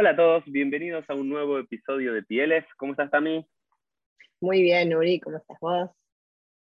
Hola 0.00 0.10
a 0.10 0.16
todos, 0.16 0.44
bienvenidos 0.46 1.10
a 1.10 1.14
un 1.14 1.28
nuevo 1.28 1.58
episodio 1.58 2.12
de 2.12 2.22
Pieles. 2.22 2.64
¿Cómo 2.76 2.92
estás, 2.92 3.10
Tami? 3.10 3.44
Muy 4.40 4.62
bien, 4.62 4.94
Uri, 4.94 5.18
¿cómo 5.18 5.38
estás 5.38 5.58
vos? 5.60 5.90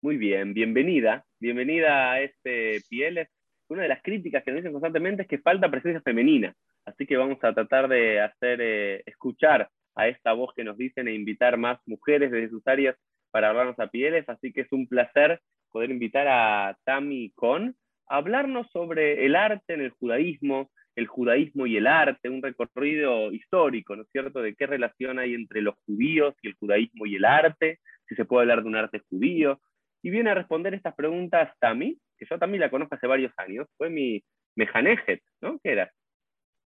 Muy 0.01 0.15
bien, 0.15 0.53
bienvenida. 0.53 1.25
Bienvenida 1.37 2.13
a 2.13 2.21
este 2.21 2.79
Pieles. 2.89 3.27
Una 3.67 3.81
de 3.81 3.89
las 3.89 4.01
críticas 4.01 4.45
que 4.45 4.51
nos 4.51 4.59
dicen 4.59 4.71
constantemente 4.71 5.23
es 5.23 5.27
que 5.27 5.39
falta 5.39 5.69
presencia 5.69 5.99
femenina. 5.99 6.55
Así 6.85 7.05
que 7.05 7.17
vamos 7.17 7.37
a 7.43 7.53
tratar 7.53 7.89
de 7.89 8.21
hacer 8.21 8.61
eh, 8.61 9.03
escuchar 9.05 9.67
a 9.95 10.07
esta 10.07 10.31
voz 10.31 10.53
que 10.55 10.63
nos 10.63 10.77
dicen 10.77 11.09
e 11.09 11.13
invitar 11.13 11.57
más 11.57 11.81
mujeres 11.85 12.31
desde 12.31 12.47
sus 12.47 12.65
áreas 12.65 12.95
para 13.31 13.49
hablarnos 13.49 13.77
a 13.77 13.87
Pieles. 13.87 14.23
Así 14.29 14.53
que 14.53 14.61
es 14.61 14.71
un 14.71 14.87
placer 14.87 15.41
poder 15.69 15.91
invitar 15.91 16.29
a 16.29 16.77
Tami 16.85 17.33
Con 17.35 17.75
a 18.07 18.15
hablarnos 18.15 18.71
sobre 18.71 19.25
el 19.25 19.35
arte 19.35 19.73
en 19.73 19.81
el 19.81 19.89
judaísmo, 19.89 20.71
el 20.97 21.05
judaísmo 21.05 21.67
y 21.67 21.77
el 21.77 21.85
arte, 21.85 22.27
un 22.27 22.41
recorrido 22.41 23.31
histórico, 23.31 23.95
¿no 23.95 24.01
es 24.01 24.09
cierto?, 24.11 24.41
de 24.41 24.55
qué 24.55 24.65
relación 24.65 25.19
hay 25.19 25.35
entre 25.35 25.61
los 25.61 25.75
judíos 25.85 26.35
y 26.41 26.47
el 26.47 26.55
judaísmo 26.55 27.05
y 27.05 27.15
el 27.15 27.23
arte, 27.23 27.79
si 28.09 28.15
se 28.15 28.25
puede 28.25 28.41
hablar 28.41 28.63
de 28.63 28.67
un 28.67 28.75
arte 28.75 29.03
judío. 29.07 29.61
Y 30.01 30.09
viene 30.09 30.31
a 30.31 30.33
responder 30.33 30.73
estas 30.73 30.95
preguntas 30.95 31.53
Tami, 31.59 31.99
que 32.17 32.25
yo 32.27 32.39
también 32.39 32.61
la 32.61 32.71
conozco 32.71 32.95
hace 32.95 33.05
varios 33.05 33.31
años, 33.37 33.67
fue 33.77 33.91
mi 33.91 34.23
Mejanejet, 34.55 35.21
¿no? 35.39 35.59
¿Qué 35.63 35.73
era? 35.73 35.91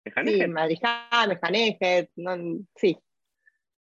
¿Mejanejet? 0.03 0.41
Sí, 0.41 0.47
Madrijá, 0.51 1.09
Mejanejet, 1.25 2.09
sí. 2.75 2.97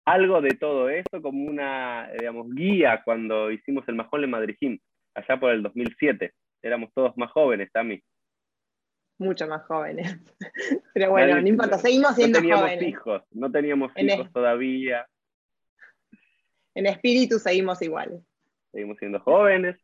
Algo 0.06 0.42
de 0.42 0.52
todo 0.52 0.90
eso, 0.90 1.24
como 1.24 1.44
una, 1.44 2.08
digamos, 2.20 2.54
guía 2.54 3.02
cuando 3.04 3.50
hicimos 3.50 3.84
el 3.88 3.96
Majón 3.96 4.22
de 4.22 4.28
Madrijim, 4.28 4.78
allá 5.16 5.40
por 5.40 5.52
el 5.52 5.64
2007 5.64 6.34
éramos 6.62 6.94
todos 6.94 7.18
más 7.18 7.32
jóvenes, 7.32 7.72
Tami. 7.72 8.00
Mucho 9.18 9.48
más 9.48 9.64
jóvenes. 9.66 10.20
Pero 10.94 11.12
bueno, 11.12 11.42
no 11.42 11.48
importa, 11.48 11.78
seguimos 11.78 12.16
siendo 12.16 12.40
jóvenes. 12.40 12.54
No 12.54 12.66
teníamos 12.68 12.84
hijos, 12.84 13.24
no 13.32 13.52
teníamos 13.52 13.92
hijos 13.98 14.34
todavía. 14.34 15.08
En 16.74 16.86
espíritu 16.86 17.40
seguimos 17.40 17.82
iguales. 17.82 18.22
Seguimos 18.72 18.98
siendo 18.98 19.20
jóvenes. 19.20 19.78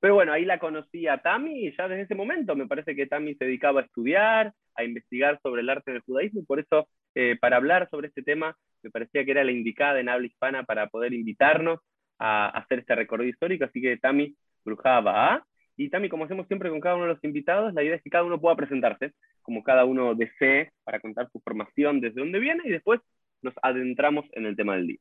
Pero 0.00 0.14
bueno, 0.14 0.34
ahí 0.34 0.44
la 0.44 0.58
conocí 0.58 1.08
a 1.08 1.16
Tami 1.16 1.66
y 1.66 1.74
ya 1.74 1.88
desde 1.88 2.02
ese 2.02 2.14
momento 2.14 2.54
me 2.54 2.66
parece 2.66 2.94
que 2.94 3.06
Tami 3.06 3.34
se 3.36 3.46
dedicaba 3.46 3.80
a 3.80 3.84
estudiar, 3.84 4.52
a 4.74 4.84
investigar 4.84 5.40
sobre 5.42 5.62
el 5.62 5.70
arte 5.70 5.92
del 5.92 6.02
judaísmo 6.02 6.40
y 6.40 6.44
por 6.44 6.60
eso 6.60 6.88
eh, 7.14 7.38
para 7.40 7.56
hablar 7.56 7.88
sobre 7.88 8.08
este 8.08 8.22
tema 8.22 8.54
me 8.82 8.90
parecía 8.90 9.24
que 9.24 9.30
era 9.30 9.44
la 9.44 9.52
indicada 9.52 9.98
en 10.00 10.10
habla 10.10 10.26
hispana 10.26 10.64
para 10.64 10.88
poder 10.88 11.14
invitarnos 11.14 11.80
a, 12.18 12.48
hacer 12.50 12.80
este 12.80 12.94
recorrido 12.94 13.30
histórico. 13.30 13.64
Así 13.64 13.80
que 13.80 13.96
Tami, 13.96 14.36
brujaba 14.62 15.36
a 15.36 15.46
y 15.76 15.90
también, 15.90 16.10
como 16.10 16.24
hacemos 16.24 16.46
siempre 16.46 16.70
con 16.70 16.80
cada 16.80 16.94
uno 16.94 17.06
de 17.06 17.14
los 17.14 17.24
invitados, 17.24 17.74
la 17.74 17.82
idea 17.82 17.96
es 17.96 18.02
que 18.02 18.10
cada 18.10 18.24
uno 18.24 18.40
pueda 18.40 18.56
presentarse, 18.56 19.12
como 19.42 19.62
cada 19.64 19.84
uno 19.84 20.14
desee, 20.14 20.72
para 20.84 21.00
contar 21.00 21.28
su 21.32 21.40
formación, 21.40 22.00
desde 22.00 22.20
dónde 22.20 22.38
viene, 22.38 22.62
y 22.64 22.70
después 22.70 23.00
nos 23.42 23.54
adentramos 23.62 24.24
en 24.32 24.46
el 24.46 24.56
tema 24.56 24.76
del 24.76 24.86
día. 24.86 25.00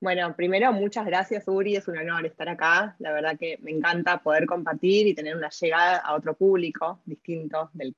Bueno, 0.00 0.34
primero, 0.34 0.72
muchas 0.72 1.06
gracias, 1.06 1.46
Uri. 1.46 1.76
Es 1.76 1.86
un 1.86 1.96
honor 1.96 2.26
estar 2.26 2.48
acá. 2.48 2.96
La 2.98 3.12
verdad 3.12 3.38
que 3.38 3.58
me 3.62 3.70
encanta 3.70 4.20
poder 4.20 4.46
compartir 4.46 5.06
y 5.06 5.14
tener 5.14 5.36
una 5.36 5.48
llegada 5.48 5.98
a 5.98 6.14
otro 6.14 6.34
público 6.34 7.00
distinto 7.04 7.70
del, 7.72 7.94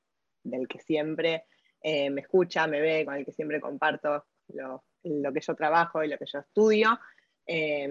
que 0.68 0.80
siempre 0.80 1.44
eh, 1.80 2.10
me 2.10 2.20
escucha, 2.20 2.66
me 2.66 2.82
ve, 2.82 3.06
con 3.06 3.14
el 3.14 3.24
que 3.24 3.32
siempre 3.32 3.58
comparto 3.58 4.26
lo, 4.48 4.84
que 5.02 5.40
yo 5.40 5.54
trabajo 5.54 6.04
y 6.04 6.08
lo 6.08 6.18
que 6.18 6.26
yo 6.26 6.40
estudio. 6.40 7.00
Eh, 7.46 7.88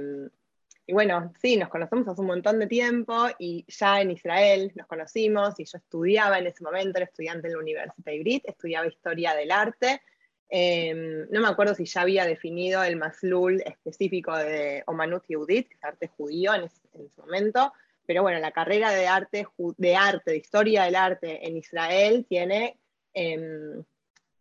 y 0.86 0.94
bueno, 0.94 1.34
sí, 1.42 1.56
nos 1.56 1.70
conocemos 1.70 2.08
hace 2.08 2.20
un 2.20 2.28
montón 2.28 2.59
de 2.59 2.67
tiempo 2.67 3.28
y 3.39 3.64
ya 3.70 4.02
en 4.02 4.12
Israel 4.12 4.72
nos 4.76 4.86
conocimos 4.86 5.58
y 5.58 5.64
yo 5.64 5.78
estudiaba 5.78 6.40
en 6.40 6.48
ese 6.48 6.62
momento, 6.62 6.98
era 6.98 7.06
estudiante 7.06 7.48
en 7.48 7.53
la 7.53 7.59
Universidad 7.59 8.12
Ibrit, 8.12 8.44
estudiaba 8.45 8.88
historia 8.88 9.34
del 9.34 9.52
arte. 9.52 10.02
Em, 10.50 11.25
no 11.30 11.40
me 11.40 11.48
acuerdo 11.48 11.73
si 11.73 11.86
ya 11.86 12.02
había 12.02 12.25
definido 12.25 12.84
el 12.84 12.98
maslul 12.98 13.62
específico 13.66 14.36
de 14.38 14.84
Omanut 14.88 15.23
Yehudit, 15.25 15.70
que 15.70 15.75
es 15.75 15.84
arte 15.84 16.08
judío 16.09 16.53
en 16.53 16.64
ese, 16.66 16.81
momento, 17.18 17.72
pero 18.06 18.22
bueno, 18.22 18.40
la 18.40 18.52
carrera 18.52 18.91
de 18.91 19.07
arte, 19.07 19.47
de 19.78 19.96
arte, 19.96 20.31
de 20.31 20.38
historia 20.38 20.84
del 20.84 20.96
arte 20.96 21.47
en 21.47 21.56
Israel 21.56 22.25
tiene, 22.28 22.78
em, 23.13 23.84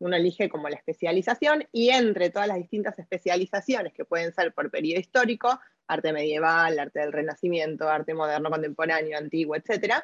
uno 0.01 0.17
elige 0.17 0.49
como 0.49 0.69
la 0.69 0.75
especialización 0.77 1.69
y 1.71 1.91
entre 1.91 2.31
todas 2.31 2.49
las 2.49 2.59
distintas 2.59 2.99
especializaciones 2.99 3.93
que 3.93 4.05
pueden 4.05 4.35
ser 4.35 4.53
por 4.53 4.73
periodo 4.73 4.99
histórico, 4.99 5.61
arte 5.87 6.13
medieval, 6.13 6.79
arte 6.79 7.01
del 7.01 7.13
Renacimiento, 7.13 7.89
arte 7.89 8.15
moderno, 8.15 8.51
contemporáneo, 8.51 9.19
antiguo, 9.19 9.57
etc., 9.57 9.95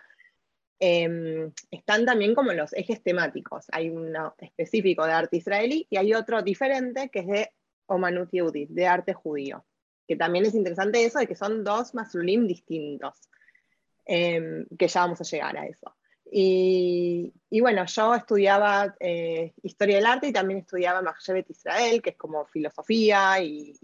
em, 0.80 1.52
están 1.70 2.04
también 2.04 2.34
como 2.34 2.52
los 2.52 2.72
ejes 2.74 3.02
temáticos. 3.02 3.66
Hay 3.72 3.90
uno 3.90 4.34
específico 4.38 5.04
de 5.04 5.12
arte 5.12 5.38
israelí 5.38 5.86
y 5.90 5.96
hay 5.96 6.14
otro 6.14 6.42
diferente 6.42 7.08
que 7.10 7.20
es 7.20 7.26
de 7.26 7.50
Omanut 7.86 8.30
Yehudit, 8.30 8.70
de 8.70 8.86
arte 8.86 9.14
judío, 9.14 9.64
que 10.06 10.16
también 10.16 10.46
es 10.46 10.54
interesante 10.54 11.04
eso 11.04 11.18
de 11.18 11.26
que 11.26 11.34
son 11.34 11.64
dos 11.64 11.94
masulim 11.94 12.46
distintos, 12.46 13.28
em, 14.04 14.66
que 14.78 14.88
ya 14.88 15.00
vamos 15.00 15.20
a 15.20 15.24
llegar 15.24 15.56
a 15.56 15.66
eso. 15.66 15.94
Y, 16.30 17.32
bueno, 17.60 17.86
yo 17.86 18.14
estudiaba 18.14 18.94
eh, 19.00 19.54
historia 19.62 19.96
del 19.96 20.06
arte 20.06 20.28
y 20.28 20.32
también 20.32 20.60
estudiaba 20.60 21.02
Mahshevet 21.02 21.48
Israel, 21.50 22.02
que 22.02 22.10
es 22.10 22.16
como 22.16 22.46
filosofía 22.46 23.42
y, 23.42 23.74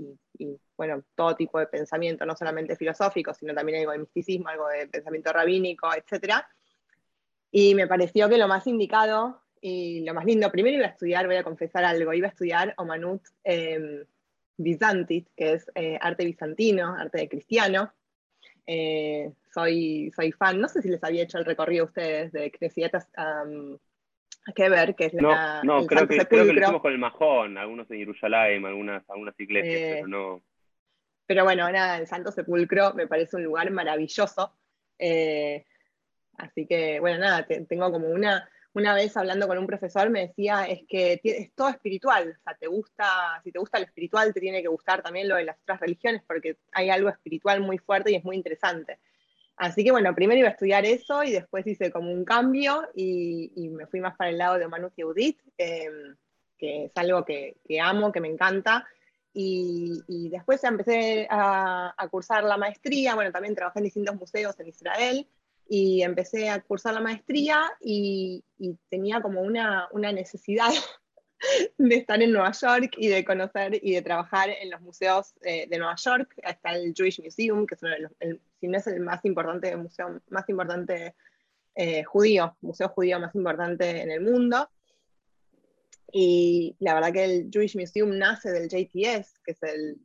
bueno, 0.76 1.02
todo 1.14 1.36
tipo 1.36 1.58
de 1.58 1.66
pensamiento, 1.66 2.26
no 2.26 2.36
solamente 2.36 2.76
filosófico, 2.76 3.32
sino 3.34 3.54
también 3.54 3.80
algo 3.80 3.92
de 3.92 3.98
misticismo, 3.98 4.48
algo 4.48 4.68
de 4.68 4.86
pensamiento 4.88 5.32
rabínico, 5.32 5.88
etc. 5.94 6.34
Y 7.50 7.74
me 7.74 7.86
pareció 7.86 8.28
que 8.28 8.38
lo 8.38 8.48
más 8.48 8.66
indicado 8.66 9.42
y 9.60 10.04
lo 10.04 10.14
más 10.14 10.24
lindo, 10.24 10.50
primero 10.50 10.76
iba 10.76 10.86
a 10.86 10.90
estudiar, 10.90 11.26
voy 11.26 11.36
a 11.36 11.44
confesar 11.44 11.84
algo, 11.84 12.12
iba 12.12 12.26
a 12.26 12.30
estudiar 12.30 12.74
Omanut 12.76 13.22
eh, 13.44 14.04
Bizantit, 14.56 15.28
que 15.36 15.52
es 15.54 15.70
eh, 15.74 15.98
arte 16.00 16.24
bizantino, 16.24 16.94
arte 16.94 17.18
de 17.18 17.28
cristiano, 17.28 17.92
eh, 18.66 19.30
soy, 19.52 20.10
soy 20.14 20.32
fan, 20.32 20.60
no 20.60 20.68
sé 20.68 20.80
si 20.80 20.88
les 20.88 21.02
había 21.04 21.24
hecho 21.24 21.38
el 21.38 21.44
recorrido 21.44 21.84
a 21.84 21.86
ustedes 21.86 22.32
de 22.32 22.50
Crecietas 22.50 23.08
um, 23.18 23.78
ver 24.56 24.94
que 24.94 25.06
es 25.06 25.14
no, 25.14 25.30
la, 25.30 25.62
no, 25.62 25.86
creo 25.86 26.06
que, 26.06 26.18
creo 26.26 26.46
que, 26.46 26.52
lo 26.52 26.60
hicimos 26.60 26.82
con 26.82 26.92
el 26.92 26.98
Majón, 26.98 27.58
algunos 27.58 27.90
en 27.90 27.98
Jerusalén, 27.98 28.64
algunas, 28.64 29.08
algunas 29.10 29.38
iglesias, 29.38 29.74
eh, 29.74 29.92
pero 29.96 30.08
no. 30.08 30.42
Pero 31.26 31.44
bueno, 31.44 31.70
nada, 31.70 31.98
el 31.98 32.06
Santo 32.06 32.30
Sepulcro 32.32 32.94
me 32.94 33.06
parece 33.06 33.36
un 33.36 33.44
lugar 33.44 33.70
maravilloso. 33.70 34.54
Eh, 34.98 35.64
así 36.36 36.66
que, 36.66 37.00
bueno, 37.00 37.18
nada, 37.18 37.46
tengo 37.46 37.90
como 37.90 38.08
una, 38.08 38.48
una 38.74 38.92
vez 38.92 39.16
hablando 39.16 39.46
con 39.46 39.56
un 39.56 39.66
profesor 39.66 40.10
me 40.10 40.26
decía, 40.26 40.64
es 40.64 40.80
que 40.88 41.20
es 41.22 41.54
todo 41.54 41.68
espiritual, 41.68 42.36
o 42.38 42.42
sea, 42.42 42.54
te 42.54 42.66
gusta, 42.66 43.40
si 43.44 43.52
te 43.52 43.58
gusta 43.58 43.78
lo 43.78 43.84
espiritual, 43.84 44.34
te 44.34 44.40
tiene 44.40 44.62
que 44.62 44.68
gustar 44.68 45.00
también 45.02 45.28
lo 45.28 45.36
de 45.36 45.44
las 45.44 45.58
otras 45.62 45.80
religiones, 45.80 46.22
porque 46.26 46.56
hay 46.72 46.90
algo 46.90 47.08
espiritual 47.08 47.60
muy 47.60 47.78
fuerte 47.78 48.10
y 48.10 48.16
es 48.16 48.24
muy 48.24 48.36
interesante. 48.36 48.98
Así 49.56 49.84
que 49.84 49.92
bueno, 49.92 50.12
primero 50.14 50.40
iba 50.40 50.48
a 50.48 50.52
estudiar 50.52 50.84
eso 50.84 51.22
y 51.22 51.30
después 51.30 51.64
hice 51.66 51.92
como 51.92 52.10
un 52.10 52.24
cambio 52.24 52.88
y, 52.94 53.70
me 53.70 53.86
fui 53.86 54.00
más 54.00 54.16
para 54.16 54.30
el 54.30 54.38
lado 54.38 54.58
de 54.58 54.66
Manu 54.66 54.90
Audit, 55.00 55.38
em, 55.56 56.16
que 56.58 56.86
es 56.86 56.92
algo 56.96 57.24
que, 57.24 57.56
amo, 57.80 58.10
que 58.10 58.20
me 58.20 58.28
encanta. 58.28 58.84
Y, 59.36 60.28
después 60.30 60.62
empecé 60.62 61.26
a, 61.28 61.92
a, 61.96 62.08
cursar 62.08 62.44
la 62.44 62.56
maestría, 62.56 63.16
bueno, 63.16 63.32
también 63.32 63.54
trabajé 63.54 63.80
en 63.80 63.84
distintos 63.84 64.14
museos 64.14 64.58
en 64.60 64.68
Israel 64.68 65.26
y 65.68 66.02
empecé 66.02 66.50
a 66.50 66.60
cursar 66.60 66.94
la 66.94 67.00
maestría 67.00 67.72
y, 67.80 68.44
tenía 68.88 69.20
como 69.20 69.42
una, 69.42 69.88
necesidad 70.12 70.70
de 71.78 71.96
estar 71.96 72.20
en 72.22 72.32
Nueva 72.32 72.52
York 72.52 72.94
y 72.96 73.08
de 73.08 73.24
conocer 73.24 73.78
y 73.82 73.94
de 73.94 74.02
trabajar 74.02 74.50
en 74.50 74.70
los 74.70 74.80
museos 74.80 75.34
eh, 75.42 75.66
de 75.68 75.78
Nueva 75.78 75.96
York. 75.96 76.34
Está 76.38 76.72
el 76.72 76.94
Jewish 76.94 77.22
Museum, 77.22 77.66
que 77.66 77.74
es 77.74 77.82
uno 77.82 77.92
de 77.92 78.00
los, 78.00 78.12
si 78.60 78.68
no 78.68 78.78
es 78.78 78.86
el 78.86 79.00
más 79.00 79.24
importante 79.24 79.74
museo, 79.76 80.20
más 80.28 80.48
importante 80.48 81.14
eh, 81.74 82.04
judío, 82.04 82.56
museo 82.60 82.88
judío 82.88 83.18
más 83.18 83.34
importante 83.34 84.02
en 84.02 84.10
el 84.10 84.20
mundo. 84.20 84.68
Y 86.16 86.76
la 86.78 86.94
verdad 86.94 87.12
que 87.12 87.24
el 87.24 87.50
Jewish 87.52 87.76
Museum 87.76 88.16
nace 88.16 88.52
del 88.52 88.68
JTS, 88.68 89.40
que 89.44 89.50
es 89.50 89.62
el, 89.64 90.00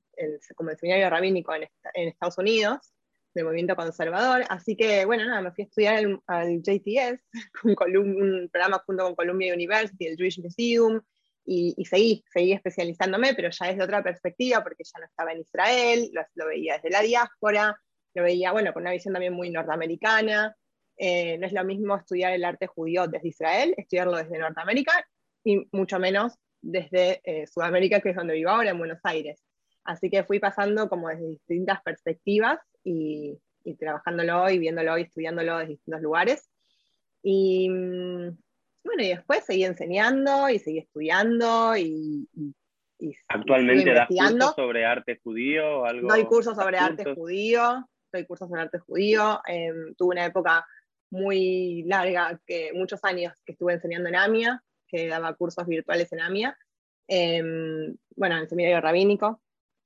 como 0.56 0.72
el 0.72 0.78
seminario 0.78 1.08
rabínico 1.08 1.54
en 1.54 1.68
Estados 1.94 2.40
Unidos, 2.40 2.96
del 3.36 3.46
movimiento 3.46 3.76
conservador. 3.76 4.44
Así 4.50 4.76
que, 4.76 5.06
bueno, 5.06 5.26
nada, 5.26 5.40
me 5.42 5.52
fui 5.52 5.66
a 5.66 5.68
estudiar 5.68 6.20
al, 6.26 6.64
JTS, 6.64 7.22
con 7.78 7.96
un 7.96 8.50
programa 8.52 8.82
junto 8.88 9.04
con 9.04 9.16
Columbia 9.16 9.54
University, 9.54 10.08
el 10.08 10.18
Jewish 10.18 10.42
Museum, 10.42 11.00
y, 11.46 11.86
seguí, 11.86 12.24
seguí 12.34 12.54
especializándome, 12.54 13.36
pero 13.36 13.52
ya 13.52 13.68
desde 13.68 13.84
otra 13.84 14.02
perspectiva, 14.02 14.64
porque 14.64 14.84
ya 14.84 15.00
no 15.00 15.06
estaba 15.06 15.32
en 15.32 15.42
Israel, 15.42 16.12
lo, 16.36 16.48
veía 16.48 16.76
desde 16.76 16.90
la 16.90 17.02
diáspora, 17.02 17.80
lo 18.16 18.24
veía, 18.24 18.52
bueno, 18.52 18.74
con 18.74 18.82
una 18.82 18.92
visión 18.92 19.14
también 19.14 19.34
muy 19.34 19.52
norteamericana. 19.52 20.56
Eh, 20.98 21.38
no 21.38 21.46
es 21.46 21.54
lo 21.54 21.64
mismo 21.64 21.96
estudiar 21.96 22.34
el 22.34 22.44
arte 22.44 22.66
judío 22.66 23.08
desde 23.08 23.28
Israel, 23.28 23.76
estudiarlo 23.78 24.18
desde 24.18 24.40
Norteamérica, 24.40 25.08
y 25.44 25.68
mucho 25.72 26.00
menos 26.00 26.34
desde 26.62 27.22
eh, 27.24 27.48
Sudamérica, 27.48 28.02
que 28.02 28.10
es 28.10 28.16
donde 28.16 28.34
vivo 28.34 28.50
ahora, 28.50 28.72
en 28.72 28.78
Buenos 28.78 29.00
Aires. 29.04 29.44
Así 29.84 30.10
que 30.10 30.24
fui 30.24 30.40
pasando 30.40 30.90
como 30.90 31.10
desde 31.10 31.28
distintas 31.28 31.82
perspectivas 31.82 32.60
y, 32.84 33.38
trabajándolo 33.80 34.50
y 34.50 34.58
viéndolo 34.58 34.98
y 34.98 35.04
estudiándolo 35.04 35.58
desde 35.60 35.74
distintos 35.74 36.02
lugares. 36.02 36.50
Y, 37.22 37.70
Bueno, 37.70 39.04
y 39.04 39.10
después 39.10 39.46
seguí 39.46 39.64
enseñando 39.64 40.50
y 40.50 40.60
seguí 40.60 40.80
estudiando 40.80 41.76
y, 41.78 42.28
¿Actualmente 43.30 43.94
das 43.94 44.10
cursos 44.10 44.56
sobre 44.56 44.86
arte 44.86 45.20
judío? 45.24 45.86
Algo, 45.86 46.10
doy 46.10 46.26
cursos 46.26 46.56
sobre 46.58 46.78
arte 46.78 47.16
judío, 47.16 47.88
doy 48.12 48.26
cursos 48.26 48.50
sobre 48.50 48.62
arte 48.62 48.80
judío. 48.80 49.40
Em, 49.48 49.96
tuve 49.96 50.16
una 50.16 50.26
época 50.26 50.66
muy 51.10 51.84
larga, 51.84 52.40
que 52.46 52.72
muchos 52.74 53.04
años 53.04 53.34
que 53.46 53.54
estuve 53.54 53.74
enseñando 53.74 54.10
en 54.10 54.16
AMIA, 54.18 54.64
que 54.90 55.08
daba 55.08 55.36
cursos 55.36 55.66
virtuales 55.68 56.12
en 56.14 56.22
AMIA. 56.22 56.58
Em, 57.08 57.96
bueno, 58.16 58.36
en 58.36 58.42
el 58.44 58.50
seminario 58.50 58.82
rabínico 58.82 59.42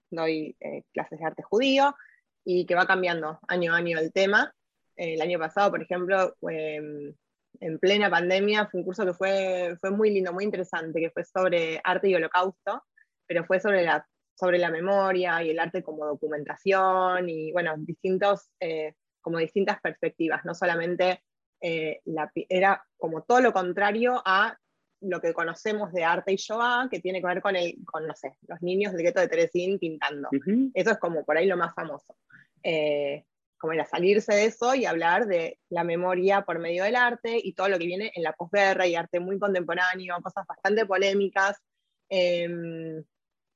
doy 0.10 0.56
eh, 0.60 0.84
clases 0.94 1.20
de 1.20 1.26
arte 1.26 1.44
judío 1.44 1.96
y 2.44 2.66
que 2.66 2.76
va 2.76 2.86
cambiando 2.86 3.40
año 3.48 3.74
a 3.74 3.78
año 3.78 3.98
el 4.00 4.12
tema. 4.12 4.54
el 4.96 5.22
año 5.22 5.40
pasado, 5.40 5.72
por 5.72 5.82
ejemplo, 5.82 6.36
em, 6.50 7.16
en 7.60 7.80
plena 7.80 8.10
pandemia 8.10 8.68
fue 8.68 8.82
un 8.82 8.86
curso 8.86 9.06
que 9.06 9.14
fue, 9.14 9.76
fue 9.80 9.92
muy 9.92 10.12
lindo, 10.12 10.34
muy 10.34 10.44
interesante, 10.44 11.00
que 11.00 11.10
fue 11.10 11.24
sobre 11.24 11.82
arte 11.84 12.10
y 12.10 12.16
holocausto, 12.16 12.84
pero 13.26 13.46
fue 13.46 13.60
sobre 13.60 13.84
la, 13.84 14.08
sobre 14.36 14.58
la 14.58 14.70
memoria 14.70 15.44
y 15.44 15.50
el 15.50 15.60
arte 15.60 15.84
como 15.84 16.06
documentación 16.06 17.30
y, 17.30 17.52
bueno, 17.52 17.74
distintos, 17.78 18.50
eh, 18.60 18.94
como 19.22 19.38
distintas 19.38 19.80
perspectivas, 19.82 20.44
no 20.46 20.54
solamente 20.54 21.24
eh, 21.62 22.02
la, 22.06 22.30
era 22.50 22.86
como 22.98 23.24
todo 23.24 23.40
lo 23.40 23.54
contrario 23.54 24.22
a 24.26 24.58
lo 25.04 25.22
que 25.22 25.34
conocemos 25.34 25.92
de 25.94 26.04
arte 26.04 26.34
y 26.34 26.36
Shoah, 26.36 26.88
que 26.90 27.00
tiene 27.00 27.22
que 27.22 27.28
ver 27.28 27.42
con, 27.42 27.56
el, 27.56 27.76
con 27.86 28.08
no 28.08 28.16
sé, 28.16 28.38
los 28.48 28.62
niños 28.62 28.94
del 28.94 29.04
gueto 29.04 29.20
de 29.20 29.28
Teresín 29.28 29.80
pintando. 29.80 30.30
Eso 30.74 30.92
es 30.92 30.98
como 30.98 31.26
por 31.26 31.38
ahí 31.38 31.46
lo 31.46 31.58
más 31.58 31.74
famoso. 31.74 32.16
Eh, 32.64 33.26
como 33.58 33.74
era 33.74 33.86
salirse 33.86 34.34
de 34.34 34.46
eso 34.46 34.76
y 34.76 34.86
hablar 34.86 35.26
de 35.26 35.58
la 35.70 35.86
memoria 35.86 36.42
por 36.42 36.60
medio 36.60 36.84
del 36.84 36.98
arte 36.98 37.40
y 37.42 37.54
todo 37.54 37.70
lo 37.70 37.80
que 37.80 37.86
viene 37.86 38.12
en 38.14 38.24
la 38.24 38.34
posguerra 38.34 38.86
y 38.88 38.96
arte 38.96 39.22
muy 39.22 39.40
contemporáneo, 39.40 40.18
cosas 40.22 40.46
bastante 40.46 40.86
polémicas. 40.86 41.58
Em, 42.10 43.02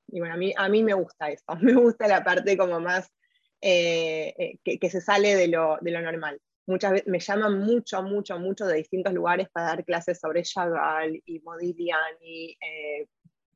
y 0.06 0.18
bueno, 0.18 0.34
a 0.34 0.38
mí, 0.38 0.54
a 0.56 0.68
mí 0.68 0.82
me 0.82 0.94
gusta 0.94 1.28
eso, 1.28 1.44
me 1.60 1.74
gusta 1.74 2.08
la 2.08 2.24
parte 2.24 2.56
como 2.56 2.80
más 2.80 3.12
eh, 3.60 4.34
eh, 4.64 4.78
que, 4.78 4.90
se 4.90 5.00
sale 5.00 5.34
de 5.34 5.48
lo, 5.48 5.76
de 5.80 5.90
lo 5.90 6.00
normal 6.00 6.40
muchas 6.68 6.92
veces 6.92 7.08
me 7.08 7.18
llaman 7.18 7.58
mucho, 7.60 8.02
mucho, 8.02 8.38
mucho 8.38 8.66
de 8.66 8.76
distintos 8.76 9.12
lugares 9.12 9.48
para 9.48 9.68
dar 9.68 9.84
clases 9.84 10.20
sobre 10.20 10.42
Chagall 10.42 11.20
y 11.24 11.40
Modigliani, 11.40 12.56
eh, 12.60 13.06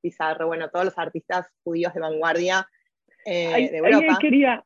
Pizarro, 0.00 0.48
bueno, 0.48 0.70
todos 0.70 0.86
los 0.86 0.98
artistas 0.98 1.46
judíos 1.62 1.94
de 1.94 2.00
vanguardia 2.00 2.66
eh, 3.24 3.70
de 3.70 3.76
Europa. 3.76 4.06
Ahí, 4.08 4.16
quería, 4.18 4.64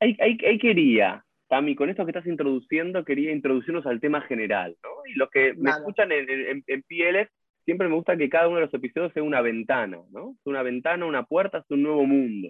ahí, 0.00 0.58
quería, 0.58 1.24
Tami, 1.48 1.76
con 1.76 1.90
esto 1.90 2.04
que 2.04 2.10
estás 2.10 2.26
introduciendo, 2.26 3.04
quería 3.04 3.30
introducirnos 3.30 3.86
al 3.86 4.00
tema 4.00 4.22
general, 4.22 4.76
¿no? 4.82 4.90
Y 5.06 5.14
los 5.14 5.30
que 5.30 5.54
me 5.54 5.70
escuchan 5.70 6.10
en, 6.10 6.28
en, 6.28 6.64
en 6.66 6.82
PLF, 6.82 7.30
siempre 7.64 7.88
me 7.88 7.94
gusta 7.94 8.16
que 8.16 8.30
cada 8.30 8.48
uno 8.48 8.56
de 8.56 8.64
los 8.64 8.74
episodios 8.74 9.12
sea 9.12 9.22
una 9.22 9.42
ventana, 9.42 9.98
¿no? 10.10 10.36
Una 10.44 10.62
ventana, 10.62 11.04
una 11.04 11.24
puerta 11.24 11.58
hacia 11.58 11.76
un 11.76 11.82
nuevo 11.82 12.04
mundo. 12.06 12.48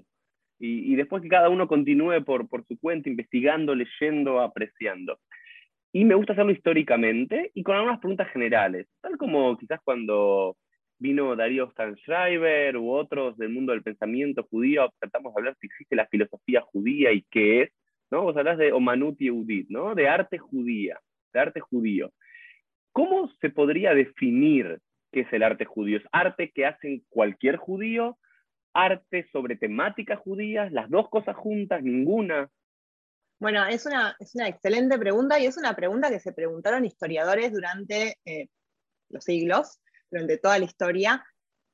Y, 0.65 0.95
después 0.95 1.21
que 1.25 1.29
cada 1.29 1.49
uno 1.49 1.67
continúe 1.67 2.23
por, 2.25 2.49
por 2.49 2.65
su 2.67 2.79
cuenta, 2.79 3.09
investigando, 3.09 3.75
leyendo, 3.75 4.41
apreciando. 4.41 5.19
Y 5.93 6.05
me 6.05 6.15
gusta 6.15 6.35
hacerlo 6.35 6.53
históricamente 6.53 7.51
y 7.53 7.65
con 7.65 7.75
algunas 7.75 7.99
preguntas 7.99 8.31
generales, 8.33 8.87
tal 9.01 9.19
como 9.19 9.59
quizás 9.59 9.81
cuando 9.83 10.57
vino 11.01 11.35
Darío 11.35 11.69
Stanschreiber 11.73 12.77
u 12.77 12.93
otros 12.93 13.37
del 13.39 13.49
mundo 13.49 13.73
del 13.73 13.83
pensamiento 13.83 14.45
judío, 14.45 14.89
tratamos 15.01 15.35
de 15.35 15.41
hablar 15.41 15.57
si 15.61 15.67
existe 15.67 15.97
la 15.97 16.07
filosofía 16.07 16.61
judía 16.61 17.11
y 17.11 17.23
qué 17.29 17.63
es, 17.63 17.73
¿no? 18.13 18.23
Vos 18.23 18.37
hablas 18.37 18.57
de 18.57 18.73
Omanut 18.73 19.19
Yehudit, 19.19 19.69
¿no? 19.69 19.97
De 19.97 20.07
arte 20.07 20.39
judía, 20.39 21.01
de 21.33 21.41
arte 21.41 21.59
judío. 21.59 22.13
¿Cómo 22.93 23.29
se 23.41 23.51
podría 23.51 23.95
definir 23.95 24.79
qué 25.11 25.23
es 25.23 25.33
el 25.33 25.43
arte 25.43 25.65
judío? 25.65 25.99
¿Es 25.99 26.05
arte 26.13 26.53
que 26.55 26.67
hacen 26.67 27.03
cualquier 27.09 27.57
judío? 27.57 28.17
¿Arte 28.75 29.29
sobre 29.33 29.57
temáticas 29.57 30.19
judías? 30.21 30.73
¿Las 30.73 30.89
dos 30.91 31.09
cosas 31.09 31.37
juntas? 31.37 31.83
¿Ninguna? 31.83 32.51
Bueno, 33.39 33.67
es 33.67 33.87
una, 33.87 34.17
es 34.21 34.35
una 34.35 34.49
excelente 34.49 34.99
pregunta 34.99 35.39
y 35.39 35.47
es 35.47 35.57
una 35.57 35.75
pregunta 35.75 36.11
que 36.11 36.21
se 36.21 36.33
preguntaron 36.33 36.85
historiadores 36.85 37.53
durante 37.53 38.19
eh, 38.25 38.49
los 39.09 39.25
siglos, 39.25 39.81
durante 40.11 40.39
toda 40.39 40.59
la 40.59 40.65
historia. 40.65 41.25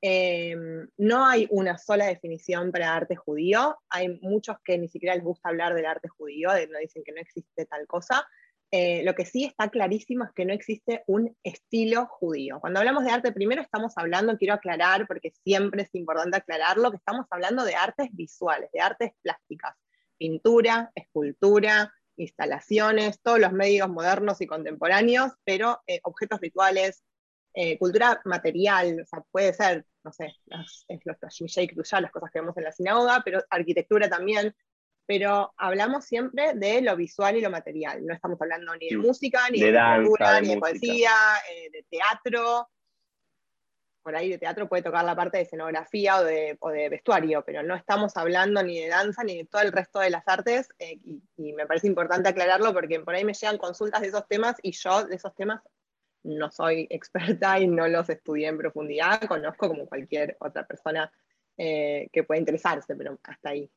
Em, 0.01 0.87
no 0.97 1.25
hay 1.25 1.47
una 1.51 1.77
sola 1.77 2.05
definición 2.05 2.71
para 2.71 2.95
arte 2.95 3.15
judío. 3.15 3.77
Hay 3.89 4.19
muchos 4.21 4.57
que 4.63 4.77
ni 4.77 4.87
siquiera 4.87 5.15
les 5.15 5.23
gusta 5.23 5.49
hablar 5.49 5.73
del 5.75 5.85
arte 5.85 6.07
judío, 6.07 6.49
no 6.49 6.79
dicen 6.79 7.03
que 7.03 7.11
no 7.11 7.21
existe 7.21 7.65
tal 7.65 7.85
cosa. 7.85 8.25
Eh, 8.71 9.03
lo 9.03 9.15
que 9.15 9.25
sí 9.25 9.45
está 9.45 9.69
clarísimo 9.69 10.25
es 10.25 10.31
que 10.33 10.45
no 10.45 10.53
existe 10.53 11.03
un 11.07 11.35
estilo 11.43 12.05
judío. 12.05 12.59
Cuando 12.59 12.79
hablamos 12.79 13.03
de 13.03 13.11
arte, 13.11 13.31
primero 13.31 13.61
estamos 13.61 13.93
hablando, 13.95 14.37
quiero 14.37 14.53
aclarar, 14.53 15.07
porque 15.07 15.33
siempre 15.43 15.83
es 15.83 15.95
importante 15.95 16.37
aclararlo, 16.37 16.91
que 16.91 16.97
estamos 16.97 17.25
hablando 17.31 17.63
de 17.63 17.75
artes 17.75 18.09
visuales, 18.11 18.69
de 18.71 18.81
artes 18.81 19.11
plásticas 19.21 19.75
pintura, 20.19 20.91
escultura, 20.93 21.91
instalaciones, 22.17 23.19
todos 23.21 23.39
los 23.39 23.53
medios 23.53 23.89
modernos 23.89 24.41
y 24.41 24.47
contemporáneos, 24.47 25.31
pero 25.45 25.81
eh, 25.87 26.01
objetos 26.03 26.39
rituales, 26.41 27.03
eh, 27.53 27.79
cultura 27.79 28.21
material, 28.25 29.01
o 29.01 29.05
sea, 29.05 29.23
puede 29.31 29.53
ser, 29.53 29.85
no 30.03 30.11
sé, 30.11 30.35
las, 30.45 30.85
los 31.05 31.17
las 31.19 32.11
cosas 32.11 32.29
que 32.31 32.39
vemos 32.39 32.57
en 32.57 32.63
la 32.65 32.71
sinagoga, 32.71 33.21
pero 33.25 33.41
arquitectura 33.49 34.09
también, 34.09 34.53
pero 35.09 35.55
hablamos 35.57 36.05
siempre 36.05 36.53
de 36.53 36.83
lo 36.83 36.95
visual 36.95 37.35
y 37.35 37.41
lo 37.41 37.49
material, 37.49 38.05
no 38.05 38.13
estamos 38.13 38.39
hablando 38.39 38.75
ni 38.75 38.89
de 38.89 38.97
música, 38.97 39.49
ni 39.49 39.59
de, 39.59 39.71
literatura, 39.71 40.39
ni 40.39 40.49
de 40.49 40.57
poesía, 40.59 41.09
eh, 41.51 41.71
de 41.71 41.83
teatro, 41.89 42.69
por 44.03 44.15
ahí 44.15 44.29
de 44.29 44.37
teatro 44.37 44.69
puede 44.69 44.83
tocar 44.83 45.03
la 45.03 45.15
parte 45.15 45.37
de 45.37 45.45
escenografía 45.45 46.19
o 46.19 46.23
de, 46.23 46.89
vestuario, 46.91 47.43
pero 47.43 47.63
no 47.63 47.73
estamos 47.73 48.15
hablando 48.17 48.61
ni 48.61 48.81
de 48.81 48.89
danza 48.89 49.23
ni 49.23 49.37
de 49.37 49.45
todo 49.45 49.63
el 49.63 49.71
resto 49.71 49.97
de 49.97 50.11
las 50.11 50.27
artes, 50.27 50.69
eh, 50.77 50.99
y, 51.03 51.53
me 51.53 51.65
parece 51.65 51.87
importante 51.87 52.29
aclararlo 52.29 52.71
porque 52.71 52.99
por 52.99 53.15
ahí 53.15 53.25
me 53.25 53.33
llegan 53.33 53.57
consultas 53.57 54.01
de 54.01 54.09
esos 54.09 54.27
temas 54.27 54.57
y 54.61 54.73
yo 54.73 55.05
de 55.05 55.15
esos 55.15 55.33
temas 55.33 55.63
no 56.21 56.51
soy 56.51 56.85
experta 56.91 57.59
y 57.59 57.65
no 57.65 57.87
los 57.87 58.07
estudié 58.11 58.45
en 58.45 58.59
profundidad, 58.59 59.23
conozco 59.23 59.69
como 59.69 59.87
cualquier 59.87 60.37
otra 60.39 60.67
persona 60.67 61.11
eh, 61.57 62.09
que 62.13 62.23
pueda 62.23 62.37
interesarse, 62.37 62.95
pero 62.95 63.17
hasta 63.23 63.49
ahí. 63.49 63.71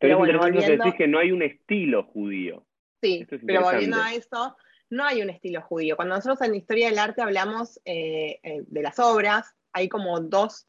Pero, 0.00 0.18
bueno, 0.18 0.38
volviendo... 0.38 0.84
decir 0.84 0.98
que 0.98 1.06
no 1.06 1.18
hay 1.18 1.30
un 1.30 1.42
estilo 1.42 2.04
judío. 2.04 2.66
Sí, 3.02 3.26
pero 3.46 3.62
volviendo 3.62 3.96
a 4.02 4.12
eso, 4.12 4.56
no 4.88 5.04
hay 5.04 5.22
un 5.22 5.30
estilo 5.30 5.62
judío. 5.62 5.96
Cuando 5.96 6.16
nosotros 6.16 6.40
en 6.42 6.54
Historia 6.54 6.88
del 6.88 6.98
Arte 6.98 7.22
hablamos 7.22 7.80
eh, 7.84 8.40
de 8.42 8.82
las 8.82 8.98
obras, 8.98 9.54
hay 9.72 9.88
como 9.88 10.20
dos 10.20 10.66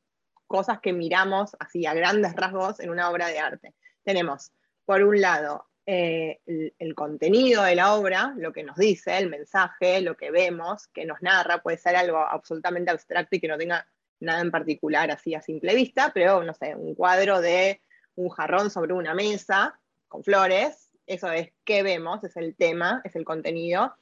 cosas 0.48 0.80
que 0.82 0.94
miramos 0.94 1.56
así 1.60 1.86
a 1.86 1.94
grandes 1.94 2.36
rasgos 2.36 2.80
en 2.82 2.90
una 2.90 3.10
obra 3.10 3.28
de 3.28 3.40
arte. 3.40 3.74
Tenemos, 4.04 4.52
por 4.86 5.02
un 5.02 5.22
lado, 5.22 5.66
eh, 5.86 6.42
el, 6.78 6.94
contenido 6.94 7.64
de 7.64 7.76
la 7.76 7.96
obra, 7.96 8.34
lo 8.38 8.52
que 8.52 8.64
nos 8.64 8.76
dice, 8.76 9.18
el 9.18 9.30
mensaje, 9.30 10.02
lo 10.02 10.16
que 10.16 10.30
vemos, 10.30 10.88
que 10.88 11.06
nos 11.06 11.22
narra, 11.22 11.64
puede 11.64 11.78
ser 11.78 11.96
algo 11.96 12.18
absolutamente 12.18 12.92
abstracto 12.92 13.36
y 13.36 13.40
que 13.40 13.48
no 13.48 13.58
tenga 13.58 13.88
nada 14.20 14.42
en 14.42 14.52
particular 14.52 15.10
así 15.10 15.34
a 15.34 15.42
simple 15.42 15.74
vista, 15.74 16.12
pero 16.14 16.44
no 16.44 16.54
sé, 16.54 16.76
un 16.76 16.94
cuadro 16.96 17.42
de 17.42 17.82
un 18.16 18.30
jarrón 18.30 18.70
sobre 18.70 18.94
una 18.94 19.14
mesa 19.14 19.80
con 20.08 20.24
flores, 20.24 20.92
eso 21.08 21.32
es 21.32 21.52
qué 21.64 21.84
vemos, 21.84 22.24
es 22.24 22.36
el 22.38 22.56
tema, 22.56 23.02
es 23.04 23.16
el 23.16 23.26
contenido. 23.26 23.94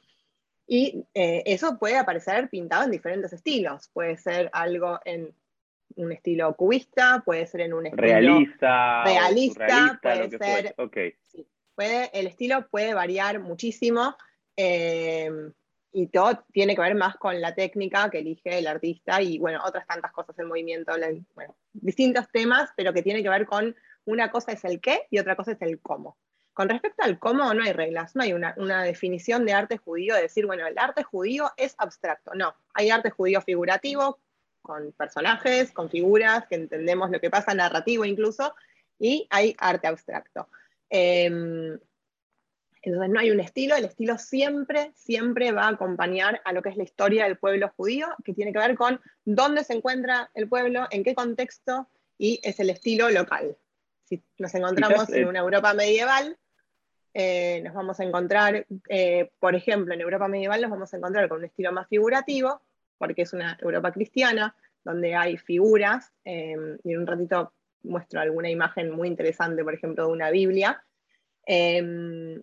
Y 0.67 1.03
eh, 1.13 1.43
eso 1.45 1.79
puede 1.79 1.97
aparecer 1.97 2.49
pintado 2.49 2.83
en 2.83 2.91
diferentes 2.91 3.33
estilos. 3.33 3.89
Puede 3.93 4.17
ser 4.17 4.49
algo 4.53 4.99
en 5.05 5.33
un 5.95 6.11
estilo 6.11 6.55
cubista, 6.55 7.23
puede 7.25 7.47
ser 7.47 7.61
en 7.61 7.73
un 7.73 7.87
estilo 7.87 8.03
realista, 8.03 9.03
realista, 9.03 9.99
puede 10.01 10.37
ser. 10.37 10.75
puede, 11.75 12.09
el 12.13 12.27
estilo 12.27 12.67
puede 12.69 12.93
variar 12.93 13.39
muchísimo 13.39 14.15
eh, 14.55 15.31
y 15.91 16.07
todo 16.07 16.45
tiene 16.51 16.75
que 16.75 16.81
ver 16.81 16.95
más 16.95 17.15
con 17.17 17.41
la 17.41 17.55
técnica 17.55 18.09
que 18.09 18.19
elige 18.19 18.59
el 18.59 18.67
artista 18.67 19.21
y, 19.21 19.39
bueno, 19.39 19.59
otras 19.65 19.87
tantas 19.87 20.11
cosas 20.11 20.37
en 20.37 20.47
movimiento, 20.47 20.93
bueno, 21.33 21.55
distintos 21.73 22.29
temas, 22.31 22.69
pero 22.75 22.93
que 22.93 23.01
tiene 23.01 23.23
que 23.23 23.29
ver 23.29 23.45
con 23.45 23.75
una 24.05 24.31
cosa 24.31 24.51
es 24.51 24.63
el 24.65 24.79
qué 24.81 25.07
y 25.09 25.19
otra 25.19 25.35
cosa 25.35 25.51
es 25.51 25.61
el 25.61 25.79
cómo. 25.79 26.17
Con 26.53 26.67
respecto 26.67 27.03
al 27.03 27.19
cómo, 27.19 27.53
no 27.53 27.63
hay 27.63 27.71
reglas, 27.71 28.15
no 28.15 28.23
hay 28.23 28.33
una, 28.33 28.83
definición 28.83 29.45
de 29.45 29.53
arte 29.53 29.77
judío 29.77 30.15
de 30.15 30.23
decir, 30.23 30.45
bueno, 30.45 30.67
el 30.67 30.77
arte 30.77 31.03
judío 31.03 31.51
es 31.55 31.73
abstracto. 31.77 32.33
No, 32.33 32.53
hay 32.73 32.89
arte 32.89 33.11
judío 33.11 33.41
figurativo, 33.41 34.19
con 34.61 34.91
personajes, 34.91 35.71
con 35.71 35.89
figuras, 35.89 36.45
que 36.47 36.55
entendemos 36.55 37.11
lo 37.11 37.21
que 37.21 37.29
pasa, 37.29 37.53
narrativo 37.53 38.03
incluso, 38.03 38.53
y 38.99 39.25
hay 39.29 39.55
arte 39.57 39.87
abstracto. 39.87 40.49
Em, 40.89 41.79
entonces 42.81 43.09
no 43.09 43.19
hay 43.19 43.31
un 43.31 43.39
estilo, 43.39 43.75
el 43.75 43.85
estilo 43.85 44.17
siempre, 44.17 44.91
siempre 44.95 45.51
va 45.51 45.63
a 45.63 45.69
acompañar 45.69 46.41
a 46.45 46.53
lo 46.53 46.61
que 46.61 46.69
es 46.69 46.77
la 46.77 46.83
historia 46.83 47.25
del 47.25 47.37
pueblo 47.37 47.71
judío, 47.75 48.07
que 48.23 48.33
tiene 48.33 48.51
que 48.51 48.59
ver 48.59 48.75
con 48.75 48.99
dónde 49.23 49.63
se 49.63 49.73
encuentra 49.73 50.29
el 50.33 50.47
pueblo, 50.47 50.87
en 50.91 51.03
qué 51.03 51.15
contexto, 51.15 51.87
y 52.17 52.39
es 52.43 52.59
el 52.59 52.69
estilo 52.69 53.09
local. 53.09 53.57
Si 54.09 54.23
nos 54.39 54.53
encontramos 54.55 55.07
en 55.09 55.27
una 55.27 55.39
Europa 55.39 55.71
medieval, 55.75 56.35
eh, 57.13 57.61
nos 57.63 57.75
vamos 57.75 57.99
a 57.99 58.03
encontrar, 58.03 58.65
eh, 58.87 59.29
por 59.39 59.53
ejemplo, 59.53 59.93
en 59.93 60.01
Europa 60.01 60.27
medieval 60.27 60.61
nos 60.61 60.71
vamos 60.71 60.91
a 60.91 60.97
encontrar 60.97 61.29
con 61.29 61.37
un 61.37 61.45
estilo 61.45 61.71
más 61.71 61.87
figurativo, 61.87 62.59
porque 62.97 63.21
es 63.21 63.33
una 63.33 63.55
Europa 63.61 63.91
cristiana, 63.91 64.55
donde 64.83 65.13
hay 65.13 65.37
figuras, 65.37 66.11
em, 66.23 66.79
y 66.83 66.93
en 66.93 66.99
un 66.99 67.07
ratito 67.07 67.53
muestro 67.83 68.19
alguna 68.19 68.49
imagen 68.49 68.91
muy 68.91 69.07
interesante, 69.07 69.63
por 69.63 69.75
ejemplo, 69.75 70.07
de 70.07 70.11
una 70.11 70.31
Biblia. 70.31 70.83
Em, 71.45 72.41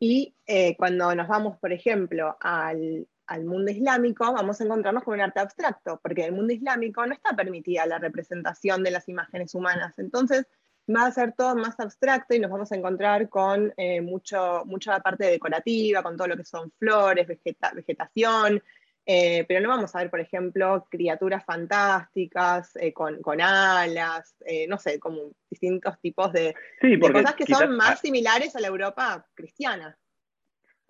y 0.00 0.34
eh, 0.46 0.76
cuando 0.76 1.14
nos 1.14 1.28
vamos, 1.28 1.56
por 1.58 1.72
ejemplo, 1.72 2.36
al, 2.40 3.06
al 3.26 3.44
mundo 3.44 3.70
islámico, 3.70 4.32
vamos 4.32 4.60
a 4.60 4.64
encontrarnos 4.64 5.04
con 5.04 5.14
un 5.14 5.20
arte 5.20 5.38
abstracto, 5.38 6.00
porque 6.02 6.22
en 6.22 6.28
el 6.28 6.34
mundo 6.34 6.52
islámico 6.52 7.06
no 7.06 7.14
está 7.14 7.36
permitida 7.36 7.86
la 7.86 7.98
representación 7.98 8.82
de 8.82 8.90
las 8.90 9.08
imágenes 9.08 9.54
humanas. 9.54 9.96
Entonces, 9.98 10.46
va 10.88 11.06
a 11.06 11.12
ser 11.12 11.32
todo 11.32 11.54
más 11.54 11.78
abstracto 11.78 12.34
y 12.34 12.38
nos 12.38 12.50
vamos 12.50 12.70
a 12.72 12.76
encontrar 12.76 13.28
con 13.28 13.72
eh, 13.76 14.00
mucho, 14.00 14.62
mucha 14.66 14.98
parte 15.00 15.26
decorativa, 15.26 16.02
con 16.02 16.16
todo 16.16 16.28
lo 16.28 16.36
que 16.36 16.44
son 16.44 16.70
flores, 16.78 17.26
vegetación, 17.26 18.62
eh, 19.06 19.44
pero 19.48 19.60
no 19.60 19.68
vamos 19.68 19.94
a 19.94 19.98
ver, 19.98 20.10
por 20.10 20.20
ejemplo, 20.20 20.86
criaturas 20.90 21.44
fantásticas 21.44 22.76
eh, 22.76 22.92
con, 22.92 23.40
alas, 23.40 24.36
no 24.68 24.78
sé, 24.78 24.98
como 24.98 25.32
distintos 25.48 25.98
tipos 26.00 26.32
de, 26.32 26.54
de 26.82 26.98
cosas 26.98 27.34
que 27.34 27.46
son 27.46 27.76
más 27.76 28.00
similares 28.00 28.54
a 28.54 28.60
la 28.60 28.68
Europa 28.68 29.26
cristiana. 29.34 29.96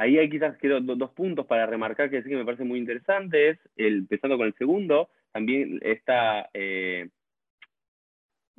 Ahí 0.01 0.17
hay 0.17 0.31
quizás 0.31 0.57
quiero 0.57 0.81
dos 0.81 1.11
puntos 1.11 1.45
para 1.45 1.67
remarcar 1.67 2.09
que 2.09 2.23
sí 2.23 2.31
que 2.31 2.37
me 2.37 2.45
parece 2.47 2.65
muy 2.65 2.79
interesantes. 2.79 3.59
El, 3.77 3.99
empezando 3.99 4.39
con 4.39 4.47
el 4.47 4.55
segundo, 4.55 5.11
también 5.31 5.79
está 5.83 6.49
eh, 6.55 7.11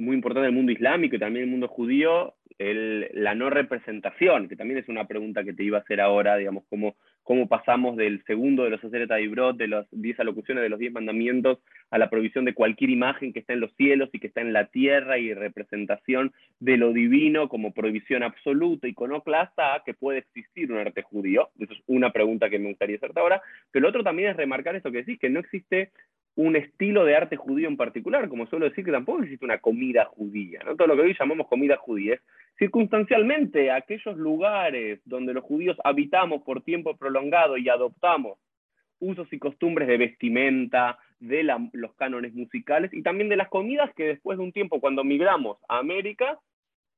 muy 0.01 0.15
importante 0.15 0.47
el 0.47 0.53
mundo 0.53 0.71
islámico 0.71 1.15
y 1.15 1.19
también 1.19 1.45
el 1.45 1.51
mundo 1.51 1.67
judío, 1.67 2.33
la 2.59 3.33
no 3.33 3.49
representación, 3.49 4.47
que 4.47 4.55
también 4.55 4.79
es 4.79 4.87
una 4.87 5.07
pregunta 5.07 5.43
que 5.43 5.53
te 5.53 5.63
iba 5.63 5.79
a 5.79 5.81
hacer 5.81 5.99
ahora, 5.99 6.37
digamos, 6.37 6.63
cómo, 6.69 6.95
cómo 7.23 7.47
pasamos 7.47 7.97
del 7.97 8.23
segundo 8.25 8.63
de 8.63 8.69
los 8.69 8.83
Aseret 8.83 9.09
Ibrot, 9.19 9.57
de 9.57 9.67
las 9.67 9.87
diez 9.91 10.19
alocuciones 10.19 10.61
de 10.63 10.69
los 10.69 10.79
diez 10.79 10.93
mandamientos, 10.93 11.59
a 11.91 11.97
la 11.97 12.09
provisión 12.09 12.45
de 12.45 12.53
cualquier 12.53 12.89
imagen 12.89 13.33
que 13.33 13.39
está 13.39 13.53
en 13.53 13.59
los 13.59 13.73
cielos 13.75 14.09
y 14.13 14.19
que 14.19 14.27
está 14.27 14.41
en 14.41 14.53
la 14.53 14.67
tierra 14.67 15.19
y 15.19 15.33
representación 15.33 16.33
de 16.59 16.77
lo 16.77 16.93
divino 16.93 17.49
como 17.49 17.73
prohibición 17.73 18.23
absoluta, 18.23 18.87
iconoclasta, 18.87 19.83
que 19.85 19.93
puede 19.93 20.19
existir 20.19 20.71
un 20.71 20.79
arte 20.79 21.03
judío. 21.03 21.49
Eso 21.59 21.73
es 21.73 21.83
una 21.87 22.11
pregunta 22.11 22.49
que 22.49 22.59
me 22.59 22.69
gustaría 22.69 22.95
hacerte 22.95 23.19
ahora. 23.19 23.41
Pero 23.71 23.83
lo 23.83 23.89
otro 23.89 24.03
también 24.03 24.31
es 24.31 24.37
remarcar 24.37 24.75
esto 24.75 24.91
que 24.91 24.99
decís, 24.99 25.19
que 25.19 25.29
no 25.29 25.41
existe 25.41 25.91
un 26.35 26.55
estilo 26.55 27.03
de 27.03 27.15
arte 27.15 27.35
judío 27.35 27.67
en 27.67 27.75
particular, 27.75 28.29
como 28.29 28.47
suelo 28.47 28.69
decir 28.69 28.85
que 28.85 28.91
tampoco 28.91 29.23
existe 29.23 29.43
una 29.43 29.59
comida 29.59 30.05
judía, 30.05 30.61
¿no? 30.65 30.77
Todo 30.77 30.87
lo 30.87 30.95
que 30.95 31.01
hoy 31.01 31.15
llamamos 31.19 31.47
comida 31.47 31.75
judía 31.75 32.13
es 32.13 32.21
circunstancialmente 32.57 33.69
aquellos 33.69 34.15
lugares 34.17 35.01
donde 35.03 35.33
los 35.33 35.43
judíos 35.43 35.77
habitamos 35.83 36.41
por 36.43 36.61
tiempo 36.61 36.95
prolongado 36.95 37.57
y 37.57 37.67
adoptamos 37.67 38.37
usos 39.01 39.27
y 39.33 39.39
costumbres 39.39 39.87
de 39.87 39.97
vestimenta, 39.97 40.97
de 41.19 41.43
los 41.43 41.93
cánones 41.95 42.33
musicales 42.33 42.91
y 42.93 43.03
también 43.03 43.29
de 43.29 43.35
las 43.35 43.49
comidas 43.49 43.93
que 43.95 44.05
después 44.05 44.37
de 44.37 44.43
un 44.43 44.53
tiempo, 44.53 44.79
cuando 44.79 45.03
migramos 45.03 45.57
a 45.67 45.77
América, 45.77 46.39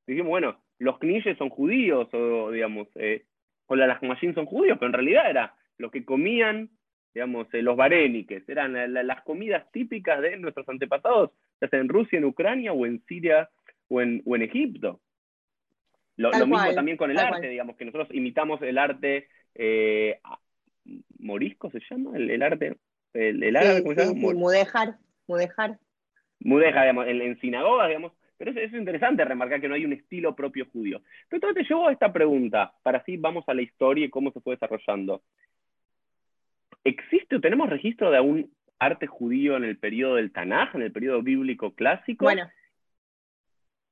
dijimos, 0.06 0.30
bueno, 0.30 0.56
los 0.78 0.98
knishes 0.98 1.36
son 1.36 1.50
judíos, 1.50 2.08
o 2.12 2.50
digamos, 2.50 2.88
eh, 2.94 3.24
o 3.66 3.76
las 3.76 4.02
machines 4.02 4.34
son 4.34 4.46
judíos, 4.46 4.78
pero 4.78 4.88
en 4.88 4.94
realidad 4.94 5.28
era 5.28 5.54
lo 5.78 5.90
que 5.90 6.04
comían, 6.04 6.70
digamos, 7.12 7.52
eh, 7.52 7.62
los 7.62 7.76
varéniques, 7.76 8.48
eran 8.48 8.92
las 8.92 9.22
comidas 9.22 9.70
típicas 9.72 10.20
de 10.22 10.36
nuestros 10.36 10.68
antepasados, 10.68 11.30
ya 11.60 11.68
sea 11.68 11.80
en 11.80 11.88
Rusia, 11.88 12.18
en 12.18 12.24
Ucrania, 12.24 12.72
o 12.72 12.86
en 12.86 13.02
Siria, 13.06 13.50
o 13.88 14.00
en, 14.00 14.22
o 14.24 14.36
en 14.36 14.42
Egipto. 14.42 15.00
Lo, 16.16 16.30
mismo 16.30 16.74
también 16.74 16.96
con 16.96 17.10
el 17.10 17.18
arte, 17.18 17.48
digamos, 17.48 17.76
que 17.76 17.84
nosotros 17.84 18.08
imitamos 18.12 18.62
el 18.62 18.78
arte 18.78 19.28
eh, 19.54 20.20
morisco, 21.18 21.70
se 21.70 21.80
llama, 21.90 22.16
el, 22.16 22.42
arte 22.42 22.76
el, 23.14 23.42
el 23.42 23.56
árabe, 23.56 23.82
¿cómo 23.82 23.94
se 23.94 24.04
llama? 24.04 24.32
mudejar, 24.34 24.96
mudejar. 25.26 25.78
Mudejar, 26.40 26.82
digamos, 26.82 27.06
en, 27.06 27.40
sinagogas, 27.40 27.88
digamos. 27.88 28.12
Pero 28.36 28.50
eso, 28.50 28.60
es 28.60 28.72
interesante 28.72 29.24
remarcar 29.24 29.60
que 29.60 29.68
no 29.68 29.74
hay 29.74 29.84
un 29.84 29.92
estilo 29.92 30.34
propio 30.34 30.66
judío. 30.72 31.00
Pero 31.28 31.38
entonces 31.38 31.62
te 31.62 31.68
llevo 31.72 31.88
a 31.88 31.92
esta 31.92 32.12
pregunta, 32.12 32.74
para 32.82 32.98
así 32.98 33.16
vamos 33.16 33.44
a 33.48 33.54
la 33.54 33.62
historia 33.62 34.04
y 34.04 34.10
cómo 34.10 34.32
se 34.32 34.40
fue 34.40 34.56
desarrollando. 34.56 35.22
¿Existe 36.82 37.36
o 37.36 37.40
tenemos 37.40 37.70
registro 37.70 38.10
de 38.10 38.18
algún 38.18 38.50
arte 38.78 39.06
judío 39.06 39.56
en 39.56 39.64
el 39.64 39.78
periodo 39.78 40.16
del 40.16 40.32
Tanaj, 40.32 40.74
en 40.74 40.82
el 40.82 40.92
periodo 40.92 41.22
bíblico 41.22 41.74
clásico? 41.74 42.26
Bueno, 42.26 42.50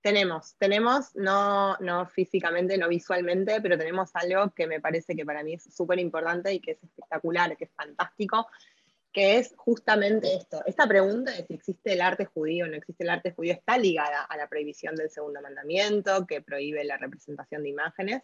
tenemos, 0.03 0.57
tenemos, 0.59 1.15
no, 1.15 1.77
no 1.79 2.07
físicamente, 2.07 2.77
no 2.77 2.89
visualmente, 2.89 3.61
pero 3.61 3.79
tenemos 3.79 4.11
algo 4.15 4.53
que 4.53 4.67
me 4.67 4.81
parece 4.81 5.15
que 5.15 5.25
para 5.25 5.45
mí 5.45 5.55
es 5.55 5.63
súper 5.63 6.01
importante 6.01 6.53
y 6.53 6.61
que 6.61 6.73
es 6.73 6.83
espectacular, 6.83 7.57
que 7.57 7.65
es 7.65 7.71
fantástico, 7.71 8.49
que 9.13 9.39
es 9.39 9.55
justamente 9.57 10.35
esto. 10.35 10.63
Esta 10.67 10.89
pregunta 10.89 11.31
de 11.31 11.47
si 11.47 11.55
existe 11.55 11.93
el 11.93 12.01
arte 12.01 12.25
judío 12.25 12.65
o 12.65 12.69
no 12.69 12.77
existe 12.77 13.05
el 13.05 13.11
arte 13.11 13.31
judío 13.31 13.53
está 13.53 13.79
ligada 13.79 14.25
a 14.25 14.37
la 14.37 14.49
prohibición 14.49 14.97
del 14.97 15.09
segundo 15.09 15.41
mandamiento, 15.41 16.27
que 16.27 16.43
prohíbe 16.43 16.83
la 16.85 16.97
representación 16.97 17.63
de 17.63 17.69
imágenes, 17.69 18.23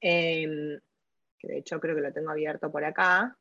em, 0.00 0.80
que 1.38 1.48
de 1.48 1.58
hecho 1.58 1.78
creo 1.80 1.94
que 1.94 2.02
lo 2.02 2.12
tengo 2.12 2.30
abierto 2.30 2.72
por 2.72 2.84
acá. 2.84 3.36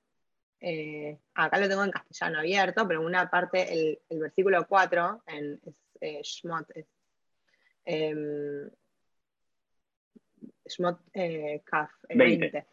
Eh, 0.59 1.17
acá 1.35 1.57
lo 1.57 1.69
tengo 1.69 1.85
en 1.85 1.91
castellano 1.91 2.39
abierto, 2.39 2.85
pero 2.85 2.99
en 2.99 3.05
una 3.05 3.29
parte, 3.29 3.71
el, 3.71 4.19
versículo 4.19 4.67
4, 4.67 5.23
en 5.27 5.61
eh, 6.01 6.21
Shmot, 6.21 6.67
Shmot 10.69 10.99
eh, 11.13 11.61
Kaf, 11.65 11.91
20. 12.09 12.65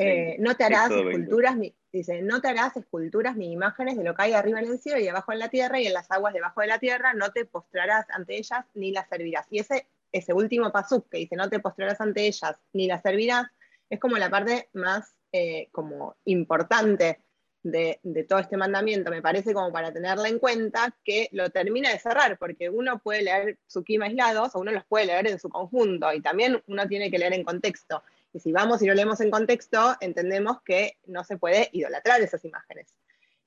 Eh, 0.00 0.36
no 0.38 0.54
te 0.56 0.64
harás 0.64 0.92
esculturas, 0.92 1.56
ni, 1.56 1.74
dice, 1.92 2.22
no 2.22 2.40
te 2.40 2.48
harás 2.48 2.76
esculturas 2.76 3.36
ni 3.36 3.50
imágenes 3.52 3.96
de 3.96 4.04
lo 4.04 4.14
que 4.14 4.22
hay 4.22 4.32
arriba 4.32 4.60
en 4.60 4.68
el 4.68 4.78
cielo 4.78 5.00
y 5.00 5.08
abajo 5.08 5.32
en 5.32 5.40
la 5.40 5.48
tierra 5.48 5.80
y 5.80 5.86
en 5.86 5.92
las 5.92 6.10
aguas 6.10 6.32
debajo 6.32 6.60
de 6.60 6.68
la 6.68 6.78
tierra, 6.78 7.14
no 7.14 7.32
te 7.32 7.44
postrarás 7.44 8.06
ante 8.10 8.36
ellas 8.36 8.64
ni 8.74 8.92
las 8.92 9.08
servirás. 9.08 9.46
Y 9.50 9.58
ese, 9.58 9.88
ese 10.12 10.32
último 10.32 10.70
pasuk 10.70 11.08
que 11.08 11.18
dice, 11.18 11.36
no 11.36 11.50
te 11.50 11.58
postrarás 11.58 12.00
ante 12.00 12.26
ellas 12.26 12.56
ni 12.72 12.86
las 12.86 13.02
servirás, 13.02 13.48
es 13.90 13.98
como 13.98 14.16
la 14.18 14.30
parte 14.30 14.68
más 14.72 15.16
eh, 15.32 15.68
como 15.72 16.16
importante 16.24 17.20
de, 17.62 18.00
todo 18.28 18.38
este 18.38 18.56
mandamiento, 18.56 19.10
me 19.10 19.22
parece 19.22 19.52
como 19.52 19.72
para 19.72 19.92
tenerla 19.92 20.28
en 20.28 20.38
cuenta, 20.38 20.96
que 21.04 21.28
lo 21.32 21.50
termina 21.50 21.90
de 21.90 21.98
cerrar, 21.98 22.38
porque 22.38 22.70
uno 22.70 22.98
puede 22.98 23.22
leer 23.22 23.58
su 23.66 23.84
quima 23.84 24.06
aislados 24.06 24.54
o 24.54 24.60
uno 24.60 24.72
los 24.72 24.84
puede 24.86 25.06
leer 25.06 25.26
en 25.28 25.38
su 25.38 25.48
conjunto, 25.48 26.12
y 26.12 26.20
también 26.20 26.62
uno 26.66 26.86
tiene 26.86 27.10
que 27.10 27.18
leer 27.18 27.34
en 27.34 27.44
contexto. 27.44 28.02
Y 28.32 28.40
si 28.40 28.52
vamos 28.52 28.82
y 28.82 28.86
lo 28.86 28.94
leemos 28.94 29.20
en 29.20 29.30
contexto, 29.30 29.96
entendemos 30.00 30.62
que 30.62 30.98
no 31.06 31.24
se 31.24 31.38
puede 31.38 31.68
idolatrar 31.72 32.20
esas 32.20 32.44
imágenes. 32.44 32.94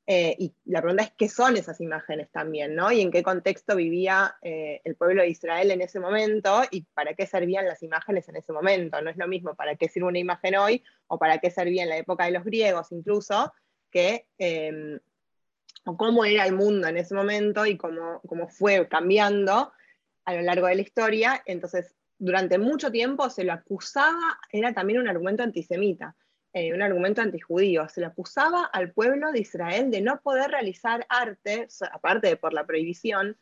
Eh, 0.08 0.36
y 0.40 0.54
la 0.66 0.82
pregunta 0.82 1.04
es 1.04 1.14
qué 1.16 1.30
son 1.30 1.56
esas 1.58 1.80
imágenes 1.80 2.30
también, 2.32 2.76
¿no? 2.76 2.92
Y 2.92 3.02
en 3.02 3.12
qué 3.12 3.22
contexto 3.22 3.76
vivía 3.76 4.36
eh, 4.42 4.82
el 4.84 4.96
pueblo 4.96 5.22
de 5.22 5.30
Israel 5.30 5.70
en 5.72 5.82
ese 5.82 6.00
momento 6.00 6.64
y 6.72 6.82
para 6.94 7.14
qué 7.14 7.28
servían 7.28 7.66
las 7.66 7.84
imágenes 7.84 8.28
en 8.28 8.36
ese 8.36 8.52
momento. 8.52 9.02
No 9.02 9.10
es 9.10 9.18
lo 9.18 9.28
mismo 9.28 9.56
para 9.56 9.76
qué 9.76 9.88
sirve 9.88 10.08
una 10.08 10.20
imagen 10.20 10.56
hoy 10.56 10.84
o 11.08 11.20
para 11.20 11.38
qué 11.38 11.52
servía 11.52 11.84
en 11.84 11.90
la 11.90 11.98
época 11.98 12.26
de 12.26 12.32
los 12.32 12.44
griegos 12.44 12.92
incluso, 12.92 13.54
que, 13.92 14.28
em, 14.38 15.00
cómo 15.84 16.26
era 16.26 16.46
el 16.46 16.54
mundo 16.54 16.88
en 16.88 16.98
ese 16.98 17.14
momento 17.14 17.66
y 17.66 17.78
cómo, 17.78 18.22
cómo 18.28 18.48
fue 18.48 18.88
cambiando 18.88 19.72
a 20.26 20.34
lo 20.34 20.42
largo 20.42 20.68
de 20.68 20.76
la 20.76 20.82
historia. 20.82 21.42
Entonces, 21.46 21.96
durante 22.18 22.58
mucho 22.58 22.92
tiempo 22.92 23.30
se 23.30 23.44
lo 23.44 23.54
acusaba, 23.54 24.40
era 24.52 24.74
también 24.74 25.00
un 25.00 25.08
argumento 25.08 25.44
antisemita, 25.44 26.16
eh, 26.54 26.74
un 26.74 26.82
argumento 26.82 27.22
antijudío, 27.22 27.88
se 27.90 28.02
lo 28.02 28.08
acusaba 28.08 28.66
al 28.66 28.92
pueblo 28.92 29.32
de 29.32 29.40
Israel 29.40 29.90
de 29.90 30.02
no 30.02 30.22
poder 30.22 30.52
realizar 30.52 31.06
arte, 31.10 31.68
aparte 31.92 32.28
de 32.28 32.36
por 32.36 32.54
la 32.54 32.66
prohibición, 32.66 33.38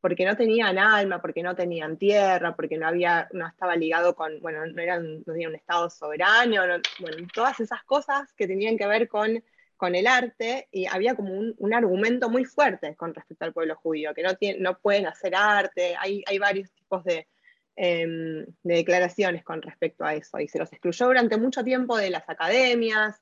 porque 0.00 0.24
no 0.24 0.36
tenían 0.36 0.78
alma, 0.78 1.20
porque 1.20 1.42
no 1.42 1.56
tenían 1.56 1.96
tierra, 1.96 2.54
porque 2.54 2.78
no, 2.78 2.86
había, 2.86 3.28
no 3.32 3.48
estaba 3.48 3.76
ligado 3.76 4.14
con, 4.14 4.40
bueno, 4.40 4.64
no, 4.64 4.80
eran, 4.80 5.18
no 5.26 5.32
tenían 5.32 5.50
un 5.50 5.56
Estado 5.56 5.90
soberano, 5.90 6.62
bueno, 7.00 7.26
todas 7.34 7.58
esas 7.60 7.82
cosas 7.82 8.32
que 8.34 8.46
tenían 8.46 8.78
que 8.78 8.86
ver 8.86 9.08
con 9.08 9.42
con 9.76 9.94
el 9.94 10.06
arte 10.06 10.68
y 10.70 10.86
había 10.86 11.14
como 11.14 11.32
un, 11.34 11.74
argumento 11.74 12.30
muy 12.30 12.44
fuerte 12.44 12.96
con 12.96 13.14
respecto 13.14 13.44
al 13.44 13.52
pueblo 13.52 13.76
judío, 13.76 14.14
que 14.14 14.22
no, 14.22 14.30
no 14.58 14.78
pueden 14.78 15.06
hacer 15.06 15.34
arte, 15.34 15.94
hay, 15.98 16.22
hay 16.26 16.38
varios 16.38 16.72
tipos 16.72 17.04
de, 17.04 17.28
em, 17.76 18.46
de, 18.62 18.74
declaraciones 18.74 19.44
con 19.44 19.62
respecto 19.62 20.04
a 20.04 20.14
eso, 20.14 20.38
y 20.40 20.48
se 20.48 20.58
los 20.58 20.72
excluyó 20.72 21.06
durante 21.06 21.36
mucho 21.36 21.62
tiempo 21.62 21.96
de 21.96 22.10
las 22.10 22.28
academias, 22.28 23.20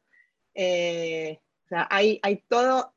eh, 0.54 1.40
o 1.64 1.68
sea, 1.68 1.88
hay, 1.90 2.20
hay 2.22 2.44
todo, 2.48 2.92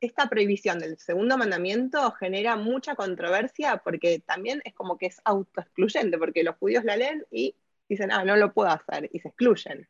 esta 0.00 0.28
prohibición 0.28 0.78
del 0.78 0.98
segundo 0.98 1.36
mandamiento 1.38 2.12
genera 2.12 2.56
mucha 2.56 2.94
controversia 2.94 3.78
porque 3.78 4.20
también 4.20 4.60
es 4.64 4.74
como 4.74 4.98
que 4.98 5.06
es 5.06 5.20
autoexcluyente, 5.24 6.18
porque 6.18 6.44
los 6.44 6.56
judíos 6.56 6.84
la 6.84 6.96
leen 6.96 7.24
y 7.30 7.56
dicen, 7.88 8.12
ah, 8.12 8.24
no 8.24 8.36
lo 8.36 8.52
puedo 8.52 8.70
hacer, 8.70 9.08
y 9.12 9.20
se 9.20 9.28
excluyen 9.28 9.88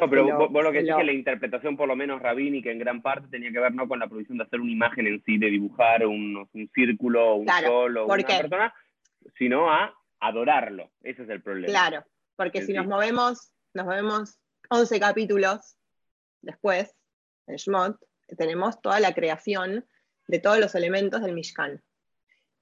no, 0.00 0.10
pero 0.10 0.48
vos, 0.48 0.64
lo 0.64 0.72
que 0.72 0.78
decís 0.78 0.94
que 0.96 1.04
la 1.04 1.12
interpretación, 1.12 1.76
por 1.76 1.88
lo 1.88 1.96
menos 1.96 2.20
rabínica, 2.20 2.70
en 2.70 2.78
gran 2.78 3.02
parte 3.02 3.28
tenía 3.28 3.50
que 3.50 3.60
ver 3.60 3.74
no 3.74 3.88
con 3.88 3.98
la 3.98 4.08
provisión 4.08 4.38
de 4.38 4.44
hacer 4.44 4.60
una 4.60 4.72
imagen 4.72 5.06
en 5.06 5.22
sí, 5.24 5.38
de 5.38 5.50
dibujar 5.50 6.06
un, 6.06 6.48
un 6.52 6.70
círculo, 6.74 7.36
un 7.36 7.48
sol 7.48 7.96
o 7.96 8.06
una 8.06 8.26
persona, 8.26 8.74
sino 9.36 9.70
a 9.70 9.94
adorarlo. 10.20 10.90
Ese 11.02 11.22
es 11.22 11.28
el 11.28 11.42
problema. 11.42 11.68
Claro, 11.68 12.04
porque 12.36 12.62
si 12.62 12.72
nos 12.72 12.86
movemos, 12.86 13.52
nos 13.72 13.86
movemos 13.86 14.38
11 14.70 15.00
capítulos 15.00 15.76
después, 16.42 16.94
en 17.46 17.56
Shmot, 17.56 17.98
tenemos 18.36 18.80
toda 18.80 19.00
la 19.00 19.14
creación 19.14 19.84
de 20.26 20.38
todos 20.38 20.58
los 20.58 20.74
elementos 20.74 21.22
del 21.22 21.34
Mishkan. 21.34 21.82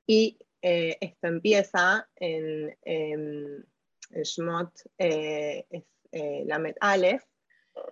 Y 0.07 0.39
eh, 0.61 0.99
esto 1.01 1.29
empieza 1.29 2.09
en, 2.17 2.77
en, 2.83 3.65
Shmot, 4.11 4.73
eh, 4.99 5.67
es, 5.71 5.85
eh, 6.13 6.45
Lamet 6.47 6.77
Aleph, 6.81 7.25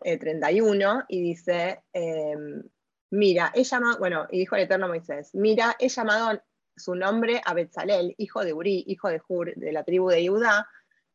31, 0.02 1.04
y 1.08 1.22
dice, 1.22 1.82
em, 1.92 2.62
mira, 3.10 3.50
he 3.54 3.64
llamado, 3.64 3.98
bueno, 3.98 4.26
y 4.30 4.40
dijo 4.40 4.56
el 4.56 4.62
Eterno 4.62 4.88
Moisés, 4.88 5.34
mira, 5.34 5.74
he 5.78 5.88
llamado 5.88 6.40
su 6.76 6.94
nombre 6.94 7.40
a 7.44 7.54
Betzalel, 7.54 8.14
hijo 8.18 8.44
de 8.44 8.52
Uri, 8.52 8.84
hijo 8.86 9.08
de 9.08 9.20
Hur, 9.26 9.54
de 9.54 9.72
la 9.72 9.84
tribu 9.84 10.08
de 10.08 10.26
Judá, 10.26 10.68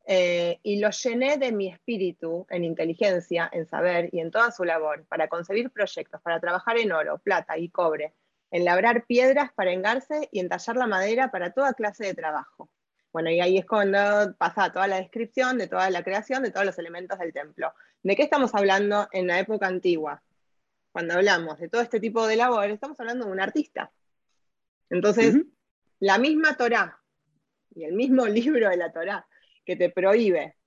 eh, 0.07 0.59
y 0.61 0.79
lo 0.79 0.91
llené 0.91 1.37
de 1.37 1.51
mi 1.51 1.67
espíritu 1.67 2.45
en 2.49 2.63
inteligencia, 2.63 3.49
en 3.51 3.65
saber 3.65 4.09
y 4.11 4.19
en 4.19 4.29
toda 4.29 4.51
su 4.51 4.63
labor, 4.63 5.05
para 5.07 5.27
concebir 5.27 5.71
proyectos, 5.71 6.21
para 6.21 6.39
trabajar 6.39 6.77
en 6.77 6.91
oro, 6.91 7.17
plata 7.17 7.57
y 7.57 7.69
cobre, 7.69 8.13
en 8.51 8.65
labrar 8.65 9.05
piedras 9.05 9.51
para 9.53 9.73
engarse 9.73 10.29
y 10.31 10.39
entallar 10.39 10.75
la 10.75 10.87
madera 10.87 11.31
para 11.31 11.51
toda 11.51 11.73
clase 11.73 12.05
de 12.05 12.13
trabajo. 12.13 12.69
Bueno, 13.15 13.31
y 13.31 13.39
ahí 13.39 13.57
es 13.57 13.65
cuando 13.65 14.35
pasa 14.37 14.73
toda 14.73 14.87
la 14.87 14.97
descripción 14.97 15.57
de 15.57 15.69
toda 15.69 15.89
la 15.89 16.03
creación 16.03 16.43
de 16.43 16.51
todos 16.51 16.65
los 16.65 16.77
elementos 16.77 17.17
del 17.17 17.31
templo. 17.31 17.73
¿De 18.03 18.13
qué 18.13 18.23
estamos 18.23 18.53
hablando 18.53 19.07
en 19.13 19.27
la 19.27 19.39
época 19.39 19.67
antigua? 19.67 20.21
Cuando 20.91 21.13
hablamos 21.13 21.57
de 21.57 21.69
todo 21.69 21.81
este 21.81 22.01
tipo 22.01 22.27
de 22.27 22.35
labor, 22.35 22.69
estamos 22.69 22.99
hablando 22.99 23.25
de 23.25 23.31
un 23.31 23.39
artista. 23.39 23.89
Entonces, 24.89 25.37
la 26.01 26.17
misma 26.17 26.57
Torá 26.57 26.99
y 27.73 27.85
el 27.85 27.93
mismo 27.93 28.25
libro 28.27 28.67
de 28.67 28.75
la 28.75 28.91
Torá 28.91 29.25
que 29.65 29.77
te 29.77 29.89
prohíbe 29.89 30.57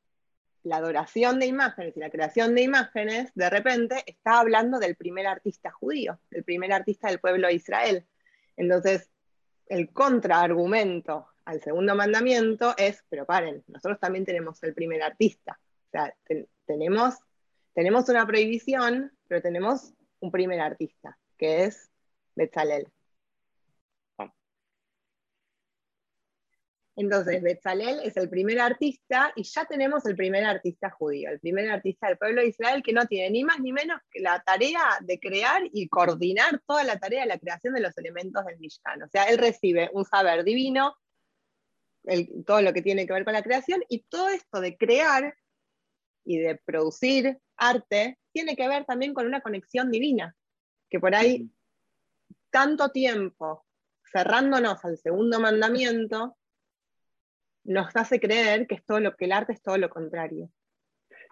la 0.63 0.79
adoración 0.79 1.41
de 1.41 1.45
imágenes 1.45 1.99
y 1.99 2.01
la 2.01 2.09
creación 2.09 2.55
de 2.55 2.63
imágenes, 2.63 3.31
de 3.35 3.51
repente 3.51 4.05
está 4.07 4.41
hablando 4.41 4.79
del 4.79 4.97
primer 4.97 5.27
artista 5.27 5.71
judío, 5.71 6.19
del 6.31 6.45
primer 6.45 6.73
artista 6.73 7.09
del 7.09 7.21
pueblo 7.21 7.49
de 7.49 7.53
Israel. 7.57 8.07
Entonces, 8.57 9.11
el 9.67 9.93
contraargumento 9.93 11.29
al 11.49 11.63
segundo 11.63 11.95
mandamiento 11.95 12.75
es, 12.77 13.03
pero 13.09 13.25
paren, 13.25 13.65
nosotros 13.69 13.99
también 13.99 14.27
tenemos 14.27 14.63
el 14.63 14.75
primer 14.75 15.03
artista. 15.03 15.59
O 15.87 15.91
sea, 15.91 16.15
tenemos, 16.67 17.15
tenemos 17.73 18.07
una 18.11 18.27
prohibición, 18.27 19.17
pero 19.27 19.41
tenemos 19.41 19.95
un 20.21 20.31
primer 20.31 20.61
artista, 20.61 21.17
que 21.39 21.65
es 21.65 21.91
Betzalel. 22.35 22.87
Entonces, 26.97 27.41
Betzalel 27.41 28.01
es 28.05 28.19
el 28.19 28.29
primer 28.29 28.61
artista 28.61 29.33
y 29.35 29.45
ya 29.45 29.65
tenemos 29.65 30.05
el 30.05 30.17
primer 30.17 30.45
artista 30.45 30.91
judío, 30.91 31.31
el 31.31 31.41
primer 31.41 31.71
artista 31.71 32.09
del 32.09 32.19
pueblo 32.19 32.43
de 32.43 32.49
Israel 32.49 32.83
que 32.83 32.93
no 32.93 33.07
tiene 33.07 33.31
ni 33.31 33.45
más 33.45 33.59
ni 33.61 33.73
menos 33.73 34.03
que 34.11 34.21
la 34.21 34.43
tarea 34.45 34.83
de 35.01 35.19
crear 35.19 35.63
y 35.73 35.89
coordinar 35.89 36.61
toda 36.67 36.85
la 36.85 36.99
tarea 36.99 37.23
de 37.23 37.29
la 37.29 37.39
creación 37.39 37.73
de 37.73 37.81
los 37.81 37.97
elementos 37.97 38.45
del 38.45 38.59
Mishkan. 38.59 39.03
O 39.03 39.09
sea, 39.09 39.31
él 39.31 39.39
recibe 39.39 39.89
un 39.95 40.05
saber 40.05 40.45
divino, 40.45 40.95
todo 42.47 42.63
lo 42.63 42.73
que 42.73 42.83
tiene 42.83 43.07
que 43.07 43.13
ver 43.13 43.25
con 43.25 43.35
la 43.35 43.43
creación, 43.43 43.83
y 43.89 44.05
todo 44.09 44.29
esto 44.29 44.61
de 44.61 44.77
crear 44.77 45.35
y 46.25 46.39
de 46.39 46.57
producir 46.57 47.39
arte 47.57 48.19
tiene 48.33 48.57
que 48.57 48.69
ver 48.69 48.85
también 48.85 49.15
con 49.15 49.27
una 49.27 49.41
conexión 49.41 49.91
divina, 49.91 50.35
que 50.91 51.01
por 51.01 51.15
ahí 51.15 51.51
tanto 52.51 52.91
tiempo 52.91 53.65
cerrándonos 54.11 54.85
al 54.85 54.97
segundo 54.99 55.41
mandamiento, 55.41 56.37
nos 57.65 57.95
hace 57.97 58.19
creer 58.19 58.67
que, 58.67 58.81
todo 58.81 59.01
lo, 59.01 59.15
que 59.15 59.27
el 59.27 59.33
arte 59.33 59.53
es 59.53 59.63
todo 59.63 59.77
lo 59.77 59.91
contrario. 59.91 60.51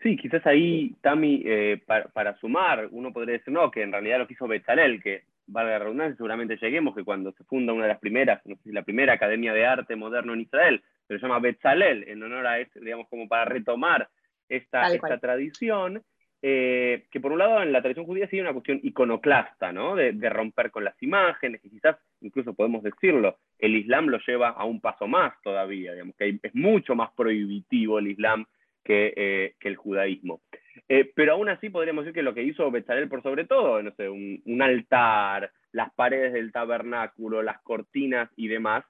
Sí, 0.03 0.17
quizás 0.17 0.47
ahí, 0.47 0.95
Tami, 1.01 1.43
eh, 1.47 1.83
para, 1.87 2.39
sumar, 2.39 2.89
uno 2.91 3.13
podría 3.13 3.39
decir, 3.39 3.53
no, 3.53 3.71
que 3.71 3.83
en 3.83 3.93
realidad 3.93 4.19
lo 4.19 4.27
que 4.27 4.35
hizo 4.35 4.47
Betzalel, 4.47 5.03
que 5.03 5.25
valga 5.47 5.73
la 5.73 5.79
redundancia, 5.81 6.17
seguramente 6.17 6.57
lleguemos, 6.57 6.95
que 6.95 7.05
cuando 7.05 7.33
se 7.33 7.45
funda 7.45 7.73
una 7.73 7.85
de 7.85 7.91
las 7.91 8.01
primeras, 8.01 8.45
no 8.47 8.57
sé 8.57 8.63
si 8.65 8.73
la 8.73 8.83
primera 8.83 9.15
Academia 9.15 9.53
de 9.53 9.67
Arte 9.67 9.97
Moderno 9.97 10.35
en 10.35 10.41
Israel, 10.41 10.83
se 11.07 11.19
llama 11.19 11.39
Betzalel, 11.39 12.05
en 12.09 12.23
honor 12.23 12.47
a, 12.47 12.59
este, 12.59 12.81
digamos, 12.81 13.09
como 13.09 13.29
para 13.29 13.45
retomar 13.45 14.09
esta, 14.49 14.93
esta 14.93 15.19
tradición, 15.19 16.03
eh, 16.43 17.07
que 17.11 17.21
por 17.21 17.33
un 17.33 17.39
lado 17.39 17.63
en 17.63 17.73
la 17.73 17.81
tradición 17.81 18.07
judía 18.07 18.29
sigue 18.29 18.43
una 18.43 18.53
cuestión 18.53 18.81
iconoclasta, 18.83 19.73
¿no? 19.73 19.97
De, 19.97 20.13
romper 20.29 20.71
con 20.71 20.85
las 20.85 21.01
imágenes, 21.03 21.65
y 21.65 21.71
quizás 21.71 21.97
incluso 22.21 22.55
podemos 22.55 22.83
decirlo, 22.83 23.39
el 23.59 23.77
Islam 23.77 24.07
lo 24.07 24.19
lleva 24.19 24.51
a 24.51 24.65
un 24.65 24.81
paso 24.81 25.07
más 25.07 25.35
todavía, 25.43 25.93
digamos, 25.93 26.15
que 26.17 26.39
es 26.43 26.55
mucho 26.55 26.95
más 26.95 27.11
prohibitivo 27.17 27.99
el 27.99 28.09
Islam 28.09 28.45
que, 28.85 29.13
eh, 29.17 29.55
el 29.61 29.77
judaísmo. 29.77 30.43
Eh, 30.89 31.11
pero 31.15 31.33
aún 31.33 31.49
así 31.49 31.71
podríamos 31.71 32.05
decir 32.05 32.15
que 32.15 32.23
lo 32.23 32.35
que 32.35 32.43
hizo 32.43 32.71
Bezalel 32.71 33.09
por 33.09 33.23
sobre 33.23 33.45
todo, 33.45 33.83
no 33.83 33.91
sé, 33.93 34.09
un, 34.09 34.43
un 34.45 34.63
altar, 34.63 35.51
las 35.73 35.93
paredes 35.95 36.33
del 36.33 36.53
tabernáculo, 36.53 37.43
las 37.43 37.61
cortinas 37.63 38.31
y 38.37 38.49
demás, 38.49 38.85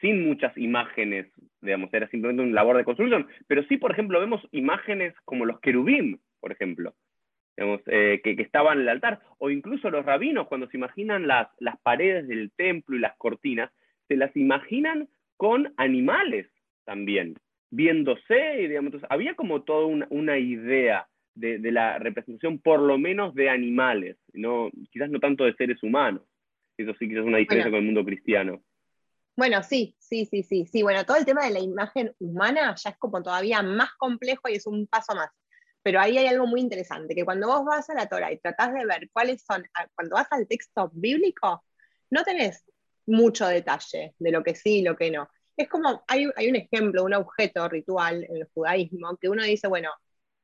sin 0.00 0.26
muchas 0.26 0.56
imágenes, 0.56 1.26
digamos, 1.60 1.92
era 1.92 2.08
simplemente 2.08 2.42
una 2.42 2.54
labor 2.54 2.76
de 2.76 2.84
construcción, 2.84 3.28
pero 3.46 3.62
sí, 3.64 3.76
por 3.76 3.92
ejemplo, 3.92 4.20
vemos 4.20 4.46
imágenes 4.52 5.14
como 5.24 5.44
los 5.44 5.60
querubim, 5.60 6.18
por 6.40 6.52
ejemplo, 6.52 6.94
eh, 7.56 8.20
que, 8.24 8.30
estaban 8.38 8.78
en 8.78 8.82
el 8.82 8.88
altar, 8.88 9.20
o 9.38 9.50
incluso 9.50 9.90
los 9.90 10.06
rabinos, 10.06 10.48
cuando 10.48 10.68
se 10.68 10.78
imaginan 10.78 11.26
las, 11.26 11.48
las 11.58 11.78
paredes 11.80 12.26
del 12.26 12.50
templo 12.52 12.96
y 12.96 13.00
las 13.00 13.16
cortinas, 13.16 13.70
se 14.08 14.16
las 14.16 14.34
imaginan 14.34 15.08
con 15.36 15.72
animales 15.76 16.46
también, 16.84 17.34
viéndose, 17.70 18.56
digamos, 18.56 18.94
había 19.10 19.34
como 19.34 19.62
toda 19.62 19.86
una, 19.86 20.38
idea 20.38 21.06
de, 21.40 21.72
la 21.72 21.98
representación, 21.98 22.58
por 22.58 22.80
lo 22.80 22.98
menos 22.98 23.34
de 23.34 23.50
animales, 23.50 24.16
no, 24.32 24.70
quizás 24.90 25.10
no 25.10 25.18
tanto 25.20 25.44
de 25.44 25.54
seres 25.54 25.82
humanos. 25.82 26.22
Eso 26.76 26.92
sí 26.98 27.08
quizás 27.08 27.22
es 27.22 27.26
una 27.26 27.38
diferencia 27.38 27.70
con 27.70 27.80
el 27.80 27.86
mundo 27.86 28.04
cristiano. 28.04 28.62
Bueno, 29.36 29.62
sí, 29.62 29.96
sí, 29.98 30.26
sí, 30.26 30.42
sí, 30.42 30.66
sí. 30.66 30.82
Bueno, 30.82 31.04
todo 31.04 31.16
el 31.16 31.24
tema 31.24 31.44
de 31.44 31.52
la 31.52 31.60
imagen 31.60 32.12
humana 32.18 32.74
ya 32.76 32.90
es 32.90 32.96
como 32.98 33.22
todavía 33.22 33.62
más 33.62 33.90
complejo 33.98 34.48
y 34.48 34.54
es 34.54 34.66
un 34.66 34.86
paso 34.86 35.14
más. 35.14 35.30
Pero 35.82 36.00
ahí 36.00 36.18
hay 36.18 36.26
algo 36.26 36.46
muy 36.46 36.60
interesante, 36.60 37.14
que 37.14 37.24
cuando 37.24 37.46
vos 37.46 37.64
vas 37.64 37.88
a 37.88 37.94
la 37.94 38.06
Torah 38.06 38.32
y 38.32 38.38
tratás 38.38 38.74
de 38.74 38.84
ver 38.84 39.08
cuáles 39.12 39.42
son, 39.42 39.64
cuando 39.94 40.14
vas 40.14 40.26
al 40.30 40.46
texto 40.46 40.90
bíblico, 40.92 41.64
no 42.10 42.22
tenés 42.22 42.64
mucho 43.06 43.46
detalle 43.46 44.14
de 44.18 44.30
lo 44.30 44.42
que 44.42 44.54
sí 44.54 44.78
y 44.78 44.82
lo 44.82 44.96
que 44.96 45.10
no. 45.10 45.28
Es 45.56 45.68
como, 45.68 46.02
hay, 46.06 46.26
un 46.26 46.56
ejemplo, 46.56 47.04
un 47.04 47.14
objeto 47.14 47.68
ritual 47.68 48.24
en 48.24 48.36
el 48.36 48.48
judaísmo, 48.54 49.16
que 49.18 49.28
uno 49.28 49.42
dice, 49.42 49.68
bueno, 49.68 49.90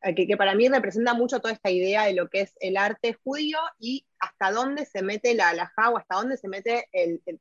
eh, 0.03 0.15
que, 0.15 0.37
para 0.37 0.55
mí 0.55 0.69
representa 0.69 1.15
mucho 1.15 1.41
toda 1.41 1.55
esta 1.55 1.71
idea 1.71 2.05
de 2.05 2.15
lo 2.15 2.29
que 2.29 2.43
es 2.43 2.55
el 2.61 2.77
arte 2.77 3.15
judío 3.25 3.59
y 3.79 4.07
hasta 4.19 4.53
dónde 4.53 4.87
se 4.87 5.03
mete 5.03 5.35
la 5.35 5.51
alajá 5.51 5.91
o 5.91 5.99
hasta 5.99 6.17
dónde 6.17 6.37
se 6.37 6.49
mete 6.49 6.89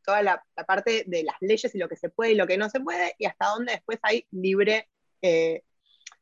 toda 0.04 0.24
la, 0.24 0.44
parte 0.68 1.04
de 1.06 1.24
las 1.24 1.36
leyes 1.42 1.74
y 1.76 1.78
lo 1.78 1.90
que 1.90 1.96
se 1.96 2.10
puede 2.10 2.32
y 2.32 2.36
lo 2.36 2.48
que 2.48 2.58
no 2.58 2.70
se 2.70 2.80
puede, 2.80 3.16
y 3.18 3.26
hasta 3.26 3.48
dónde 3.48 3.74
después 3.74 4.00
hay 4.04 4.26
libre 4.32 4.90
eh, 5.22 5.64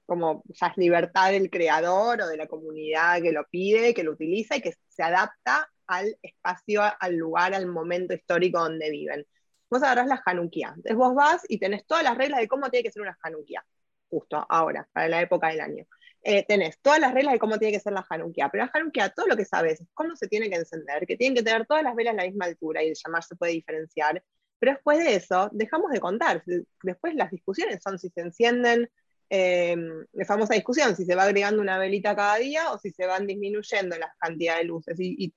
como 0.06 0.44
ya 0.50 0.68
es 0.68 0.78
libertad 0.78 1.32
del 1.32 1.50
creador 1.50 2.22
o 2.22 2.28
de 2.28 2.38
la 2.38 2.48
comunidad 2.48 3.22
que 3.22 3.32
lo 3.32 3.46
pide, 3.48 3.94
que 3.94 4.04
lo 4.04 4.12
utiliza 4.12 4.56
y 4.56 4.62
que 4.62 4.74
se 4.90 5.04
adapta 5.04 5.70
al 5.88 6.18
espacio, 6.22 6.82
al 7.00 7.16
lugar, 7.16 7.54
al 7.54 7.68
momento 7.68 8.14
histórico 8.14 8.60
donde 8.60 8.90
viven. 8.90 9.26
Vos 9.70 9.82
agarrás 9.84 10.08
la 10.08 10.22
Hanukkah. 10.26 10.74
Entonces 10.76 10.96
vos 10.96 11.16
vas 11.16 11.44
y 11.48 11.60
tenés 11.60 11.86
todas 11.86 12.04
las 12.04 12.18
reglas 12.18 12.40
de 12.42 12.48
cómo 12.48 12.70
tiene 12.70 12.84
que 12.84 12.92
ser 12.92 13.02
una 13.02 13.18
Hanukkah, 13.22 13.66
justo 14.10 14.46
ahora, 14.50 14.88
para 14.92 15.08
la 15.08 15.22
época 15.22 15.50
del 15.50 15.62
año. 15.62 15.86
Eh, 16.26 16.46
tenés 16.48 16.80
todas 16.80 17.00
las 17.00 17.14
reglas 17.14 17.34
de 17.34 17.40
cómo 17.40 17.58
tiene 17.58 17.74
que 17.74 17.82
ser 17.82 17.92
la 17.92 18.06
Hanukkah, 18.10 18.50
pero 18.50 18.64
la 18.64 18.72
Hanukkah, 18.74 19.10
todo 19.10 19.28
lo 19.28 19.36
que 19.36 19.44
sabes 19.44 19.82
es 19.82 19.88
cómo 19.94 20.16
se 20.16 20.28
tiene 20.28 20.50
que 20.50 20.56
encender, 20.56 21.06
que 21.06 21.18
tienen 21.18 21.36
que 21.36 21.44
tener 21.44 21.66
todas 21.66 21.84
las 21.84 21.96
velas 21.96 22.14
a 22.14 22.18
la 22.18 22.24
misma 22.24 22.46
altura 22.46 22.82
y 22.82 22.90
el 22.90 22.96
llamar 22.96 23.24
se 23.24 23.36
puede 23.36 23.52
diferenciar. 23.52 24.24
Pero 24.58 24.74
después 24.74 25.00
de 25.00 25.16
eso, 25.16 25.50
dejamos 25.52 25.92
de 25.92 26.00
contar. 26.00 26.42
Después 26.82 27.16
las 27.16 27.30
discusiones 27.30 27.82
son 27.84 28.00
si 28.00 28.10
se 28.10 28.22
encienden 28.22 28.90
eh, 29.30 29.76
famosa 30.26 30.54
discusión, 30.54 30.96
si 30.96 31.06
se 31.06 31.16
va 31.16 31.24
agregando 31.24 31.62
una 31.62 31.78
velita 31.78 32.16
cada 32.16 32.38
día 32.38 32.72
o 32.72 32.78
si 32.78 32.92
se 32.92 33.06
van 33.06 33.28
disminuyendo 33.28 33.98
la 33.98 34.14
cantidad 34.20 34.58
de 34.58 34.64
luces. 34.64 34.96
Y, 35.00 35.34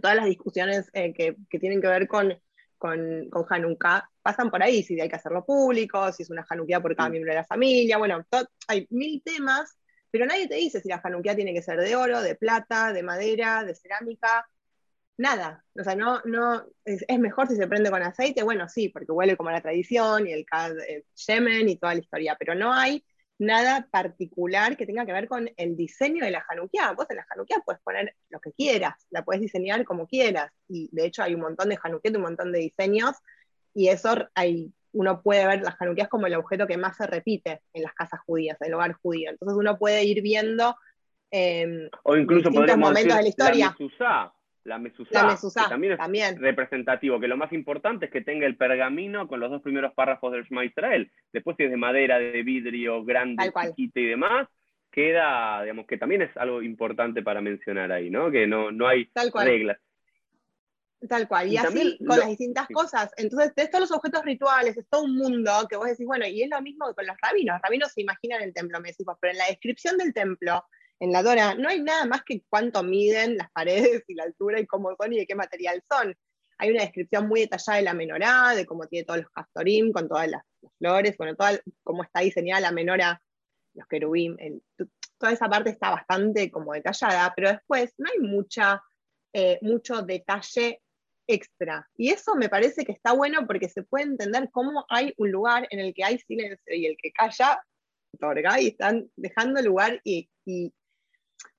todas 0.00 0.16
las 0.16 0.26
discusiones 0.26 0.90
eh, 0.94 1.12
que, 1.12 1.58
tienen 1.58 1.80
que 1.80 1.86
ver 1.86 2.08
con, 2.08 2.34
con, 2.78 3.28
con, 3.30 3.44
Hanukkah 3.48 4.08
pasan 4.22 4.50
por 4.50 4.62
ahí, 4.62 4.82
si 4.82 4.98
hay 5.00 5.08
que 5.08 5.16
hacerlo 5.16 5.44
público, 5.44 6.10
si 6.12 6.22
es 6.22 6.30
una 6.30 6.46
Hanukkah 6.48 6.80
por 6.80 6.96
cada 6.96 7.10
miembro 7.10 7.32
de 7.32 7.36
la 7.36 7.44
familia, 7.44 7.98
bueno, 7.98 8.24
hay 8.66 8.86
mil 8.90 9.22
temas, 9.22 9.76
pero 10.10 10.26
nadie 10.26 10.48
te 10.48 10.56
dice 10.56 10.80
si 10.80 10.88
la 10.88 11.00
Hanukkah 11.02 11.36
tiene 11.36 11.54
que 11.54 11.62
ser 11.62 11.80
de 11.80 11.96
oro, 11.96 12.22
de 12.22 12.34
plata, 12.34 12.92
de 12.92 13.02
madera, 13.02 13.64
de 13.64 13.74
cerámica, 13.74 14.48
nada. 15.16 15.64
O 15.78 15.84
sea, 15.84 15.94
no, 15.94 16.20
no, 16.24 16.66
es, 16.84 17.04
mejor 17.18 17.48
si 17.48 17.56
se 17.56 17.66
prende 17.68 17.90
con 17.90 18.02
aceite, 18.02 18.42
bueno, 18.42 18.68
sí, 18.68 18.88
porque 18.88 19.12
huele 19.12 19.36
como 19.36 19.50
la 19.50 19.60
tradición 19.60 20.26
y 20.26 20.32
el, 20.32 20.46
el 20.88 21.04
Yemen 21.26 21.68
y 21.68 21.76
toda 21.76 21.94
la 21.94 22.00
historia, 22.00 22.36
pero 22.38 22.54
no 22.54 22.72
hay 22.72 23.04
nada 23.38 23.88
particular 23.90 24.76
que 24.76 24.86
tenga 24.86 25.06
que 25.06 25.12
ver 25.12 25.26
con 25.26 25.50
el 25.56 25.76
diseño 25.76 26.24
de 26.24 26.30
la 26.30 26.44
Hanukkah. 26.46 26.92
Vos 26.92 27.06
en 27.08 27.16
la 27.16 27.26
Hanukkah 27.30 27.62
puedes 27.64 27.80
poner 27.82 28.14
lo 28.28 28.40
que 28.40 28.52
quieras, 28.52 28.94
la 29.10 29.24
puedes 29.24 29.40
diseñar 29.40 29.84
como 29.84 30.06
quieras. 30.06 30.52
Y 30.68 30.90
de 30.92 31.06
hecho 31.06 31.22
hay 31.22 31.34
un 31.34 31.40
montón 31.40 31.70
de 31.70 31.78
Hanukkah, 31.82 32.10
un 32.14 32.22
montón 32.22 32.52
de 32.52 32.58
diseños, 32.58 33.16
y 33.72 33.88
eso 33.88 34.14
hay, 34.34 34.72
uno 34.92 35.22
puede 35.22 35.46
ver 35.46 35.62
las 35.62 35.80
Hanukkahs 35.80 36.08
como 36.08 36.26
el 36.26 36.34
objeto 36.34 36.66
que 36.66 36.76
más 36.76 36.96
se 36.96 37.06
repite 37.06 37.60
en 37.72 37.82
las 37.82 37.94
casas 37.94 38.20
judías, 38.26 38.60
en 38.60 38.68
el 38.68 38.74
hogar 38.74 38.92
judío. 38.94 39.30
Entonces 39.30 39.56
uno 39.56 39.78
puede 39.78 40.04
ir 40.04 40.22
viendo 40.22 40.76
eh, 41.30 41.88
o 42.02 42.16
incluso 42.16 42.50
distintos 42.50 42.76
momentos 42.76 43.16
de 43.16 43.22
la 43.22 43.28
historia. 43.28 43.66
la 44.64 44.78
mezuzá, 44.78 45.26
la 45.26 45.68
también 45.68 45.92
es 45.92 45.98
también. 45.98 46.40
representativo, 46.40 47.20
que 47.20 47.28
lo 47.28 47.36
más 47.36 47.52
importante 47.52 48.06
es 48.06 48.12
que 48.12 48.20
tenga 48.20 48.46
el 48.46 48.56
pergamino 48.56 49.26
con 49.28 49.40
los 49.40 49.50
dos 49.50 49.62
primeros 49.62 49.94
párrafos 49.94 50.32
del 50.32 50.44
Shema 50.44 50.64
Israel. 50.64 51.10
Después 51.32 51.56
si 51.56 51.64
es 51.64 51.70
de 51.70 51.76
madera, 51.76 52.18
de 52.18 52.42
vidrio, 52.42 53.04
grande, 53.04 53.52
chiquita 53.62 54.00
y 54.00 54.06
demás, 54.06 54.48
queda, 54.90 55.62
digamos, 55.62 55.86
que 55.86 55.96
también 55.96 56.22
es 56.22 56.36
algo 56.36 56.62
importante 56.62 57.22
para 57.22 57.40
mencionar 57.40 57.92
ahí, 57.92 58.10
¿no? 58.10 58.30
Que 58.30 58.46
no, 58.46 58.70
no 58.72 58.86
hay 58.86 59.08
reglas. 59.34 59.78
Tal 61.08 61.26
cual, 61.26 61.50
y, 61.50 61.56
así 61.56 61.98
con 62.06 62.18
las 62.18 62.28
distintas 62.28 62.68
cosas. 62.68 63.10
Entonces, 63.16 63.54
de 63.54 63.68
todos 63.68 63.88
los 63.88 63.92
objetos 63.92 64.22
rituales, 64.22 64.76
es 64.76 64.86
todo 64.90 65.04
un 65.04 65.16
mundo 65.16 65.50
que 65.68 65.76
vos 65.76 65.88
decís, 65.88 66.06
bueno, 66.06 66.26
y 66.26 66.42
es 66.42 66.50
lo 66.50 66.60
mismo 66.60 66.92
con 66.94 67.06
los 67.06 67.16
rabinos. 67.22 67.54
Los 67.54 67.62
rabinos 67.62 67.92
se 67.92 68.02
imaginan 68.02 68.42
el 68.42 68.52
templo, 68.52 68.80
me 68.80 68.90
decís, 68.90 69.06
pero 69.18 69.32
en 69.32 69.38
la 69.38 69.46
descripción 69.46 69.96
del 69.96 70.12
templo, 70.12 70.62
en 70.98 71.12
la 71.12 71.22
Dora, 71.22 71.54
no 71.54 71.70
hay 71.70 71.80
nada 71.80 72.04
más 72.04 72.22
que 72.22 72.44
cuánto 72.50 72.82
miden 72.82 73.38
las 73.38 73.50
paredes 73.52 74.04
y 74.08 74.14
la 74.14 74.24
altura 74.24 74.60
y 74.60 74.66
cómo 74.66 74.94
son 74.94 75.12
y 75.14 75.18
de 75.18 75.26
qué 75.26 75.34
material 75.34 75.82
son. 75.90 76.14
Hay 76.58 76.70
una 76.70 76.82
descripción 76.82 77.26
muy 77.26 77.40
detallada 77.40 77.78
de 77.78 77.84
la 77.84 77.94
menorá, 77.94 78.54
de 78.54 78.66
cómo 78.66 78.86
tiene 78.86 79.06
todos 79.06 79.20
los 79.20 79.30
castorim, 79.30 79.92
con 79.92 80.06
todas 80.06 80.28
las, 80.28 80.42
flores, 80.78 81.16
bueno, 81.16 81.34
cómo 81.82 82.02
está 82.02 82.20
diseñada 82.20 82.60
la 82.60 82.72
menora, 82.72 83.22
los 83.72 83.86
querubim, 83.86 84.36
toda 85.16 85.32
esa 85.32 85.48
parte 85.48 85.70
está 85.70 85.90
bastante 85.90 86.50
como 86.50 86.74
detallada, 86.74 87.32
pero 87.34 87.48
después 87.48 87.94
no 87.96 88.10
hay 88.10 88.18
mucha, 88.18 88.82
eh, 89.32 89.58
mucho 89.62 90.02
detalle 90.02 90.82
extra. 91.32 91.88
Y 91.96 92.10
eso 92.10 92.34
me 92.34 92.48
parece 92.48 92.84
que 92.84 92.92
está 92.92 93.12
bueno 93.12 93.46
porque 93.46 93.68
se 93.68 93.82
puede 93.82 94.04
entender 94.04 94.48
cómo 94.50 94.84
hay 94.88 95.14
un 95.16 95.30
lugar 95.30 95.66
en 95.70 95.80
el 95.80 95.94
que 95.94 96.04
hay 96.04 96.18
silencio 96.18 96.74
y 96.74 96.86
el 96.86 96.96
que 96.96 97.12
calla 97.12 97.62
otorga 98.12 98.60
y 98.60 98.68
están 98.68 99.10
dejando 99.16 99.62
lugar 99.62 100.00
y, 100.04 100.28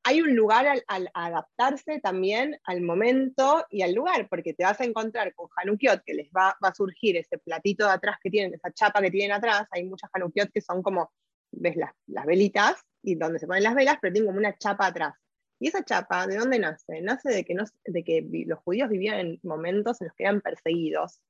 hay 0.04 0.20
un 0.22 0.36
lugar 0.36 0.66
al, 0.88 1.10
adaptarse 1.14 2.00
también 2.00 2.60
al 2.64 2.82
momento 2.82 3.66
y 3.70 3.84
al 3.84 3.94
lugar, 3.94 4.28
porque 4.30 4.54
te 4.54 4.64
vas 4.64 4.82
a 4.82 4.84
encontrar 4.84 5.34
con 5.36 5.48
Hanukiot 5.56 6.04
que 6.04 6.16
les 6.16 6.30
va, 6.30 6.58
a 6.60 6.74
surgir 6.74 7.18
ese 7.18 7.38
platito 7.38 7.86
de 7.86 7.94
atrás 7.94 8.18
que 8.22 8.32
tienen, 8.32 8.54
esa 8.54 8.72
chapa 8.72 9.00
que 9.02 9.12
tienen 9.12 9.32
atrás, 9.32 9.68
hay 9.70 9.84
muchas 9.84 10.10
Hanukiot 10.12 10.52
que 10.52 10.62
son 10.62 10.82
como, 10.82 11.12
ves 11.52 11.76
las, 11.76 11.92
las 12.08 12.26
velitas 12.26 12.84
y 13.04 13.16
donde 13.16 13.38
se 13.38 13.46
ponen 13.46 13.64
las 13.64 13.76
velas, 13.76 13.98
pero 14.02 14.12
tienen 14.12 14.28
como 14.28 14.40
una 14.40 14.58
chapa 14.58 14.88
atrás. 14.88 15.14
Y 15.62 15.68
esa 15.68 15.86
chapa, 15.86 16.26
¿de 16.26 16.38
dónde 16.38 16.58
nace? 16.58 17.02
Nace 17.02 17.30
de 17.30 17.46
que, 17.46 17.54
no, 17.54 17.66
de 17.86 18.04
que 18.04 18.28
los 18.48 18.58
judíos 18.62 18.90
vivían 18.90 19.20
en 19.20 19.40
momentos 19.44 20.02
en 20.02 20.08
los 20.08 20.16
que 20.16 20.24
eran 20.24 20.42
perseguidos 20.42 21.22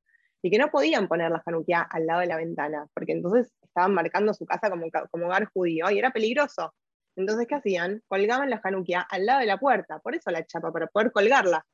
y 0.42 0.50
que 0.50 0.58
no 0.58 0.72
podían 0.72 1.10
poner 1.10 1.30
la 1.32 1.44
Hanukkah 1.46 1.82
al 1.82 2.06
lado 2.08 2.22
de 2.22 2.28
la 2.28 2.38
ventana, 2.38 2.88
porque 2.94 3.12
entonces 3.12 3.52
estaban 3.62 3.94
marcando 3.94 4.34
su 4.34 4.46
casa 4.46 4.70
como, 4.70 4.86
como 5.12 5.26
hogar 5.26 5.48
judío 5.54 5.92
y 5.92 6.00
era 6.00 6.12
peligroso. 6.12 6.74
Entonces, 7.18 7.46
¿qué 7.46 7.56
hacían? 7.56 8.02
Colgaban 8.08 8.50
la 8.50 8.62
Hanukkah 8.64 9.02
al 9.02 9.26
lado 9.26 9.42
de 9.42 9.48
la 9.48 9.58
puerta, 9.58 10.00
por 10.00 10.16
eso 10.16 10.32
la 10.32 10.46
chapa, 10.46 10.72
para 10.72 10.88
poder 10.88 11.12
colgarla. 11.12 11.66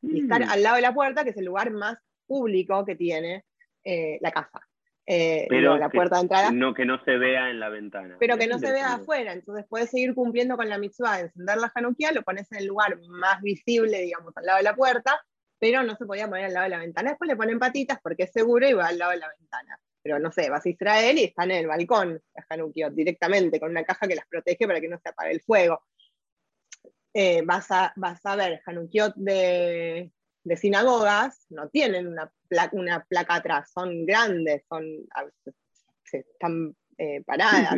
Y 0.00 0.20
estar 0.20 0.46
mm. 0.46 0.50
al 0.50 0.62
lado 0.62 0.76
de 0.76 0.82
la 0.82 0.94
puerta, 0.94 1.24
que 1.24 1.30
es 1.30 1.36
el 1.36 1.46
lugar 1.46 1.72
más 1.72 1.98
público 2.28 2.84
que 2.84 2.94
tiene 2.94 3.44
eh, 3.82 4.18
la 4.20 4.30
casa. 4.30 4.67
Eh, 5.10 5.46
pero 5.48 5.78
la 5.78 5.88
puerta 5.88 6.16
de 6.16 6.22
entrada. 6.22 6.50
No, 6.50 6.74
que 6.74 6.84
no 6.84 7.02
se 7.02 7.16
vea 7.16 7.48
en 7.48 7.58
la 7.58 7.70
ventana. 7.70 8.18
Pero 8.20 8.36
que 8.36 8.46
no 8.46 8.58
se 8.58 8.70
vea 8.70 8.92
afuera, 8.92 9.32
entonces 9.32 9.64
puedes 9.66 9.88
seguir 9.88 10.14
cumpliendo 10.14 10.54
con 10.58 10.68
la 10.68 10.76
mitzvah 10.76 11.16
de 11.16 11.22
encender 11.22 11.56
la 11.56 11.72
Hanukkah, 11.74 12.12
lo 12.12 12.22
pones 12.22 12.52
en 12.52 12.58
el 12.58 12.66
lugar 12.66 13.00
más 13.08 13.40
visible, 13.40 14.02
digamos, 14.02 14.36
al 14.36 14.44
lado 14.44 14.58
de 14.58 14.64
la 14.64 14.76
puerta, 14.76 15.18
pero 15.58 15.82
no 15.82 15.96
se 15.96 16.04
podía 16.04 16.28
poner 16.28 16.44
al 16.44 16.52
lado 16.52 16.64
de 16.64 16.70
la 16.70 16.78
ventana. 16.80 17.08
Después 17.08 17.26
le 17.26 17.36
ponen 17.36 17.58
patitas 17.58 17.98
porque 18.02 18.24
es 18.24 18.32
seguro 18.32 18.68
y 18.68 18.74
va 18.74 18.88
al 18.88 18.98
lado 18.98 19.12
de 19.12 19.16
la 19.16 19.28
ventana. 19.38 19.80
Pero 20.02 20.18
no 20.18 20.30
sé, 20.30 20.50
vas 20.50 20.66
a 20.66 20.68
Israel 20.68 21.16
y 21.16 21.24
están 21.24 21.50
en 21.52 21.60
el 21.60 21.66
balcón, 21.68 22.20
la 22.34 22.46
Hanukkah, 22.46 22.90
directamente, 22.90 23.58
con 23.58 23.70
una 23.70 23.84
caja 23.84 24.06
que 24.06 24.14
las 24.14 24.26
protege 24.26 24.66
para 24.66 24.82
que 24.82 24.88
no 24.88 24.98
se 24.98 25.08
apague 25.08 25.32
el 25.32 25.40
fuego. 25.40 25.86
Eh, 27.14 27.40
vas, 27.46 27.70
a, 27.70 27.94
vas 27.96 28.20
a 28.26 28.36
ver 28.36 28.60
Hanukkah 28.66 29.14
de, 29.16 30.12
de 30.44 30.56
sinagogas 30.56 31.46
no 31.50 31.68
tienen 31.68 32.06
una, 32.06 32.30
placa, 32.48 32.76
una 32.76 33.04
placa 33.04 33.36
atrás, 33.36 33.70
son 33.72 34.06
grandes, 34.06 34.64
son, 34.68 34.84
están 36.12 36.74
eh, 36.96 37.22
paradas. 37.24 37.76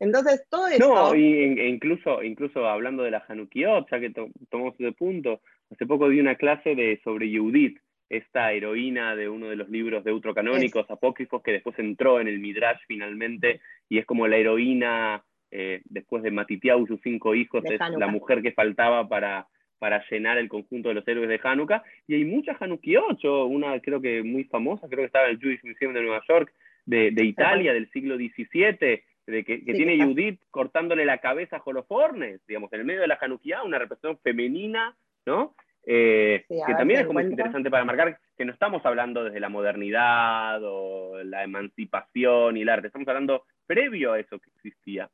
Entonces, 0.00 0.44
todo 0.50 0.66
eso... 0.66 0.88
No, 0.88 1.14
y, 1.14 1.32
e 1.60 1.68
incluso, 1.68 2.22
incluso 2.24 2.66
hablando 2.66 3.04
de 3.04 3.12
la 3.12 3.24
Hanukiot, 3.28 3.88
ya 3.88 4.00
que 4.00 4.12
tomamos 4.50 4.74
ese 4.74 4.92
punto, 4.92 5.40
hace 5.70 5.86
poco 5.86 6.08
di 6.08 6.18
una 6.18 6.34
clase 6.34 6.74
de, 6.74 7.00
sobre 7.04 7.32
Judith, 7.32 7.78
esta 8.08 8.52
heroína 8.52 9.14
de 9.14 9.28
uno 9.28 9.48
de 9.48 9.56
los 9.56 9.70
libros 9.70 10.04
deutrocanónicos, 10.04 10.90
apócrifos, 10.90 11.42
que 11.42 11.52
después 11.52 11.78
entró 11.78 12.20
en 12.20 12.28
el 12.28 12.40
Midrash 12.40 12.80
finalmente, 12.86 13.60
y 13.88 13.98
es 13.98 14.04
como 14.04 14.26
la 14.26 14.36
heroína, 14.36 15.24
eh, 15.50 15.80
después 15.84 16.22
de 16.22 16.30
Matitiau, 16.30 16.86
sus 16.86 17.00
cinco 17.00 17.34
hijos, 17.34 17.64
es 17.64 17.80
la 17.96 18.08
mujer 18.08 18.42
que 18.42 18.52
faltaba 18.52 19.08
para, 19.08 19.46
para 19.82 20.00
llenar 20.08 20.38
el 20.38 20.48
conjunto 20.48 20.90
de 20.90 20.94
los 20.94 21.08
héroes 21.08 21.28
de 21.28 21.40
Hanukkah. 21.42 21.82
Y 22.06 22.14
hay 22.14 22.24
muchas 22.24 22.56
Hanukkot, 22.62 23.24
una 23.24 23.80
creo 23.80 24.00
que 24.00 24.22
muy 24.22 24.44
famosa, 24.44 24.86
creo 24.86 25.00
que 25.00 25.06
estaba 25.06 25.24
en 25.24 25.32
el 25.32 25.40
Jewish 25.40 25.64
Museum 25.64 25.92
de 25.92 26.02
Nueva 26.02 26.22
York, 26.28 26.54
de, 26.86 27.12
Italia, 27.24 27.72
del 27.72 27.90
siglo 27.90 28.14
XVII, 28.14 29.02
de 29.26 29.44
que, 29.44 29.58
tiene 29.58 30.00
Judith 30.00 30.40
cortándole 30.52 31.04
la 31.04 31.18
cabeza 31.18 31.56
a 31.56 31.62
Holofornes, 31.64 32.46
digamos, 32.46 32.72
en 32.72 32.78
el 32.78 32.86
medio 32.86 33.00
de 33.00 33.08
la 33.08 33.18
Hanukkah, 33.20 33.64
una 33.64 33.80
representación 33.80 34.20
femenina, 34.22 34.96
¿no? 35.26 35.56
Eh, 35.84 36.44
que 36.48 36.74
también 36.74 37.00
es 37.00 37.06
como 37.08 37.20
interesante 37.20 37.68
para 37.68 37.84
marcar 37.84 38.20
que 38.38 38.44
no 38.44 38.52
estamos 38.52 38.86
hablando 38.86 39.24
desde 39.24 39.40
la 39.40 39.48
modernidad 39.48 40.60
o 40.62 41.24
la 41.24 41.42
emancipación 41.42 42.56
y 42.56 42.62
el 42.62 42.68
arte, 42.68 42.86
estamos 42.86 43.08
hablando 43.08 43.46
previo 43.66 44.12
a 44.12 44.20
eso 44.20 44.38
que 44.38 44.48
existía. 44.54 45.10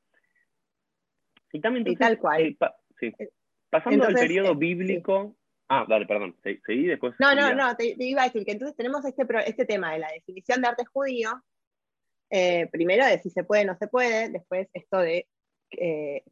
Y 1.55 1.61
también 1.61 1.87
tal 1.97 2.19
cual. 2.19 2.43
Eh, 2.43 2.57
sí. 3.01 3.15
Pasando 3.71 4.05
al 4.07 4.15
periodo 4.15 4.53
eh, 4.53 4.57
bíblico. 4.57 5.37
Ah, 5.69 5.85
dale, 5.87 6.07
perdón, 6.07 6.35
seguí 6.43 6.87
después. 6.87 7.15
No, 7.19 7.35
no, 7.35 7.55
no, 7.55 7.77
te, 7.77 7.95
iba 7.99 8.23
a 8.23 8.27
decir 8.27 8.45
que 8.45 8.53
entonces 8.53 8.75
tenemos 8.77 9.05
este, 9.05 9.27
este 9.47 9.67
tema 9.67 9.93
de 9.93 9.99
la 9.99 10.09
definición 10.09 10.63
de 10.63 10.69
arte 10.69 10.85
judío. 10.87 11.43
Eh, 12.31 12.69
primero 12.73 13.07
de 13.07 13.19
si 13.19 13.31
se 13.31 13.45
puede 13.45 13.63
o 13.63 13.67
no 13.67 13.77
se 13.77 13.89
puede, 13.89 14.31
después 14.31 14.69
esto 14.73 14.99
de. 14.99 15.27
Eh, 15.71 16.25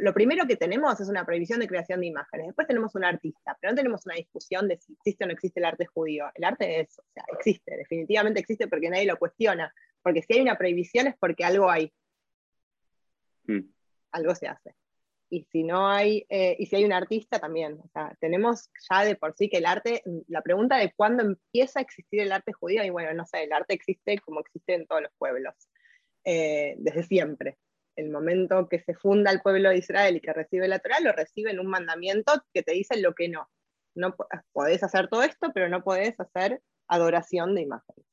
lo 0.00 0.12
primero 0.12 0.46
que 0.46 0.56
tenemos 0.56 1.00
es 1.00 1.08
una 1.08 1.24
prohibición 1.24 1.60
de 1.60 1.68
creación 1.68 2.00
de 2.00 2.08
imágenes. 2.08 2.48
Después 2.48 2.68
tenemos 2.68 2.94
un 2.94 3.04
artista, 3.04 3.56
pero 3.58 3.72
no 3.72 3.76
tenemos 3.76 4.04
una 4.04 4.16
discusión 4.16 4.68
de 4.68 4.76
si 4.76 4.92
existe 4.92 5.24
o 5.24 5.26
no 5.26 5.32
existe 5.32 5.60
el 5.60 5.64
arte 5.64 5.86
judío. 5.86 6.26
El 6.34 6.44
arte 6.44 6.80
es, 6.80 6.98
o 6.98 7.04
sea, 7.14 7.24
existe, 7.32 7.74
definitivamente 7.74 8.40
existe 8.40 8.68
porque 8.68 8.90
nadie 8.90 9.06
lo 9.06 9.16
cuestiona. 9.16 9.72
Porque 10.02 10.20
si 10.20 10.34
hay 10.34 10.42
una 10.42 10.58
prohibición 10.58 11.06
es 11.06 11.16
porque 11.16 11.44
algo 11.44 11.70
hay. 11.70 11.90
Mm. 13.46 13.60
Algo 14.10 14.34
se 14.34 14.48
hace 14.48 14.74
y 15.32 15.44
si 15.44 15.62
no 15.62 15.88
hay, 15.88 16.26
eh, 16.28 16.56
y 16.58 16.66
si 16.66 16.76
hay 16.76 16.84
un 16.84 16.92
artista 16.92 17.38
también. 17.38 17.80
O 17.82 17.88
sea, 17.88 18.14
tenemos 18.20 18.68
ya 18.90 19.02
de 19.02 19.16
por 19.16 19.34
sí 19.34 19.48
que 19.48 19.56
el 19.56 19.64
arte, 19.64 20.02
la 20.28 20.42
pregunta 20.42 20.76
de 20.76 20.92
cuándo 20.94 21.22
empieza 21.22 21.78
a 21.78 21.82
existir 21.82 22.20
el 22.20 22.32
arte 22.32 22.52
judío, 22.52 22.84
y 22.84 22.90
bueno, 22.90 23.14
no 23.14 23.24
sé, 23.24 23.44
el 23.44 23.52
arte 23.54 23.72
existe 23.72 24.18
como 24.18 24.40
existe 24.40 24.74
en 24.74 24.86
todos 24.86 25.00
los 25.00 25.10
pueblos, 25.16 25.54
eh, 26.24 26.74
desde 26.76 27.04
siempre. 27.04 27.56
El 27.96 28.10
momento 28.10 28.68
que 28.68 28.80
se 28.80 28.94
funda 28.94 29.30
el 29.30 29.40
pueblo 29.40 29.70
de 29.70 29.78
Israel 29.78 30.16
y 30.16 30.20
que 30.20 30.34
recibe 30.34 30.68
la 30.68 30.80
Torah, 30.80 31.00
lo 31.00 31.12
recibe 31.12 31.50
en 31.50 31.60
un 31.60 31.68
mandamiento 31.68 32.34
que 32.52 32.62
te 32.62 32.72
dice 32.72 33.00
lo 33.00 33.14
que 33.14 33.30
no. 33.30 33.48
No 33.94 34.14
podés 34.52 34.82
hacer 34.82 35.08
todo 35.08 35.22
esto, 35.22 35.50
pero 35.54 35.70
no 35.70 35.82
podés 35.82 36.20
hacer 36.20 36.60
adoración 36.88 37.54
de 37.54 37.62
imágenes. 37.62 38.04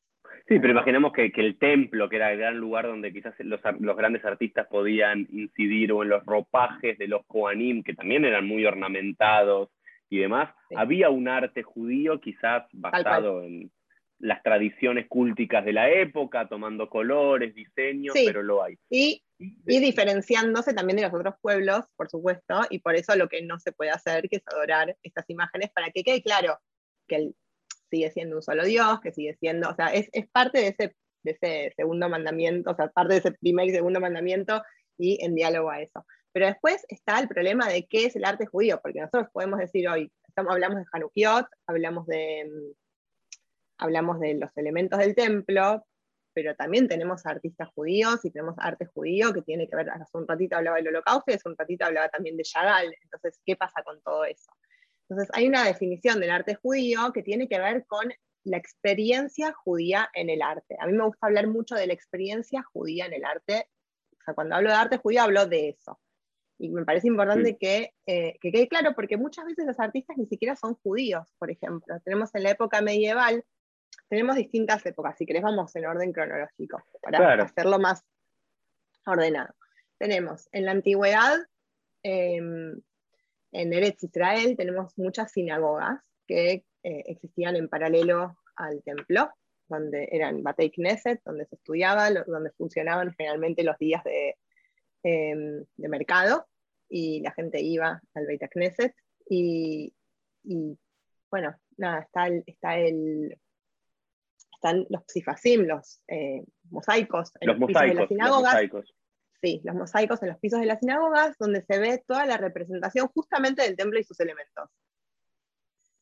Sí, 0.49 0.59
pero 0.59 0.71
imaginemos 0.71 1.13
que, 1.13 1.31
el 1.35 1.59
templo, 1.59 2.09
que 2.09 2.15
era 2.15 2.31
el 2.31 2.39
gran 2.39 2.57
lugar 2.57 2.87
donde 2.87 3.13
quizás 3.13 3.35
los, 3.37 3.61
grandes 3.95 4.25
artistas 4.25 4.65
podían 4.67 5.27
incidir, 5.31 5.91
o 5.91 6.01
en 6.01 6.09
los 6.09 6.25
ropajes 6.25 6.97
de 6.97 7.07
los 7.07 7.23
Koanim, 7.27 7.83
que 7.83 7.93
también 7.93 8.25
eran 8.25 8.47
muy 8.47 8.65
ornamentados 8.65 9.69
y 10.09 10.17
demás, 10.17 10.49
había 10.75 11.11
un 11.11 11.27
arte 11.27 11.61
judío 11.61 12.19
quizás 12.19 12.63
basado 12.73 13.43
en 13.43 13.69
las 14.17 14.41
tradiciones 14.41 15.05
cúlticas 15.07 15.63
de 15.63 15.73
la 15.73 15.91
época, 15.91 16.47
tomando 16.47 16.89
colores, 16.89 17.53
diseños, 17.53 18.15
pero 18.15 18.41
lo 18.41 18.63
hay. 18.63 18.75
Y, 18.89 19.21
y 19.37 19.79
diferenciándose 19.79 20.73
también 20.73 20.97
de 20.97 21.03
los 21.03 21.13
otros 21.13 21.35
pueblos, 21.41 21.85
por 21.95 22.09
supuesto, 22.09 22.61
y 22.71 22.79
por 22.79 22.95
eso 22.95 23.15
lo 23.15 23.29
que 23.29 23.43
no 23.43 23.59
se 23.59 23.71
puede 23.71 23.91
hacer, 23.91 24.27
que 24.27 24.37
es 24.37 24.43
adorar 24.47 24.97
estas 25.03 25.29
imágenes, 25.29 25.69
para 25.69 25.91
que 25.91 26.03
quede 26.03 26.23
claro 26.23 26.57
que 27.07 27.15
el 27.17 27.35
sigue 27.89 28.11
siendo 28.11 28.37
un 28.37 28.41
solo 28.41 28.63
Dios, 28.65 28.99
que 29.01 29.11
sigue 29.11 29.35
siendo, 29.35 29.69
o 29.69 29.75
sea, 29.75 29.87
es, 29.87 30.09
parte 30.31 30.59
de 30.59 30.67
ese, 30.67 30.95
de 31.23 31.31
ese 31.31 31.73
segundo 31.75 32.09
mandamiento, 32.09 32.71
o 32.71 32.75
sea, 32.75 32.89
parte 32.89 33.13
de 33.13 33.19
ese 33.19 33.31
primer 33.33 33.67
y 33.67 33.71
segundo 33.71 33.99
mandamiento 33.99 34.61
y 34.97 35.23
en 35.23 35.35
diálogo 35.35 35.69
a 35.69 35.81
eso. 35.81 36.05
Pero 36.31 36.45
después 36.45 36.85
está 36.89 37.19
el 37.19 37.27
problema 37.27 37.67
de 37.67 37.87
qué 37.87 38.05
es 38.05 38.15
el 38.15 38.25
arte 38.25 38.45
judío, 38.45 38.79
porque 38.81 38.99
nosotros 38.99 39.29
podemos 39.33 39.59
decir 39.59 39.87
hoy, 39.89 40.11
estamos, 40.27 40.53
hablamos 40.53 40.79
de 40.79 40.85
Hanukkot, 40.91 41.47
hablamos 41.67 42.05
de, 42.05 42.49
hablamos 43.77 44.19
de 44.19 44.35
los 44.35 44.55
elementos 44.55 44.99
del 44.99 45.15
templo, 45.15 45.85
pero 46.33 46.55
también 46.55 46.87
tenemos 46.87 47.25
artistas 47.25 47.69
judíos 47.73 48.23
y 48.23 48.31
tenemos 48.31 48.55
arte 48.59 48.85
judío 48.85 49.33
que 49.33 49.41
tiene 49.41 49.67
que 49.67 49.75
ver, 49.75 49.89
hace 49.89 50.17
un 50.17 50.27
ratito 50.27 50.55
hablaba 50.55 50.77
del 50.77 50.89
holocausto 50.89 51.31
y 51.31 51.33
hace 51.33 51.49
un 51.49 51.57
ratito 51.57 51.85
hablaba 51.85 52.09
también 52.09 52.37
de 52.37 52.43
Chagall, 52.43 52.93
entonces, 53.01 53.39
¿qué 53.45 53.55
pasa 53.55 53.81
con 53.83 53.99
todo 54.01 54.25
eso? 54.25 54.51
Entonces, 55.09 55.29
hay 55.33 55.47
una 55.47 55.65
definición 55.65 56.19
del 56.19 56.29
arte 56.29 56.55
judío 56.55 57.11
que 57.13 57.23
tiene 57.23 57.47
que 57.47 57.59
ver 57.59 57.85
con 57.87 58.11
la 58.43 58.57
experiencia 58.57 59.53
judía 59.53 60.09
en 60.13 60.29
el 60.29 60.41
arte. 60.41 60.77
A 60.79 60.87
mí 60.87 60.93
me 60.93 61.05
gusta 61.05 61.27
hablar 61.27 61.47
mucho 61.47 61.75
de 61.75 61.87
la 61.87 61.93
experiencia 61.93 62.63
judía 62.63 63.05
en 63.05 63.13
el 63.13 63.25
arte. 63.25 63.67
O 64.11 64.23
sea, 64.23 64.33
cuando 64.33 64.55
hablo 64.55 64.69
de 64.69 64.75
arte 64.75 64.97
judío 64.97 65.23
hablo 65.23 65.45
de 65.47 65.69
eso. 65.69 65.99
Y 66.59 66.69
me 66.69 66.83
parece 66.83 67.07
importante 67.07 67.57
que, 67.57 67.93
que, 68.05 68.37
quede 68.41 68.67
claro, 68.67 68.93
porque 68.93 69.15
muchas 69.15 69.45
veces 69.45 69.65
los 69.65 69.79
artistas 69.79 70.17
ni 70.17 70.27
siquiera 70.27 70.57
son 70.57 70.75
judíos, 70.75 71.33
por 71.39 71.49
ejemplo. 71.49 71.99
Tenemos 72.03 72.35
en 72.35 72.43
la 72.43 72.51
época 72.51 72.81
medieval, 72.81 73.45
tenemos 74.09 74.35
distintas 74.35 74.85
épocas, 74.85 75.17
si 75.17 75.25
querés 75.25 75.41
vamos 75.41 75.73
en 75.75 75.85
orden 75.85 76.11
cronológico, 76.11 76.83
para 77.01 77.43
hacerlo 77.43 77.79
más 77.79 78.03
ordenado. 79.05 79.53
Tenemos 79.97 80.49
en 80.51 80.65
la 80.65 80.71
antigüedad, 80.71 81.39
em, 82.03 82.81
en 83.51 83.73
Eretz 83.73 84.03
Israel, 84.03 84.55
tenemos 84.57 84.97
muchas 84.97 85.31
sinagogas 85.31 85.99
que 86.27 86.65
eh, 86.83 87.03
existían 87.07 87.55
en 87.55 87.69
paralelo 87.69 88.37
al 88.55 88.83
templo, 88.83 89.31
donde 89.67 90.07
eran 90.11 90.43
Batei 90.43 90.71
Knesset, 90.71 91.21
donde 91.25 91.45
se 91.45 91.55
estudiaba, 91.55 92.11
donde 92.11 92.51
funcionaban 92.51 93.13
generalmente 93.17 93.63
los 93.63 93.77
días 93.77 94.03
de, 94.03 94.35
em, 95.03 95.63
de 95.75 95.89
mercado, 95.89 96.47
y 96.89 97.21
la 97.21 97.31
gente 97.31 97.61
iba 97.61 98.01
al 98.13 98.25
Beit 98.25 98.41
Knesset, 98.49 98.93
y, 99.29 99.93
bueno, 101.29 101.55
nada, 101.77 102.01
está 102.01 102.27
está 102.47 102.79
el 102.79 103.37
están 104.53 104.85
los 104.89 105.03
psifasim, 105.07 105.61
los 105.61 106.01
eh, 106.07 106.43
mosaicos 106.69 107.31
en 107.39 107.47
los, 107.47 107.67
de 107.67 107.93
las 107.93 108.07
sinagogas. 108.09 108.55
Sí, 109.41 109.61
los 109.63 109.75
mosaicos 109.75 110.21
en 110.21 110.29
los 110.29 110.39
pisos 110.39 110.59
de 110.59 110.65
las 110.65 110.79
sinagogas, 110.79 111.37
donde 111.37 111.61
se 111.61 111.79
ve 111.79 112.03
toda 112.05 112.25
la 112.25 112.37
representación 112.37 113.07
justamente 113.07 113.63
del 113.63 113.77
templo 113.77 113.99
y 113.99 114.03
sus 114.03 114.19
elementos. 114.19 114.69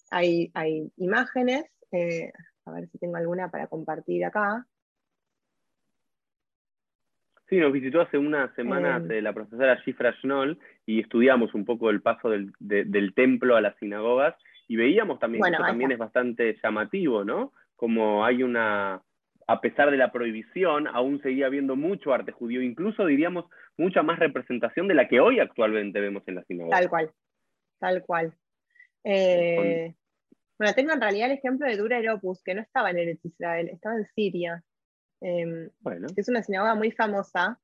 Hay, 0.10 0.50
hay 0.54 0.92
imágenes, 0.98 1.66
eh, 1.92 2.32
a 2.66 2.72
ver 2.72 2.88
si 2.90 2.98
tengo 2.98 3.18
alguna 3.18 3.50
para 3.52 3.68
compartir 3.68 4.26
acá. 4.26 4.66
Sí, 7.50 7.58
nos 7.58 7.72
visitó 7.72 8.02
hace 8.02 8.18
unas 8.18 8.54
semanas 8.56 9.04
em. 9.10 9.24
la 9.24 9.34
profesora 9.34 9.80
Shifra 9.86 10.14
Schnoll 10.14 10.60
y 10.86 11.00
estudiamos 11.00 11.54
un 11.54 11.64
poco 11.64 11.90
el 11.90 12.02
paso 12.02 12.30
del, 12.30 13.14
templo 13.16 13.56
a 13.56 13.62
las 13.62 13.78
sinagogas 13.78 14.36
y 14.68 14.76
veíamos 14.76 15.20
también, 15.20 15.44
que 15.44 15.52
también 15.52 15.92
es 15.92 15.98
bastante 15.98 16.58
llamativo, 16.62 17.24
¿no? 17.24 17.54
como 17.78 18.26
hay 18.26 18.44
una, 18.44 19.02
a 19.48 19.62
pesar 19.62 19.90
de 19.92 19.98
la 19.98 20.12
prohibición, 20.12 20.88
aún 20.88 21.22
seguía 21.22 21.46
habiendo 21.46 21.78
mucho 21.78 22.14
arte 22.14 22.34
judío, 22.34 22.62
incluso 22.62 23.06
diríamos 23.06 23.46
mucha 23.78 24.04
más 24.04 24.20
representación 24.20 24.90
de 24.90 24.94
la 24.94 25.08
que 25.08 25.22
hoy 25.22 25.40
actualmente 25.40 26.02
vemos 26.02 26.24
en 26.28 26.36
la 26.36 26.44
sinagoga. 26.44 26.78
Tal 26.78 26.90
cual, 26.90 27.12
tal 27.80 28.04
cual. 28.04 28.34
Eh, 29.06 29.96
bueno, 30.60 30.74
tengo 30.74 30.92
en 30.92 31.02
realidad 31.02 31.32
el 31.32 31.38
ejemplo 31.38 31.66
de 31.66 31.78
Dura 31.78 31.98
Eropus, 31.98 32.44
que 32.44 32.56
no 32.56 32.62
estaba 32.62 32.90
en 32.90 32.98
Eretz 32.98 33.24
Israel, 33.24 33.70
estaba 33.70 33.96
en 33.96 34.06
Siria. 34.14 34.64
Em, 35.22 35.70
bueno. 35.80 36.08
Es 36.16 36.28
una 36.28 36.44
sinagoga 36.44 36.76
muy 36.76 36.92
famosa, 36.92 37.58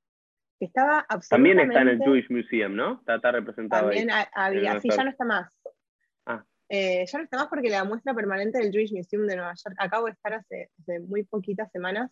que 0.60 0.67
estaba 0.67 1.06
absolutamente... 1.10 1.30
También 1.30 1.60
está 1.60 1.82
en 1.82 1.88
el 1.89 2.00
Jewish 2.00 2.30
Museum, 2.30 2.76
¿no? 2.76 3.00
Está, 3.00 3.15
está 3.15 3.32
representado 3.32 3.89
También 3.89 4.10
había, 4.34 4.80
sí, 4.80 4.89
ya 4.89 5.04
no 5.04 5.10
está 5.10 5.26
más. 5.26 5.54
Eh, 6.69 7.06
ya 7.06 7.17
no 7.17 7.23
está 7.26 7.38
más 7.38 7.47
porque 7.47 7.69
la 7.69 7.84
muestra 7.84 8.13
permanente 8.13 8.58
del 8.58 8.71
Jewish 8.71 8.93
Museum 8.93 9.28
de 9.28 9.36
Nueva 9.36 9.54
York, 9.54 9.76
acabo 9.78 10.06
de 10.06 10.13
estar 10.13 10.34
hace, 10.34 10.69
muy 11.02 11.23
poquitas 11.23 11.71
semanas 11.71 12.10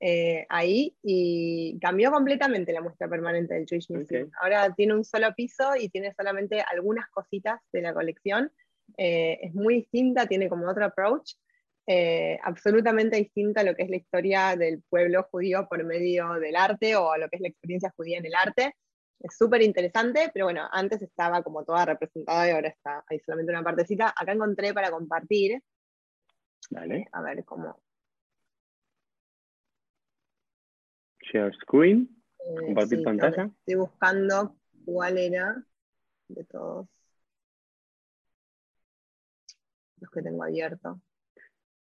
eh, 0.00 0.44
ahí 0.50 0.94
y 1.02 1.78
cambió 1.80 2.10
completamente 2.10 2.72
la 2.72 2.82
muestra 2.82 3.08
permanente 3.08 3.54
del 3.54 3.66
Jewish 3.66 3.90
Museum. 3.90 4.30
Ahora 4.40 4.74
tiene 4.74 4.94
un 4.94 5.04
solo 5.04 5.32
piso 5.34 5.76
y 5.76 5.88
tiene 5.88 6.12
solamente 6.14 6.60
algunas 6.60 7.08
cositas 7.08 7.60
de 7.72 7.82
la 7.82 7.94
colección. 7.94 8.52
Eh, 8.98 9.38
es 9.42 9.54
muy 9.54 9.76
distinta, 9.76 10.26
tiene 10.26 10.48
como 10.48 10.68
otro 10.68 10.84
approach, 10.84 11.32
absolutamente 12.42 13.16
distinta 13.16 13.60
a 13.60 13.64
lo 13.64 13.76
que 13.76 13.84
es 13.84 13.90
la 13.90 13.96
historia 13.96 14.56
del 14.56 14.82
pueblo 14.88 15.22
judío 15.30 15.68
por 15.68 15.84
medio 15.84 16.34
del 16.34 16.56
arte 16.56 16.96
o 16.96 17.12
a 17.12 17.18
lo 17.18 17.28
que 17.28 17.36
es 17.36 17.42
la 17.42 17.48
experiencia 17.48 17.94
judía 17.96 18.18
en 18.18 18.26
el 18.26 18.34
arte. 18.34 18.74
Es 19.20 19.36
súper 19.36 19.62
interesante, 19.62 20.30
pero 20.32 20.46
bueno, 20.46 20.68
antes 20.70 21.00
estaba 21.02 21.42
como 21.42 21.64
toda 21.64 21.86
representada 21.86 22.46
y 22.46 22.50
ahora 22.50 22.68
está 22.68 23.04
ahí 23.08 23.18
solamente 23.20 23.52
una 23.52 23.62
partecita. 23.62 24.12
Acá 24.16 24.32
encontré 24.32 24.74
para 24.74 24.90
compartir. 24.90 25.62
Dale. 26.70 27.06
A 27.12 27.22
ver 27.22 27.44
cómo. 27.44 27.80
Share 31.20 31.54
screen. 31.54 32.08
Eh, 32.38 32.54
compartir 32.66 33.02
pantalla. 33.02 33.50
Estoy 33.60 33.74
buscando 33.74 34.56
cuál 34.84 35.18
era 35.18 35.64
de 36.28 36.44
todos 36.44 36.86
los 39.98 40.10
que 40.10 40.22
tengo 40.22 40.44
abierto. 40.44 41.00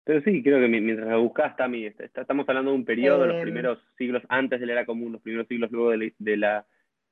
Pero 0.03 0.21
sí, 0.21 0.41
creo 0.41 0.61
que 0.61 0.69
mientras 0.69 1.09
la 1.09 1.17
buscas, 1.17 1.53
está, 1.59 2.21
estamos 2.21 2.47
hablando 2.47 2.71
de 2.71 2.77
un 2.77 2.85
periodo, 2.85 3.25
los 3.25 3.35
em. 3.35 3.41
primeros 3.41 3.79
siglos 3.97 4.23
antes 4.29 4.59
de 4.59 4.65
la 4.65 4.71
era 4.73 4.85
común, 4.85 5.11
los 5.11 5.21
primeros 5.21 5.47
siglos 5.49 5.69
luego 5.69 5.91
de 5.91 6.37
la 6.37 6.65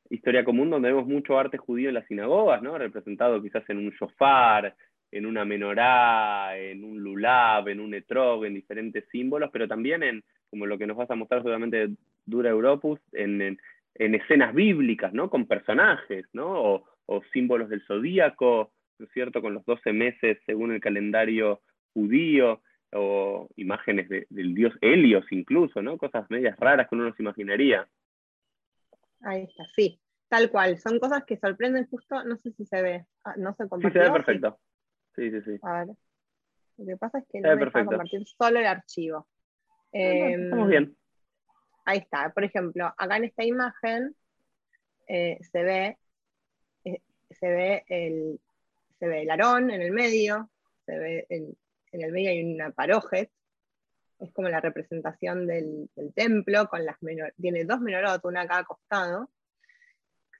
historia 0.10 0.44
común 0.44 0.70
donde 0.70 0.89
vemos 0.89 1.08
mucho 1.08 1.38
arte 1.38 1.58
judío 1.58 1.89
en 1.89 1.96
las 1.96 2.08
sinagogas, 2.08 2.62
¿no? 2.62 2.78
Representado 2.78 3.41
quizás 3.41 3.68
en 3.70 3.78
un 3.78 3.89
shofar, 3.91 4.76
en 5.12 5.26
una 5.26 5.46
menorá, 5.46 6.58
en 6.58 6.84
un 6.84 7.02
lulab, 7.02 7.70
en 7.70 7.80
un 7.80 7.94
etrog, 7.94 8.46
en 8.46 8.54
diferentes 8.54 9.06
símbolos, 9.12 9.50
pero 9.52 9.68
también 9.68 10.04
en, 10.04 10.24
como 10.50 10.65
lo 10.65 10.78
que 10.78 10.88
nos 10.88 10.98
vas 10.98 11.10
a 11.10 11.15
mostrar 11.15 11.41
seguramente 11.41 11.89
Dura 12.26 12.50
Europus, 12.50 13.00
en, 13.13 13.58
escenas 13.94 14.54
bíblicas, 14.54 15.13
¿no? 15.13 15.30
Con 15.30 15.46
personajes, 15.46 16.26
¿no? 16.34 16.84
O, 17.08 17.24
símbolos 17.32 17.70
del 17.70 17.86
zodíaco, 17.86 18.72
¿no 19.00 19.06
es 19.06 19.12
cierto? 19.13 19.41
Con 19.41 19.54
los 19.54 19.63
12 19.65 19.94
meses 19.94 20.38
según 20.46 20.74
el 20.74 20.82
calendario 20.82 21.62
judío, 21.94 22.62
o 22.91 23.50
imágenes 23.58 24.10
del 24.10 24.54
dios 24.54 24.74
Helios 24.82 25.26
incluso, 25.32 25.82
¿no? 25.82 25.98
Cosas 25.98 26.30
medias 26.30 26.58
raras 26.60 26.88
que 26.88 26.96
uno 26.96 27.06
nos 27.06 27.20
imaginaría. 27.20 27.88
Ahí 29.26 29.44
está, 29.44 29.66
sí, 29.76 30.00
tal 30.30 30.52
cual. 30.52 30.78
Son 30.78 31.00
cosas 31.00 31.26
que 31.26 31.38
sorprenden 31.38 31.88
justo, 31.88 32.24
no 32.24 32.38
sé 32.38 32.52
si 32.52 32.66
se 32.66 32.82
ve, 32.82 33.06
ah, 33.24 33.34
no 33.38 33.54
se 33.56 33.68
compartió. 33.68 34.02
Sí, 34.02 34.06
se 34.06 34.12
ve 34.12 34.12
perfecto. 34.12 34.60
Sí, 35.16 35.32
sí, 35.32 35.42
sí. 35.42 35.60
A 35.64 35.80
ver. 35.80 35.96
Lo 36.78 36.86
que 36.86 36.98
pasa 36.98 37.20
es 37.20 37.26
que 37.32 37.40
no 37.40 37.56
me 37.56 37.66
deja 37.66 37.86
compartir 37.86 38.28
solo 38.28 38.60
el 38.60 38.66
archivo. 38.66 39.28
estamos 39.92 40.68
bien. 40.68 40.96
Ahí 41.86 42.00
está. 42.00 42.32
Por 42.34 42.44
ejemplo, 42.44 42.94
acá 42.98 43.18
en 43.18 43.24
esta 43.26 43.44
imagen 43.44 44.16
eh, 45.08 45.40
se 45.52 45.64
ve 45.64 45.98
eh, 46.84 47.02
se 47.30 47.48
ve 47.48 47.84
el 47.88 48.40
se 49.00 49.08
ve 49.08 49.22
el 49.24 49.30
arón 49.30 49.72
en 49.72 49.82
el 49.82 49.92
medio, 49.92 50.50
se 50.86 50.98
ve 50.98 51.26
en 51.30 51.56
el 51.92 52.12
medio 52.12 52.30
hay 52.30 52.54
una 52.54 52.72
parojet, 52.72 53.32
es 54.26 54.34
como 54.34 54.50
la 54.50 54.60
representación 54.62 55.48
del, 55.48 55.90
templo, 56.16 56.68
con 56.68 56.86
las 56.86 56.98
tiene 57.40 57.66
dos 57.66 57.80
menorotas, 57.80 58.24
una 58.26 58.42
acá 58.42 58.60
acostado, 58.60 59.30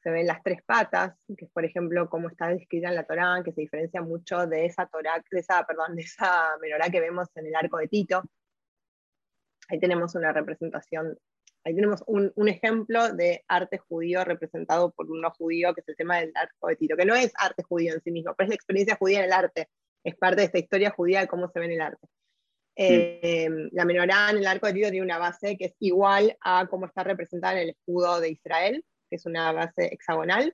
se 0.04 0.12
ven 0.12 0.28
las 0.28 0.44
tres 0.44 0.62
patas, 0.64 1.16
que 1.36 1.46
es 1.46 1.52
por 1.52 1.66
ejemplo 1.66 2.10
como 2.10 2.30
está 2.30 2.50
descrita 2.50 2.90
en 2.90 2.96
la 2.96 3.06
Torá, 3.06 3.42
que 3.44 3.52
se 3.52 3.62
diferencia 3.62 4.02
mucho 4.02 4.46
de 4.46 4.66
esa 4.66 4.86
Torá, 4.86 5.24
de 5.32 5.40
esa, 5.40 5.66
perdón, 5.66 5.96
de 5.96 6.04
esa 6.04 6.58
menorá 6.62 6.90
que 6.90 7.00
vemos 7.00 7.28
en 7.36 7.48
el 7.48 7.56
arco 7.56 7.78
de 7.78 7.88
Tito. 7.88 8.24
Ahí 9.68 9.80
tenemos 9.80 10.14
una 10.14 10.32
representación, 10.32 11.18
ahí 11.64 11.74
tenemos 11.74 12.04
un, 12.06 12.32
un 12.36 12.48
ejemplo 12.48 13.14
de 13.14 13.44
arte 13.48 13.80
judío 13.80 14.24
representado 14.24 14.92
por 14.92 15.10
un 15.10 15.22
no 15.22 15.32
judío, 15.32 15.74
que 15.74 15.82
es 15.82 15.90
el 15.90 15.96
tema 15.96 16.18
del 16.18 16.32
arco 16.36 16.68
de 16.68 16.76
Tito, 16.76 16.96
que 16.96 17.06
no 17.06 17.16
es 17.16 17.34
arte 17.40 17.64
judío 17.64 17.94
en 17.94 18.02
sí 18.02 18.12
mismo, 18.12 18.36
pero 18.36 18.46
es 18.46 18.50
la 18.50 18.56
experiencia 18.56 18.98
judía 18.98 19.20
en 19.20 19.26
el 19.26 19.34
arte, 19.34 19.70
es 20.04 20.16
parte 20.16 20.42
de 20.42 20.46
esta 20.46 20.60
historia 20.60 20.92
judía 20.92 21.22
de 21.22 21.28
cómo 21.28 21.50
se 21.50 21.60
ve 21.60 21.66
en 21.66 21.72
el 21.72 21.82
arte. 21.82 22.08
Eh, 22.78 23.50
la 23.72 23.86
menorá 23.86 24.30
en 24.32 24.38
el 24.38 24.48
arco 24.48 24.68
de 24.68 24.74
Tito 24.74 24.90
tiene 24.90 25.06
una 25.06 25.18
base 25.18 25.58
que 25.58 25.66
es 25.66 25.76
igual 25.80 26.38
a 26.42 26.68
cómo 26.68 26.86
está 26.86 27.04
representada 27.04 27.54
en 27.54 27.60
el 27.60 27.70
escudo 27.70 28.20
de 28.20 28.32
Israel, 28.32 28.84
que 29.10 29.16
es 29.16 29.26
una 29.26 29.52
base 29.52 29.86
hexagonal. 29.94 30.54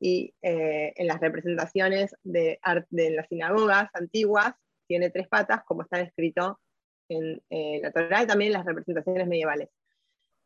Y 0.00 0.34
eh, 0.42 0.92
en 0.96 1.06
las 1.06 1.20
representaciones 1.20 2.14
de, 2.22 2.58
de 2.90 3.10
las 3.10 3.28
sinagogas 3.28 3.88
antiguas 3.94 4.54
tiene 4.86 5.10
tres 5.10 5.28
patas, 5.28 5.62
como 5.64 5.82
está 5.82 5.98
descrito 5.98 6.60
en 7.08 7.42
eh, 7.50 7.80
la 7.82 7.92
Torah 7.92 8.22
y 8.22 8.26
también 8.26 8.52
en 8.52 8.58
las 8.58 8.66
representaciones 8.66 9.28
medievales. 9.28 9.68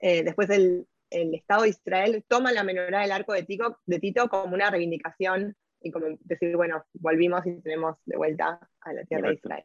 después 0.00 0.50
el, 0.50 0.87
el, 1.11 1.34
Estado 1.34 1.62
de 1.62 1.70
Israel 1.70 2.24
toma 2.28 2.52
la 2.52 2.64
menorá 2.64 3.00
del 3.00 3.12
arco 3.12 3.32
de 3.32 3.44
Tito, 3.44 3.78
de 3.87 3.98
Tito 3.98 4.28
como 4.28 4.54
una 4.54 4.70
reivindicación 4.70 5.56
y 5.80 5.90
como 5.90 6.06
decir, 6.20 6.56
bueno, 6.56 6.84
volvimos 6.94 7.46
y 7.46 7.61
tenemos 7.61 7.96
de 8.04 8.16
vuelta 8.16 8.68
a 8.80 8.92
la 8.92 9.04
tierra 9.04 9.28
de 9.28 9.34
Israel. 9.34 9.64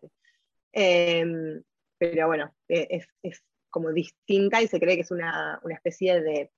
Em, 0.74 1.64
pero 1.98 2.28
bueno, 2.28 2.54
e, 2.68 3.06
es, 3.22 3.44
como 3.70 3.92
distinta 3.92 4.62
y 4.62 4.68
se 4.68 4.80
cree 4.80 4.96
que 4.96 5.02
es 5.02 5.12
una, 5.12 5.60
especie 5.70 6.22
de, 6.22 6.52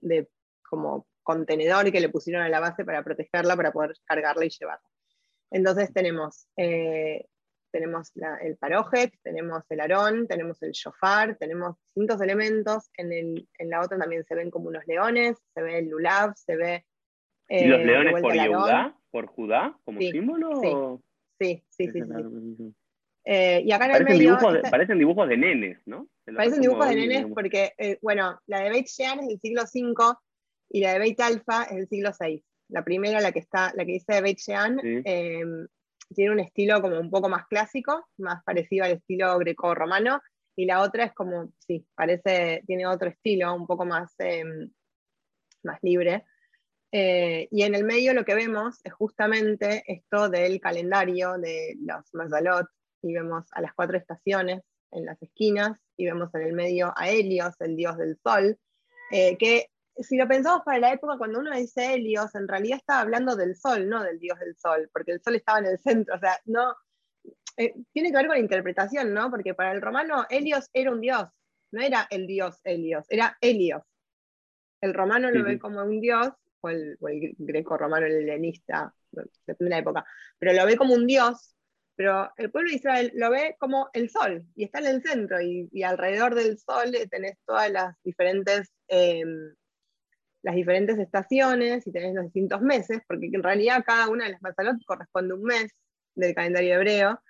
de 0.00 0.28
como 0.68 1.06
contenedor 1.22 1.92
que 1.92 2.00
le 2.00 2.08
pusieron 2.08 2.42
a 2.42 2.48
la 2.48 2.58
base 2.58 2.84
para 2.84 3.04
protegerla, 3.04 3.54
para 3.54 3.70
poder 3.70 3.94
cargarla 4.04 4.44
y 4.44 4.50
llevarla. 4.50 4.88
Entonces 5.50 5.92
tenemos, 5.92 6.48
eh, 6.56 7.26
tenemos 7.70 8.12
el 8.40 8.56
parojet, 8.56 9.12
tenemos 9.22 9.62
el 9.68 9.80
arón, 9.80 10.26
tenemos 10.26 10.62
el 10.62 10.72
shofar, 10.72 11.36
tenemos 11.36 11.76
distintos 11.94 12.20
elementos. 12.22 12.90
En, 12.96 13.12
el, 13.12 13.48
en, 13.58 13.70
la 13.70 13.80
otra 13.82 13.98
también 13.98 14.24
se 14.24 14.34
ven 14.34 14.50
como 14.50 14.68
unos 14.68 14.86
leones, 14.86 15.36
se 15.54 15.62
ve 15.62 15.78
el 15.78 15.88
lulav, 15.88 16.32
se 16.34 16.56
ve... 16.56 16.86
¿Y 17.48 17.66
los 17.66 17.80
eh, 17.80 17.84
leones 17.84 18.12
por 18.20 18.32
Judá? 18.32 18.98
¿Por 19.10 19.26
Judá 19.26 19.78
como 19.84 20.00
símbolo? 20.00 21.00
Sí, 21.38 21.62
sí, 21.70 21.88
sí. 21.92 22.02
sí, 22.02 22.74
eh, 23.30 23.60
y 23.62 23.72
acá 23.72 23.84
en 23.84 23.90
parecen 23.92 24.12
el 24.12 24.18
medio. 24.18 24.30
Dibujos 24.30 24.54
de, 24.54 24.70
parecen 24.70 24.98
dibujos 24.98 25.28
de 25.28 25.36
nenes, 25.36 25.78
¿no? 25.84 26.08
Parecen 26.34 26.62
dibujos 26.62 26.88
de 26.88 26.94
nenes 26.96 27.26
porque, 27.34 27.74
eh, 27.76 27.98
bueno, 28.00 28.40
la 28.46 28.60
de 28.60 28.70
Beit 28.70 28.86
Shean 28.86 29.20
es 29.20 29.28
del 29.28 29.40
siglo 29.40 29.64
V 29.64 30.14
y 30.70 30.80
la 30.80 30.94
de 30.94 30.98
Beit 30.98 31.20
Alfa 31.20 31.64
es 31.64 31.76
del 31.76 31.88
siglo 31.88 32.10
VI. 32.18 32.42
La 32.70 32.82
primera, 32.82 33.20
la 33.20 33.30
que, 33.30 33.40
está, 33.40 33.70
la 33.74 33.84
que 33.84 33.92
dice 33.92 34.22
Beit 34.22 34.38
Shean, 34.38 34.80
em, 34.82 35.66
tiene 36.14 36.32
un 36.32 36.40
estilo 36.40 36.80
como 36.80 36.98
un 36.98 37.10
poco 37.10 37.28
más 37.28 37.46
clásico, 37.48 38.08
más 38.16 38.42
parecido 38.44 38.86
al 38.86 38.92
estilo 38.92 39.36
greco-romano, 39.36 40.22
y 40.56 40.64
la 40.64 40.80
otra 40.80 41.04
es 41.04 41.12
como, 41.12 41.52
sí, 41.58 41.86
parece, 41.94 42.62
tiene 42.66 42.86
otro 42.86 43.10
estilo, 43.10 43.54
un 43.54 43.66
poco 43.66 43.84
más, 43.84 44.14
em, 44.20 44.70
más 45.64 45.78
libre. 45.82 46.24
Eh, 46.90 47.46
y 47.50 47.62
en 47.62 47.74
el 47.74 47.84
medio 47.84 48.14
lo 48.14 48.24
que 48.24 48.34
vemos 48.34 48.80
es 48.84 48.92
justamente 48.94 49.82
esto 49.86 50.30
del 50.30 50.58
calendario 50.60 51.36
de 51.36 51.76
los 51.78 52.14
Mazalot, 52.14 52.66
y 53.02 53.12
vemos 53.14 53.46
a 53.52 53.60
las 53.60 53.74
cuatro 53.74 53.96
estaciones 53.96 54.62
en 54.90 55.04
las 55.04 55.20
esquinas, 55.22 55.78
y 55.96 56.06
vemos 56.06 56.34
en 56.34 56.42
el 56.42 56.52
medio 56.52 56.92
a 56.96 57.10
Helios, 57.10 57.54
el 57.60 57.76
dios 57.76 57.96
del 57.98 58.18
sol, 58.22 58.58
eh, 59.10 59.36
que 59.36 59.70
si 59.96 60.16
lo 60.16 60.28
pensamos 60.28 60.62
para 60.64 60.78
la 60.78 60.92
época, 60.92 61.18
cuando 61.18 61.40
uno 61.40 61.54
dice 61.54 61.94
Helios, 61.94 62.34
en 62.34 62.46
realidad 62.46 62.78
estaba 62.78 63.00
hablando 63.00 63.36
del 63.36 63.56
sol, 63.56 63.88
no 63.88 64.02
del 64.02 64.18
dios 64.18 64.38
del 64.38 64.56
sol, 64.56 64.88
porque 64.92 65.12
el 65.12 65.20
sol 65.20 65.34
estaba 65.34 65.58
en 65.58 65.66
el 65.66 65.78
centro, 65.78 66.14
o 66.14 66.18
sea, 66.18 66.38
no, 66.44 66.74
eh, 67.56 67.74
tiene 67.92 68.10
que 68.10 68.16
ver 68.16 68.26
con 68.26 68.36
la 68.36 68.42
interpretación, 68.42 69.12
¿no? 69.12 69.30
Porque 69.30 69.54
para 69.54 69.72
el 69.72 69.82
romano 69.82 70.24
Helios 70.30 70.70
era 70.72 70.92
un 70.92 71.00
dios, 71.00 71.26
no 71.72 71.82
era 71.82 72.06
el 72.10 72.26
dios 72.26 72.60
Helios, 72.64 73.04
era 73.08 73.36
Helios. 73.40 73.82
El 74.80 74.94
romano 74.94 75.30
lo 75.30 75.42
ve 75.42 75.58
como 75.58 75.82
un 75.82 76.00
dios, 76.00 76.30
o 76.60 76.68
el, 76.68 76.96
greco-romano, 77.38 78.06
el 78.06 78.12
helenista, 78.12 78.94
depende 79.10 79.64
de 79.64 79.70
la 79.70 79.78
época, 79.78 80.06
pero 80.38 80.52
lo 80.52 80.64
ve 80.66 80.76
como 80.76 80.94
un 80.94 81.06
dios, 81.06 81.56
pero 81.98 82.30
el 82.36 82.52
pueblo 82.52 82.70
de 82.70 82.76
Israel 82.76 83.10
lo 83.16 83.28
ve 83.28 83.56
como 83.58 83.90
el 83.92 84.08
sol, 84.08 84.44
y 84.54 84.62
está 84.62 84.78
en 84.78 84.86
el 84.86 85.02
centro, 85.02 85.40
y, 85.40 85.82
alrededor 85.82 86.36
del 86.36 86.56
sol 86.56 86.96
tenés 87.10 87.36
todas 87.44 87.70
las 87.70 87.94
diferentes... 88.04 88.72
Em, 88.86 89.54
las 90.40 90.54
diferentes 90.54 90.96
estaciones 90.98 91.84
y 91.84 91.90
tenés 91.90 92.14
los 92.14 92.26
distintos 92.26 92.62
meses, 92.62 93.00
porque 93.08 93.26
en 93.26 93.42
realidad 93.42 93.82
cada 93.84 94.08
una 94.08 94.24
de 94.24 94.30
las 94.30 94.40
Matzalot 94.40 94.76
corresponde 94.86 95.32
a 95.32 95.36
un 95.36 95.42
mes 95.42 95.74
del 96.14 96.32
calendario 96.32 96.76
hebreo, 96.76 97.20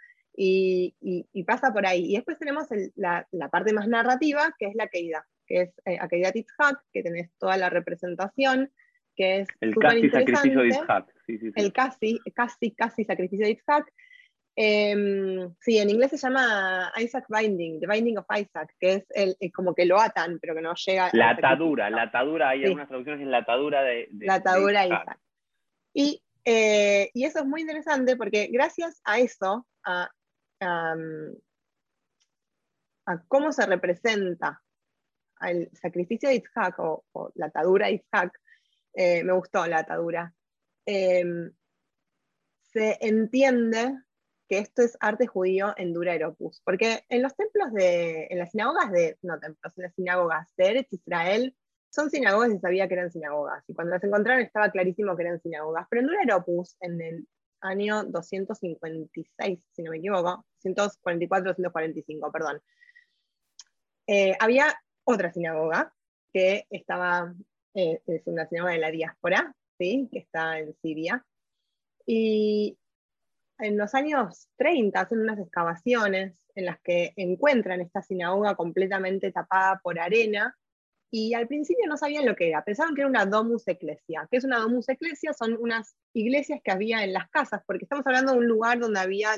y, 0.41 1.45
pasa 1.47 1.73
por 1.73 1.87
ahí. 1.87 2.13
Y 2.13 2.17
después 2.17 2.39
tenemos 2.39 2.69
la, 2.97 3.27
parte 3.51 3.73
más 3.73 3.89
narrativa, 3.89 4.55
que 4.59 4.67
es 4.67 4.75
la 4.75 4.89
Keida, 4.89 5.27
que 5.47 5.63
es 5.63 5.71
eh, 5.87 5.99
Akeidat 5.99 6.35
que 6.93 7.03
tenés 7.03 7.31
toda 7.39 7.57
la 7.57 7.71
representación, 7.71 8.71
que 9.17 9.41
es 9.41 9.49
el 9.61 9.75
casi 9.75 10.11
sacrificio 10.11 10.61
de 10.61 10.69
Itzhak. 10.69 11.15
El 11.57 11.73
casi, 11.73 12.21
casi, 12.35 12.71
casi 12.73 13.05
sacrificio 13.05 13.47
de 13.47 13.53
Itzhak, 13.53 13.93
Em, 14.61 15.55
sí, 15.61 15.79
en 15.79 15.89
inglés 15.89 16.11
se 16.11 16.17
llama 16.17 16.93
Isaac 16.99 17.27
Binding, 17.29 17.79
The 17.79 17.87
Binding 17.87 18.19
of 18.19 18.27
Isaac, 18.37 18.75
que 18.81 18.95
es 18.95 19.07
el, 19.11 19.37
como 19.55 19.73
que 19.73 19.87
lo 19.87 20.01
atan, 20.01 20.41
pero 20.41 20.53
que 20.53 20.61
no 20.61 20.75
llega. 20.75 21.11
La 21.13 21.31
atadura, 21.31 21.89
la 21.91 22.03
atadura, 22.03 22.49
hay 22.49 22.65
algunas 22.65 22.89
traducciones 22.89 23.23
en 23.23 23.31
la 23.31 23.39
atadura 23.39 23.85
de. 23.85 24.09
la 24.19 24.35
atadura 24.35 24.85
Isaac. 24.85 25.21
Y, 25.95 26.21
eh, 26.45 27.09
y, 27.15 27.25
eso 27.25 27.39
es 27.39 27.47
muy 27.47 27.61
interesante 27.61 28.17
porque 28.17 28.49
gracias 28.51 29.01
a 29.05 29.21
eso, 29.21 29.65
a, 29.85 30.11
a, 30.61 30.97
cómo 33.29 33.53
se 33.53 33.65
representa 33.65 34.61
el 35.41 35.71
sacrificio 35.73 36.31
de 36.31 36.35
Isaac 36.35 36.81
o, 36.81 37.05
la 37.37 37.47
atadura 37.47 37.87
de 37.87 37.93
Isaac, 37.93 38.37
eh, 38.93 39.23
me 39.23 39.35
gustó 39.35 39.65
la 39.69 39.79
atadura, 39.79 40.35
em, 40.85 41.53
se 42.61 42.99
entiende 43.01 43.95
que 44.49 44.59
esto 44.59 44.83
es 44.83 44.97
arte 45.01 45.27
judío 45.27 45.75
en 45.77 45.93
dura 45.93 46.17
Opus. 46.27 46.61
Porque 46.65 47.05
en 47.09 47.23
los 47.23 47.37
templos 47.37 47.73
de, 47.73 48.27
en 48.31 48.39
las 48.39 48.51
sinagogas 48.51 48.91
de, 48.91 49.19
no 49.23 49.39
templos, 49.39 49.77
en 49.77 49.83
las 49.85 49.95
sinagogas 49.95 50.49
de 50.57 50.67
Eretz 50.67 50.93
Israel, 50.93 51.55
son 51.91 52.11
sinagogas 52.11 52.53
y 52.53 52.59
sabía 52.59 52.89
que 52.89 52.95
eran 52.95 53.13
sinagogas. 53.13 53.65
Y 53.69 53.75
cuando 53.75 53.95
las 53.95 54.05
encontraron 54.05 54.43
estaba 54.43 54.71
clarísimo 54.71 55.17
que 55.17 55.23
eran 55.23 55.41
sinagogas. 55.41 55.87
Pero 55.91 56.01
en 56.01 56.09
dura 56.09 56.37
Opus, 56.37 56.77
en 56.81 57.01
el 57.01 57.29
año 57.61 58.05
256, 58.05 59.61
si 59.73 59.83
no 59.83 59.91
me 59.91 59.99
equivoco, 59.99 60.47
144, 60.59 61.55
145, 61.55 62.33
perdón, 62.33 62.61
eh, 64.07 64.37
había 64.41 64.75
otra 65.05 65.33
sinagoga 65.33 65.93
que 66.33 66.67
estaba, 66.71 67.35
eh, 67.75 68.01
es 68.07 68.27
una 68.27 68.47
sinagoga 68.47 68.73
de 68.73 68.79
la 68.79 68.91
diáspora, 68.91 69.55
¿sí? 69.79 70.09
que 70.11 70.21
está 70.21 70.59
en 70.59 70.75
Siria. 70.81 71.25
Y 72.07 72.79
en 73.59 73.77
los 73.77 73.95
años 73.95 74.49
30 74.57 75.01
hacen 75.01 75.21
unas 75.21 75.39
excavaciones 75.39 76.39
en 76.55 76.67
las 76.67 76.81
que 76.81 77.13
encuentran 77.17 77.81
esta 77.81 78.03
sinagoga 78.03 78.55
completamente 78.55 79.33
tapada 79.33 79.81
por 79.83 79.99
arena 79.99 80.57
y 81.11 81.35
al 81.35 81.49
principio 81.49 81.87
no 81.89 81.97
sabían 81.97 82.27
lo 82.27 82.37
que 82.37 82.49
era, 82.49 82.65
pensaban 82.65 82.95
que 82.95 83.01
era 83.01 83.09
una 83.09 83.25
domus 83.25 83.67
ecclesia. 83.67 84.29
¿Qué 84.31 84.37
es 84.37 84.45
una 84.45 84.59
domus 84.59 84.89
ecclesia? 84.89 85.33
Son 85.33 85.57
unas 85.59 85.97
iglesias 86.13 86.61
que 86.63 86.71
había 86.71 87.03
en 87.03 87.15
las 87.15 87.31
casas, 87.31 87.63
porque 87.67 87.85
estamos 87.85 88.07
hablando 88.07 88.33
de 88.33 88.39
un 88.39 88.47
lugar 88.47 88.79
donde 88.79 89.01
había, 89.01 89.31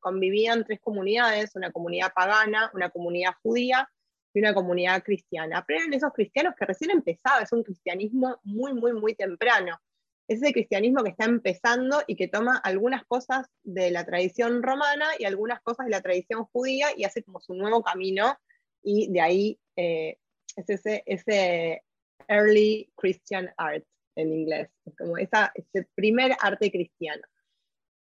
convivían 0.00 0.64
tres 0.64 0.80
comunidades, 0.80 1.56
una 1.56 1.72
comunidad 1.72 2.12
pagana, 2.14 2.70
una 2.74 2.90
comunidad 2.90 3.32
judía 3.42 3.88
y 4.34 4.40
una 4.40 4.52
comunidad 4.52 5.02
cristiana. 5.02 5.64
Pero 5.66 5.80
eran 5.80 5.94
esos 5.94 6.12
cristianos 6.12 6.54
que 6.58 6.66
recién 6.66 6.90
empezaba, 6.90 7.40
es 7.40 7.52
un 7.52 7.62
cristianismo 7.62 8.38
muy, 8.42 8.74
muy, 8.74 8.92
muy 8.92 9.14
temprano 9.14 9.80
es 10.26 10.42
ese 10.42 10.52
cristianismo 10.52 11.02
que 11.02 11.10
está 11.10 11.24
empezando 11.24 12.02
y 12.06 12.16
que 12.16 12.28
toma 12.28 12.56
algunas 12.56 13.04
cosas 13.04 13.46
de 13.62 13.90
la 13.90 14.04
tradición 14.04 14.62
romana 14.62 15.06
y 15.18 15.24
algunas 15.24 15.60
cosas 15.60 15.86
de 15.86 15.90
la 15.90 16.00
tradición 16.00 16.44
judía 16.46 16.88
y 16.96 17.04
hace 17.04 17.22
como 17.22 17.40
su 17.40 17.54
nuevo 17.54 17.82
camino 17.82 18.36
y 18.82 19.10
de 19.12 19.20
ahí 19.20 19.60
eh, 19.76 20.18
es 20.56 20.70
ese, 20.70 21.02
ese 21.06 21.82
early 22.28 22.90
Christian 22.96 23.50
art 23.56 23.84
en 24.16 24.32
inglés, 24.32 24.70
es 24.84 24.96
como 24.96 25.18
esa, 25.18 25.52
ese 25.54 25.88
primer 25.94 26.36
arte 26.40 26.70
cristiano. 26.70 27.22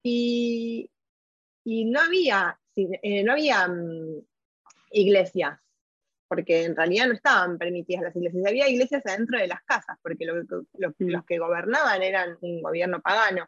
Y, 0.04 0.90
no 1.66 2.02
había, 2.02 2.60
eh, 2.76 3.24
no 3.24 3.32
había 3.32 3.68
mm, 3.68 4.22
iglesias 4.92 5.60
porque 6.34 6.64
en 6.64 6.76
realidad 6.76 7.06
no 7.06 7.14
estaban 7.14 7.60
permitidas 7.60 8.06
las 8.06 8.16
iglesias, 8.16 8.44
había 8.48 8.68
iglesias 8.68 9.06
adentro 9.06 9.38
de 9.38 9.48
las 9.48 9.62
casas, 9.66 10.00
porque 10.02 10.26
mm. 10.26 10.66
los 10.80 11.26
que 11.26 11.38
gobernaban 11.38 12.02
eran 12.02 12.38
un 12.42 12.60
gobierno 12.64 13.02
pagano. 13.02 13.48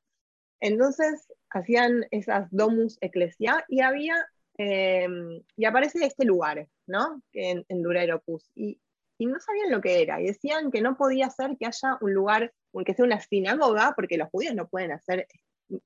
Entonces 0.60 1.28
hacían 1.50 2.06
esas 2.12 2.48
domus 2.52 3.00
ecclesia 3.02 3.66
y 3.68 3.82
había, 3.82 4.24
em, 4.58 5.42
y 5.58 5.66
aparece 5.66 6.06
este 6.06 6.26
lugar, 6.26 6.68
¿no? 6.86 7.24
En, 7.34 7.66
en 7.70 7.82
Dureropus, 7.82 8.52
y, 8.54 8.80
y 9.18 9.26
no 9.26 9.40
sabían 9.40 9.72
lo 9.72 9.82
que 9.82 10.04
era, 10.04 10.22
y 10.22 10.28
decían 10.28 10.70
que 10.72 10.82
no 10.82 10.96
podía 10.96 11.32
ser 11.32 11.58
que 11.58 11.66
haya 11.66 11.98
un 12.02 12.14
lugar, 12.14 12.54
que 12.86 12.94
sea 12.94 13.06
una 13.06 13.20
sinagoga, 13.20 13.94
porque 13.96 14.18
los 14.18 14.30
judíos 14.30 14.54
no 14.54 14.68
pueden 14.68 14.92
hacer, 14.92 15.28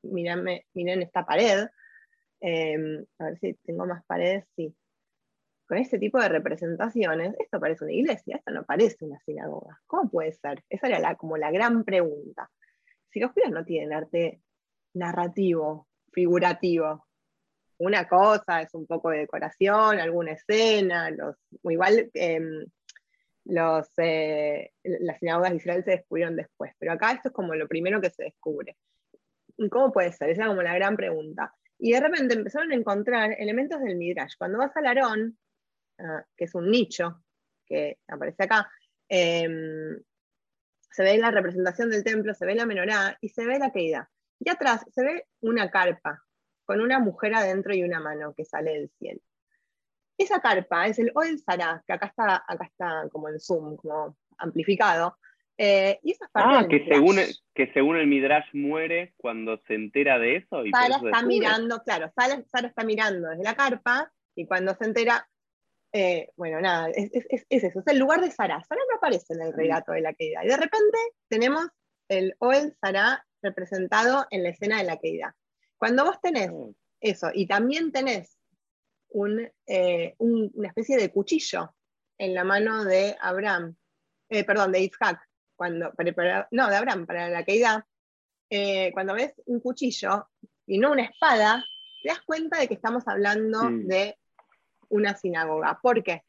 miren 0.01 1.01
esta 1.01 1.25
pared, 1.25 1.67
em, 2.41 3.05
a 3.19 3.25
ver 3.25 3.39
si 3.39 3.53
tengo 3.63 3.85
más 3.85 4.03
paredes, 4.05 4.43
sí, 4.57 4.75
con 5.69 5.77
este 5.77 5.99
tipo 5.99 6.19
de 6.19 6.29
representaciones, 6.29 7.35
esto 7.37 7.59
parece 7.59 7.83
una 7.83 7.93
iglesia, 7.93 8.37
esto 8.37 8.51
no 8.51 8.65
parece 8.65 9.05
una 9.05 9.19
sinagoga. 9.19 9.79
¿Cómo 9.85 10.09
puede 10.09 10.31
ser? 10.31 10.63
Esa 10.67 10.87
era 10.87 10.99
la, 10.99 11.15
como 11.15 11.37
la 11.37 11.51
gran 11.51 11.83
pregunta. 11.83 12.49
Si 13.11 13.19
los 13.19 13.31
judíos 13.33 13.51
no 13.51 13.63
tienen 13.63 13.93
arte 13.93 14.41
narrativo, 14.95 15.87
figurativo, 16.11 17.05
una 17.77 18.07
cosa 18.07 18.63
es 18.63 18.73
un 18.73 18.87
poco 18.87 19.11
de 19.11 19.19
decoración, 19.19 19.99
alguna 19.99 20.31
escena, 20.31 21.11
los, 21.11 21.35
igual 21.61 22.09
em, 22.15 22.65
eh, 23.97 24.71
las 24.83 25.19
sinagogas 25.19 25.51
de 25.51 25.57
Israel 25.57 25.83
se 25.83 25.91
descubrieron 25.91 26.35
después, 26.35 26.73
pero 26.79 26.93
acá 26.93 27.11
esto 27.11 27.27
es 27.27 27.33
como 27.35 27.53
lo 27.53 27.67
primero 27.67 28.01
que 28.01 28.09
se 28.09 28.23
descubre. 28.23 28.75
¿Cómo 29.69 29.91
puede 29.91 30.13
ser? 30.13 30.31
Esa 30.31 30.41
era 30.41 30.49
como 30.49 30.63
la 30.63 30.73
gran 30.73 30.95
pregunta. 30.95 31.53
Y 31.77 31.91
de 31.91 31.99
repente 31.99 32.33
empezaron 32.33 32.71
a 32.71 32.75
encontrar 32.75 33.35
elementos 33.37 33.79
del 33.81 33.97
Midrash. 33.97 34.33
Cuando 34.35 34.57
vas 34.57 34.75
al 34.75 34.87
Aarón, 34.87 35.37
Ah, 35.99 36.23
que 36.35 36.45
es 36.45 36.55
un 36.55 36.69
nicho 36.69 37.21
que 37.65 37.99
aparece 38.07 38.43
acá, 38.43 38.69
em, 39.07 40.01
se 40.91 41.03
ve 41.03 41.17
la 41.17 41.31
representación 41.31 41.89
del 41.89 42.03
templo, 42.03 42.33
se 42.33 42.45
ve 42.45 42.55
la 42.55 42.65
menorá 42.65 43.17
y 43.21 43.29
se 43.29 43.45
ve 43.45 43.59
la 43.59 43.71
caída. 43.71 44.09
Y 44.39 44.49
atrás 44.49 44.85
se 44.91 45.03
ve 45.03 45.25
una 45.41 45.69
carpa 45.69 46.23
con 46.65 46.81
una 46.81 46.99
mujer 46.99 47.35
adentro 47.35 47.73
y 47.73 47.83
una 47.83 47.99
mano 47.99 48.33
que 48.33 48.45
sale 48.45 48.71
del 48.71 48.89
cielo. 48.97 49.19
Esa 50.17 50.41
carpa 50.41 50.87
es 50.87 50.99
el 50.99 51.11
Oel 51.15 51.39
Sará, 51.39 51.83
que 51.85 51.93
acá 51.93 52.07
está, 52.07 52.43
acá 52.47 52.65
está 52.65 53.09
como 53.11 53.29
en 53.29 53.39
zoom, 53.39 53.75
como 53.77 54.17
amplificado. 54.37 55.17
Eh, 55.57 55.99
y 56.03 56.15
ah, 56.35 56.65
que 56.69 56.85
según, 56.87 57.17
que 57.53 57.71
según 57.73 57.97
el 57.97 58.07
Midrash 58.07 58.47
muere 58.53 59.13
cuando 59.17 59.57
se 59.67 59.75
entera 59.75 60.17
de 60.17 60.37
eso. 60.37 60.65
Y 60.65 60.71
Sara 60.71 60.95
está 60.95 61.21
mirando, 61.23 61.83
claro, 61.83 62.09
Sara, 62.15 62.41
Sara, 62.49 62.69
está 62.69 62.85
mirando 62.85 63.27
desde 63.29 63.43
la 63.43 63.55
carpa 63.55 64.09
y 64.35 64.45
cuando 64.45 64.73
se 64.75 64.85
entera, 64.85 65.27
eh, 65.91 66.29
bueno, 66.35 66.61
nada, 66.61 66.89
es, 66.89 67.09
eso, 67.49 67.79
es 67.79 67.87
el 67.87 67.99
lugar 67.99 68.21
de 68.21 68.31
Sarah. 68.31 68.63
Sarah 68.63 68.81
no 68.89 68.97
aparece 68.97 69.33
en 69.33 69.41
el 69.41 69.53
relato 69.53 69.91
de 69.91 70.01
la 70.01 70.13
queda. 70.13 70.43
Y 70.43 70.47
de 70.47 70.57
repente 70.57 70.97
tenemos 71.27 71.67
el 72.07 72.35
Oel 72.39 72.75
Sarah 72.79 73.25
representado 73.41 74.25
en 74.29 74.43
la 74.43 74.49
escena 74.49 74.77
de 74.77 74.83
la 74.83 74.97
queda. 74.97 75.35
Cuando 75.77 76.05
vos 76.05 76.19
tenés 76.21 76.51
eso 76.99 77.29
y 77.33 77.47
también 77.47 77.91
tenés 77.91 78.37
eh, 79.65 80.15
una 80.17 80.67
especie 80.67 80.97
de 80.97 81.11
cuchillo 81.11 81.73
en 82.17 82.33
la 82.33 82.43
mano 82.43 82.83
de 82.83 83.15
Abraham, 83.19 83.75
eh, 84.29 84.43
perdón, 84.43 84.71
de 84.71 84.81
Isaac, 84.81 85.19
cuando, 85.55 85.91
no, 86.51 86.69
de 86.69 86.75
Abraham, 86.75 87.05
para 87.05 87.29
la 87.29 87.43
caída, 87.43 87.87
eh, 88.49 88.91
cuando 88.93 89.13
ves 89.13 89.33
un 89.45 89.59
cuchillo 89.59 90.29
y 90.65 90.77
no 90.77 90.91
una 90.91 91.03
espada, 91.03 91.65
te 92.03 92.09
das 92.09 92.21
cuenta 92.21 92.59
de 92.59 92.67
que 92.67 92.75
estamos 92.75 93.07
hablando 93.07 93.69
de 93.71 94.17
una 94.89 95.15
sinagoga. 95.15 95.79
¿Por 95.81 96.03
qué? 96.03 96.23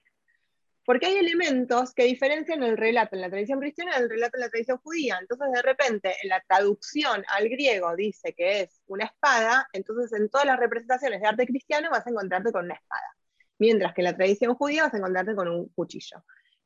Porque 0.84 1.06
hay 1.06 1.16
elementos 1.16 1.92
que 1.94 2.04
diferencian 2.04 2.62
el 2.62 2.76
relato 2.76 3.14
en 3.14 3.22
la 3.22 3.30
tradición 3.30 3.60
cristiana 3.60 3.98
del 3.98 4.08
relato 4.08 4.36
en 4.36 4.40
la 4.40 4.48
tradición 4.48 4.78
judía. 4.78 5.18
Entonces, 5.20 5.52
de 5.52 5.62
repente, 5.62 6.14
en 6.22 6.28
la 6.28 6.40
traducción 6.40 7.24
al 7.28 7.48
griego 7.48 7.94
dice 7.94 8.32
que 8.32 8.62
es 8.62 8.82
una 8.86 9.04
espada, 9.04 9.68
entonces 9.72 10.18
en 10.18 10.28
todas 10.28 10.46
las 10.46 10.58
representaciones 10.58 11.20
de 11.20 11.28
arte 11.28 11.46
cristiano 11.46 11.90
vas 11.90 12.06
a 12.06 12.10
encontrarte 12.10 12.50
con 12.50 12.64
una 12.64 12.74
espada. 12.74 13.16
Mientras 13.58 13.94
que 13.94 14.00
en 14.00 14.06
la 14.06 14.16
tradición 14.16 14.54
judía 14.54 14.84
vas 14.84 14.94
a 14.94 14.96
encontrarte 14.96 15.34
con 15.34 15.48
un 15.48 15.68
cuchillo. 15.68 16.24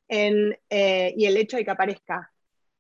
Eh, 0.09 1.15
y 1.17 1.27
el 1.27 1.37
hecho 1.37 1.57
de 1.57 1.65
que 1.65 1.71
aparezca 1.71 2.31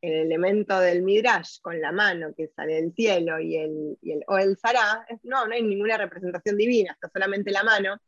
el 0.00 0.12
elemento 0.12 0.78
del 0.78 1.02
Midrash 1.02 1.60
con 1.60 1.80
la 1.80 1.90
mano 1.90 2.34
que 2.36 2.48
sale 2.48 2.74
del 2.74 2.92
cielo 2.92 3.40
y 3.40 3.56
el, 3.56 3.98
o 4.28 4.38
el 4.38 4.56
Sará, 4.58 5.06
no, 5.22 5.46
no 5.46 5.54
hay 5.54 5.62
ninguna 5.62 5.96
representación 5.96 6.56
divina, 6.56 6.92
está 6.92 7.08
solamente 7.08 7.50
la 7.50 7.62
mano 7.62 7.98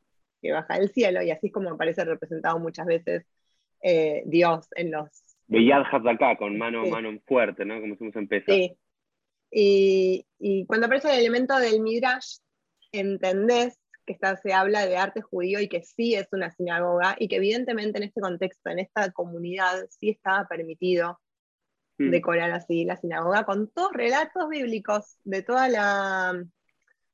que 0.47 0.53
baja 0.53 0.79
del 0.79 0.91
cielo, 0.91 1.23
y 1.23 1.31
así 1.31 1.49
es 1.49 1.53
como 1.53 1.71
aparece 1.71 2.05
representado 2.05 2.59
muchas 2.59 2.87
veces 2.87 3.27
eh, 3.83 4.23
Dios 4.27 4.69
en 4.75 4.91
los... 4.91 5.09
De 5.47 5.65
Yad 5.65 5.83
acá, 6.09 6.37
con 6.37 6.59
mano, 6.59 6.85
mano 6.87 7.19
fuerte, 7.27 7.65
¿no? 7.65 7.81
Como 7.81 7.97
en 8.01 8.29
Pesa. 8.29 8.53
Sí. 8.53 8.77
Y, 9.51 10.27
y, 10.39 10.67
cuando 10.67 10.87
aparece 10.87 11.13
el 11.13 11.21
elemento 11.21 11.57
del 11.59 11.81
Midrash, 11.81 12.39
entendés 12.91 13.79
que 14.05 14.13
está, 14.13 14.37
se 14.37 14.53
habla 14.53 14.87
de 14.87 14.97
arte 14.97 15.21
judío 15.21 15.61
y 15.61 15.69
que 15.69 15.83
sí 15.83 16.15
es 16.15 16.29
una 16.33 16.51
sinagoga, 16.51 17.17
y 17.19 17.29
que 17.29 17.37
evidentemente 17.37 17.99
en 17.99 18.05
este 18.05 18.21
contexto, 18.21 18.71
en 18.71 18.81
esta 18.81 19.11
comunidad, 19.13 19.87
sí 19.91 20.11
estaba 20.11 20.47
permitido 20.49 21.21
hmm. 21.99 22.11
decorar 22.11 22.51
así 22.53 22.85
la 22.85 22.97
sinagoga 22.97 23.45
con 23.45 23.69
todos 23.71 23.93
relatos 23.93 24.49
bíblicos 24.49 25.19
de 25.25 25.43
toda 25.43 25.69
la 25.69 26.45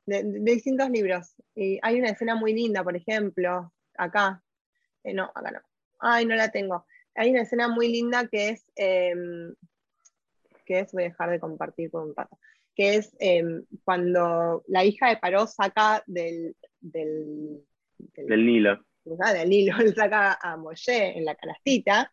de, 0.06 0.22
distintos 0.40 0.90
libros. 0.90 1.34
Y 1.54 1.78
hay 1.82 1.98
una 1.98 2.10
escena 2.10 2.34
muy 2.34 2.54
linda, 2.54 2.82
por 2.82 2.96
ejemplo, 2.96 3.72
acá. 3.96 4.42
Eh, 5.04 5.14
no, 5.14 5.30
acá 5.34 5.50
no. 5.50 5.60
Ay, 6.00 6.26
no 6.26 6.34
la 6.34 6.50
tengo. 6.50 6.86
Hay 7.14 7.30
una 7.30 7.42
escena 7.42 7.68
muy 7.68 7.88
linda 7.88 8.26
que 8.28 8.50
es, 8.50 8.64
em, 8.74 9.54
que 10.64 10.80
es, 10.80 10.92
voy 10.92 11.04
a 11.04 11.08
dejar 11.08 11.30
de 11.30 11.40
compartir 11.40 11.90
con 11.90 12.08
un 12.08 12.14
pato, 12.14 12.38
que 12.74 12.96
es 12.96 13.14
em, 13.20 13.64
cuando 13.84 14.64
la 14.66 14.84
hija 14.84 15.08
de 15.08 15.18
Paró 15.18 15.46
saca 15.46 16.02
del, 16.06 16.56
del, 16.80 17.62
del, 17.98 18.46
Nilo. 18.46 18.84
del 19.04 19.48
Nilo, 19.48 19.76
él 19.78 19.94
saca 19.94 20.38
a 20.40 20.56
Moshe 20.56 21.18
en 21.18 21.24
la 21.24 21.34
canastita, 21.34 22.12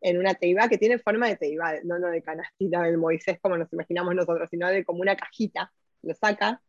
en 0.00 0.18
una 0.18 0.34
teibá 0.34 0.68
que 0.68 0.78
tiene 0.78 0.98
forma 0.98 1.28
de 1.28 1.36
teibá, 1.36 1.74
no, 1.84 1.98
no 1.98 2.08
de 2.08 2.22
canastita 2.22 2.82
del 2.82 2.98
Moisés 2.98 3.38
como 3.40 3.56
nos 3.56 3.72
imaginamos 3.72 4.14
nosotros, 4.14 4.48
sino 4.50 4.68
de 4.68 4.84
como 4.84 5.00
una 5.00 5.16
cajita, 5.16 5.72
lo 6.02 6.14
saca, 6.14 6.60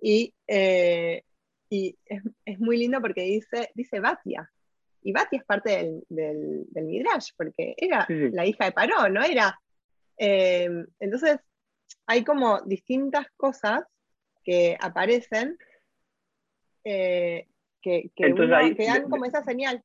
y, 0.00 0.34
eh, 0.46 1.22
y 1.68 1.96
es, 2.06 2.60
muy 2.60 2.78
lindo 2.78 3.00
porque 3.00 3.22
dice, 3.22 3.70
dice 3.74 4.00
Batia. 4.00 4.50
Y 5.02 5.12
Batia 5.12 5.38
es 5.38 5.44
parte 5.44 5.70
del, 5.70 6.04
del, 6.08 6.64
del 6.70 6.84
Midrash, 6.84 7.30
porque 7.36 7.74
era 7.76 8.06
la 8.08 8.46
hija 8.46 8.66
de 8.66 8.72
Paró, 8.72 9.08
¿no? 9.08 9.22
Era. 9.22 9.58
Eh, 10.16 10.68
entonces, 10.98 11.38
hay 12.06 12.24
como 12.24 12.60
distintas 12.62 13.26
cosas 13.36 13.84
que 14.42 14.76
aparecen 14.80 15.56
eh, 16.84 17.46
que, 17.82 18.10
que, 18.16 18.32
dan 18.32 19.08
como 19.10 19.26
esa 19.26 19.42
señal. 19.42 19.82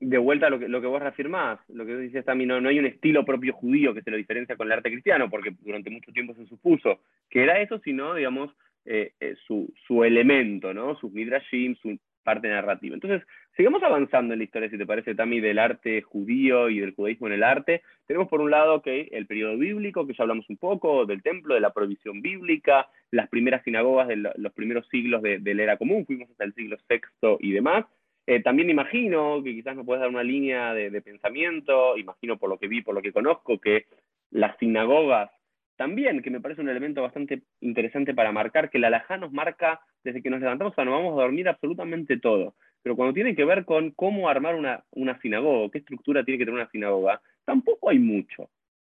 De 0.00 0.18
vuelta 0.18 0.48
a 0.48 0.50
lo 0.50 0.58
que, 0.58 0.68
lo 0.68 0.80
que 0.80 0.88
vos 0.88 1.00
reafirmás, 1.00 1.60
lo 1.68 1.86
que 1.86 1.96
dices 1.96 2.24
también, 2.24 2.48
no, 2.48 2.60
no 2.60 2.68
hay 2.68 2.80
un 2.80 2.86
estilo 2.86 3.24
propio 3.24 3.52
judío 3.52 3.94
que 3.94 4.02
se 4.02 4.10
lo 4.10 4.16
diferencia 4.16 4.56
con 4.56 4.66
el 4.66 4.72
arte 4.72 4.90
cristiano, 4.90 5.30
porque 5.30 5.54
durante 5.60 5.90
mucho 5.90 6.12
tiempo 6.12 6.34
se 6.34 6.46
supuso 6.46 7.02
que 7.30 7.44
era 7.44 7.60
eso, 7.60 7.78
sino, 7.78 8.14
digamos, 8.14 8.52
eh, 8.84 9.12
eh, 9.20 9.34
su, 9.46 10.04
elemento, 10.04 10.74
¿no? 10.74 10.96
Sus 10.96 11.12
midrashim, 11.12 11.76
su 11.76 11.98
parte 12.22 12.48
narrativa. 12.48 12.94
Entonces, 12.94 13.26
sigamos 13.56 13.82
avanzando 13.82 14.32
en 14.32 14.38
la 14.38 14.44
historia, 14.44 14.70
si 14.70 14.78
te 14.78 14.86
parece, 14.86 15.14
Tami, 15.14 15.40
del 15.40 15.58
arte 15.58 16.02
judío 16.02 16.68
y 16.68 16.80
del 16.80 16.94
judaísmo 16.94 17.26
en 17.26 17.34
el 17.34 17.42
arte. 17.42 17.82
Tenemos 18.06 18.28
por 18.28 18.40
un 18.40 18.50
lado 18.50 18.82
el 18.84 19.26
periodo 19.26 19.56
bíblico, 19.58 20.06
que 20.06 20.14
ya 20.14 20.22
hablamos 20.22 20.48
un 20.48 20.56
poco, 20.56 21.04
del 21.06 21.22
templo, 21.22 21.54
de 21.54 21.60
la 21.60 21.72
provisión 21.72 22.22
bíblica, 22.22 22.88
las 23.10 23.28
primeras 23.28 23.62
sinagogas 23.64 24.08
de 24.08 24.16
los 24.16 24.52
primeros 24.52 24.86
siglos 24.88 25.22
de, 25.22 25.40
la 25.54 25.62
era 25.62 25.76
común, 25.76 26.06
fuimos 26.06 26.30
hasta 26.30 26.44
el 26.44 26.54
siglo 26.54 26.76
VI 26.88 27.36
y 27.40 27.52
demás. 27.52 27.84
Eh, 28.26 28.40
también 28.40 28.70
imagino 28.70 29.42
que 29.42 29.52
quizás 29.52 29.74
nos 29.74 29.84
puedes 29.84 30.00
dar 30.00 30.08
una 30.08 30.22
línea 30.22 30.74
de, 30.74 31.02
pensamiento, 31.02 31.96
imagino 31.96 32.38
por 32.38 32.50
lo 32.50 32.58
que 32.58 32.68
vi, 32.68 32.80
por 32.80 32.94
lo 32.94 33.02
que 33.02 33.12
conozco, 33.12 33.58
que 33.58 33.86
las 34.30 34.56
sinagogas 34.58 35.30
también, 35.76 36.22
que 36.22 36.30
me 36.30 36.40
parece 36.40 36.60
un 36.60 36.68
elemento 36.68 37.02
bastante 37.02 37.42
interesante 37.60 38.14
para 38.14 38.32
marcar, 38.32 38.70
que 38.70 38.78
la 38.78 38.88
alajá 38.88 39.16
nos 39.16 39.32
marca 39.32 39.80
desde 40.04 40.22
que 40.22 40.30
nos 40.30 40.40
levantamos 40.40 40.72
hasta 40.72 40.84
nos 40.84 40.94
vamos 40.94 41.18
a 41.18 41.22
dormir 41.22 41.48
absolutamente 41.48 42.18
todo. 42.18 42.54
Pero 42.82 42.96
cuando 42.96 43.14
tiene 43.14 43.34
que 43.34 43.44
ver 43.44 43.64
con 43.64 43.90
cómo 43.92 44.28
armar 44.28 44.54
una, 44.54 44.84
una 44.90 45.20
sinagoga, 45.20 45.70
qué 45.70 45.78
estructura 45.78 46.24
tiene 46.24 46.38
que 46.38 46.44
tener 46.44 46.60
una 46.60 46.70
sinagoga, 46.70 47.20
tampoco 47.44 47.90
hay 47.90 47.98
mucho. 47.98 48.50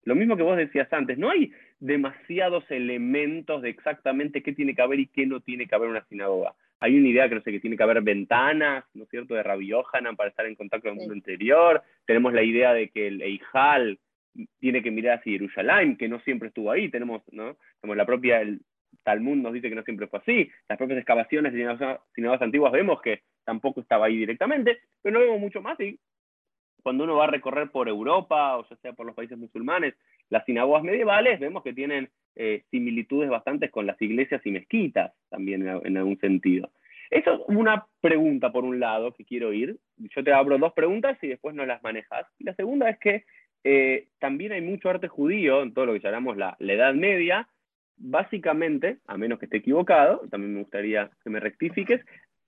Lo 0.04 0.16
mismo 0.16 0.38
que 0.38 0.44
vos 0.44 0.58
decías 0.58 0.92
antes, 0.94 1.18
no 1.18 1.32
hay 1.32 1.52
demasiados 1.80 2.64
elementos 2.70 3.62
de 3.62 3.70
exactamente 3.70 4.44
qué 4.44 4.54
tiene 4.54 4.76
que 4.76 4.82
haber 4.82 5.00
y 5.00 5.08
qué 5.08 5.26
no 5.26 5.40
tiene 5.40 5.68
que 5.68 5.76
haber 5.76 5.88
en 5.88 5.96
una 5.96 6.06
sinagoga. 6.06 6.54
Hay 6.80 6.98
una 6.98 7.08
idea 7.08 7.28
que 7.28 7.36
no 7.36 7.42
sé, 7.42 7.52
que 7.52 7.60
tiene 7.60 7.78
que 7.78 7.84
haber 7.84 8.02
ventanas, 8.02 8.86
¿no 8.94 9.06
es 9.06 9.10
cierto?, 9.10 9.34
de 9.34 9.42
Rabbi 9.42 9.68
Yohanan 9.68 10.16
para 10.16 10.30
estar 10.30 10.46
en 10.46 10.56
contacto 10.56 10.90
con 10.90 10.98
el 10.98 11.00
mundo 11.00 11.16
interior. 11.16 11.82
Tenemos 12.06 12.34
la 12.34 12.44
idea 12.44 12.74
de 12.74 12.90
que 12.90 13.08
el 13.08 13.22
Eijal, 13.22 13.98
tiene 14.60 14.82
que 14.82 14.92
mirar 14.92 15.20
hacia 15.20 15.34
Jerusalén, 15.34 15.98
que 15.98 16.08
no 16.08 16.20
siempre 16.22 16.50
estuvo 16.50 16.72
ahí. 16.72 16.90
Tenemos, 16.90 17.22
¿no? 17.32 17.58
Como 17.80 17.96
la 17.96 18.06
propia, 18.06 18.42
el 18.42 18.62
Talmud 19.04 19.38
nos 19.38 19.54
dice 19.54 19.70
que 19.70 19.76
no 19.76 19.84
siempre 19.84 20.08
fue 20.08 20.20
así. 20.20 20.50
Las 20.68 20.78
propias 20.78 21.00
excavaciones 21.00 21.54
de 21.54 21.60
sinagogas 22.16 22.42
antiguas 22.42 22.72
vemos 22.72 23.02
que 23.02 23.22
tampoco 23.44 23.82
estaba 23.82 24.08
ahí 24.08 24.18
directamente, 24.18 24.80
pero 25.02 25.14
no 25.14 25.26
vemos 25.26 25.40
mucho 25.40 25.62
más. 25.62 25.80
Y 25.80 26.00
cuando 26.84 27.04
uno 27.04 27.16
va 27.16 27.26
a 27.26 27.32
recorrer 27.32 27.70
por 27.72 27.88
Europa, 27.88 28.58
o 28.58 28.68
ya 28.68 28.76
sea 28.78 28.94
por 28.94 29.06
los 29.06 29.16
países 29.16 29.38
musulmanes, 29.38 29.96
las 30.30 30.46
sinagogas 30.46 30.84
medievales, 30.84 31.40
vemos 31.40 31.64
que 31.64 31.74
tienen 31.74 32.10
eh, 32.36 32.64
similitudes 32.72 33.30
bastantes 33.30 33.72
con 33.72 33.86
las 33.86 34.02
iglesias 34.02 34.42
y 34.46 34.52
mezquitas, 34.52 35.14
también 35.30 35.68
en, 35.68 35.82
en 35.84 35.98
algún 35.98 36.20
sentido. 36.20 36.72
Eso 37.10 37.34
es 37.34 37.42
una 37.48 37.86
pregunta, 38.02 38.52
por 38.52 38.64
un 38.64 38.80
lado, 38.80 39.14
que 39.14 39.26
quiero 39.26 39.54
ir. 39.54 39.78
Yo 39.98 40.24
te 40.24 40.34
abro 40.34 40.58
dos 40.58 40.74
preguntas 40.74 41.18
y 41.22 41.28
después 41.28 41.56
no 41.56 41.66
las 41.66 41.82
manejas. 41.84 42.26
Y 42.40 42.44
la 42.44 42.56
segunda 42.56 42.90
es 42.90 42.98
que 43.00 43.26
eh, 43.68 44.10
también 44.20 44.52
hay 44.52 44.62
mucho 44.62 44.92
arte 44.92 45.08
judío 45.08 45.64
en 45.64 45.74
todo 45.74 45.88
lo 45.88 45.94
que 45.94 46.00
llamamos 46.00 46.38
la, 46.38 46.56
Edad 46.60 46.94
Media, 46.94 47.50
básicamente, 47.98 49.00
a 49.08 49.18
menos 49.18 49.40
que 49.40 49.46
esté 49.46 49.58
equivocado, 49.58 50.22
también 50.30 50.54
me 50.54 50.62
gustaría 50.62 51.10
que 51.24 51.32
me 51.32 51.40
rectifiques, 51.40 52.00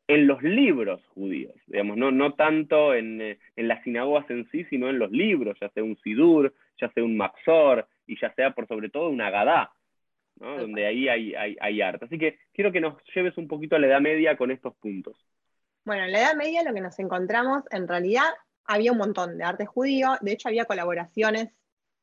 en 0.08 0.28
los 0.28 0.44
libros 0.44 1.02
judíos, 1.08 1.56
digamos, 1.66 1.98
no, 1.98 2.12
no 2.12 2.36
tanto 2.36 2.94
en, 2.94 3.20
eh, 3.20 3.40
en, 3.56 3.68
las 3.68 3.84
sinagogas 3.84 4.30
en 4.30 4.48
sí, 4.52 4.64
sino 4.66 4.90
en 4.90 5.00
los 5.00 5.12
libros, 5.12 5.58
ya 5.60 5.70
sea 5.70 5.84
un 5.84 5.98
Sidur, 5.98 6.54
ya 6.80 6.90
sea 6.92 7.04
un 7.04 7.18
Maxor, 7.18 7.88
y 8.06 8.20
ya 8.20 8.32
sea 8.36 8.52
por 8.52 8.68
sobre 8.68 8.90
todo 8.90 9.10
una 9.10 9.32
Gadá, 9.32 9.74
donde 10.36 10.86
ahí 10.86 11.10
hay, 11.10 11.34
hay, 11.34 11.58
hay, 11.60 11.82
arte. 11.82 12.06
Así 12.06 12.20
que 12.20 12.38
quiero 12.54 12.72
que 12.72 12.80
nos 12.80 12.96
lleves 13.16 13.36
un 13.40 13.48
poquito 13.48 13.76
a 13.76 13.80
la 13.80 13.88
Edad 13.88 14.02
Media 14.02 14.38
con 14.38 14.52
estos 14.52 14.76
puntos. 14.76 15.18
Bueno, 15.84 16.04
en 16.04 16.12
la 16.12 16.20
Edad 16.20 16.36
Media 16.36 16.64
lo 16.64 16.76
que 16.76 16.82
nos 16.82 17.00
encontramos 17.00 17.64
en 17.72 17.88
realidad 17.88 18.30
había 18.68 18.92
un 18.92 18.98
montón 18.98 19.38
de 19.38 19.44
arte 19.44 19.66
judío, 19.66 20.18
de 20.22 20.34
hecho 20.34 20.50
había 20.50 20.66
colaboraciones 20.66 21.50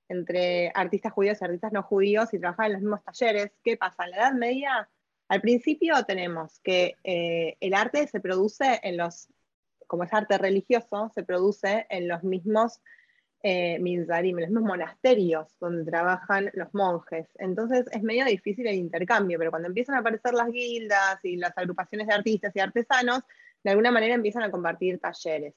entre 0.09 0.71
artistas 0.75 1.13
judíos 1.13 1.39
y 1.41 1.45
artistas 1.45 1.73
no 1.73 1.83
judíos 1.83 2.33
y 2.35 2.39
trabajaban 2.39 2.67
en 2.67 2.73
los 2.75 2.83
mismos 2.83 3.05
talleres. 3.05 3.53
¿Qué 3.63 3.77
pasa? 3.77 4.05
En 4.05 4.11
la 4.11 4.17
Edad 4.17 4.33
Media, 4.33 4.89
al 5.29 5.41
principio 5.41 5.95
tenemos 6.05 6.61
que 6.61 6.97
eh, 7.05 7.57
el 7.61 7.75
arte 7.75 8.07
se 8.07 8.21
produce 8.21 8.81
en 8.83 8.97
los, 8.97 9.29
como 9.87 10.05
es 10.05 10.13
arte 10.13 10.37
religioso, 10.39 11.11
se 11.15 11.23
produce 11.23 11.87
en 11.89 12.09
los 12.09 12.23
mismos 12.23 12.81
eh, 13.43 13.79
minzarim, 13.79 14.39
en 14.39 14.43
los 14.45 14.51
mismos 14.51 14.69
monasterios 14.69 15.57
donde 15.59 15.91
trabajan 15.91 16.51
los 16.55 16.73
monjes. 16.75 17.29
Entonces 17.39 17.87
es 17.93 18.03
medio 18.03 18.25
difícil 18.25 18.67
el 18.67 18.77
intercambio, 18.77 19.39
pero 19.39 19.51
cuando 19.51 19.69
empiezan 19.69 19.97
a 19.97 19.99
aparecer 19.99 20.35
las 20.35 20.51
guildas 20.51 21.19
y 21.23 21.37
las 21.37 21.57
agrupaciones 21.57 22.07
de 22.07 22.15
artistas 22.15 22.55
y 22.55 22.61
artesanos, 22.61 23.21
de 23.63 23.71
alguna 23.71 23.91
manera 23.91 24.15
empiezan 24.15 24.43
a 24.43 24.51
compartir 24.51 24.99
talleres. 24.99 25.55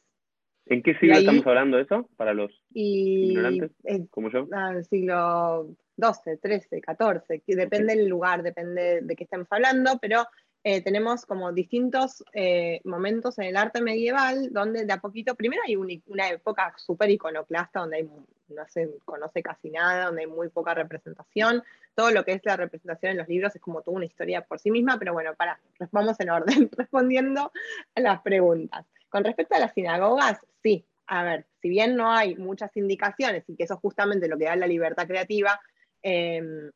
¿En 0.69 0.83
qué 0.83 0.95
siglo 0.95 1.15
estamos 1.15 1.45
hablando 1.47 1.77
de 1.77 1.83
eso? 1.83 2.09
Para 2.17 2.33
los 2.33 2.51
ignorantes, 2.73 3.71
como 4.09 4.29
yo. 4.29 4.47
En 4.51 4.77
el 4.77 4.85
siglo 4.85 5.69
XII, 5.97 6.37
XIII, 6.41 6.81
XIV, 6.81 7.55
depende 7.55 7.95
del 7.95 8.07
lugar, 8.07 8.43
depende 8.43 9.01
de 9.01 9.15
qué 9.15 9.23
estemos 9.23 9.47
hablando, 9.49 9.97
pero 10.01 10.25
eh, 10.63 10.81
tenemos 10.81 11.25
como 11.25 11.53
distintos 11.53 12.23
eh, 12.33 12.81
momentos 12.83 13.39
en 13.39 13.45
el 13.45 13.57
arte 13.57 13.81
medieval 13.81 14.51
donde 14.51 14.85
de 14.85 14.93
a 14.93 14.99
poquito, 14.99 15.35
primero 15.35 15.61
hay 15.65 15.75
una 15.75 16.29
época 16.29 16.73
súper 16.75 17.09
iconoclasta 17.11 17.79
donde 17.79 18.03
no 18.49 18.67
se 18.67 18.89
conoce 19.05 19.41
casi 19.41 19.69
nada, 19.69 20.07
donde 20.07 20.23
hay 20.23 20.27
muy 20.27 20.49
poca 20.49 20.73
representación. 20.73 21.63
Todo 21.95 22.11
lo 22.11 22.25
que 22.25 22.33
es 22.33 22.41
la 22.43 22.57
representación 22.57 23.11
en 23.11 23.17
los 23.17 23.27
libros 23.27 23.55
es 23.55 23.61
como 23.61 23.81
toda 23.81 23.97
una 23.97 24.05
historia 24.05 24.41
por 24.41 24.59
sí 24.59 24.69
misma, 24.69 24.99
pero 24.99 25.13
bueno, 25.13 25.33
para, 25.35 25.59
vamos 25.91 26.19
en 26.19 26.29
orden, 26.29 26.69
respondiendo 26.77 27.51
a 27.95 28.01
las 28.01 28.21
preguntas. 28.21 28.85
Con 29.09 29.23
respecto 29.23 29.55
a 29.55 29.59
las 29.59 29.73
sinagogas, 29.73 30.39
sí, 30.61 30.85
a 31.07 31.23
ver, 31.23 31.45
si 31.61 31.69
bien 31.69 31.95
no 31.95 32.11
hay 32.11 32.35
muchas 32.35 32.75
indicaciones, 32.75 33.43
y 33.47 33.55
que 33.55 33.63
eso 33.63 33.75
es 33.75 33.79
justamente 33.79 34.27
lo 34.27 34.37
que 34.37 34.45
da 34.45 34.55
la 34.55 34.67
libertad 34.67 35.07
creativa, 35.07 35.59
em, 36.01 36.69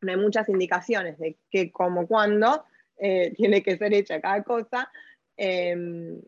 no 0.00 0.10
hay 0.10 0.18
muchas 0.18 0.48
indicaciones 0.48 1.18
de 1.18 1.36
qué, 1.50 1.70
cómo, 1.70 2.06
cuándo 2.06 2.64
eh, 2.98 3.32
tiene 3.36 3.62
que 3.62 3.78
ser 3.78 3.94
hecha 3.94 4.20
cada 4.20 4.42
cosa, 4.42 4.90
em, 5.36 6.20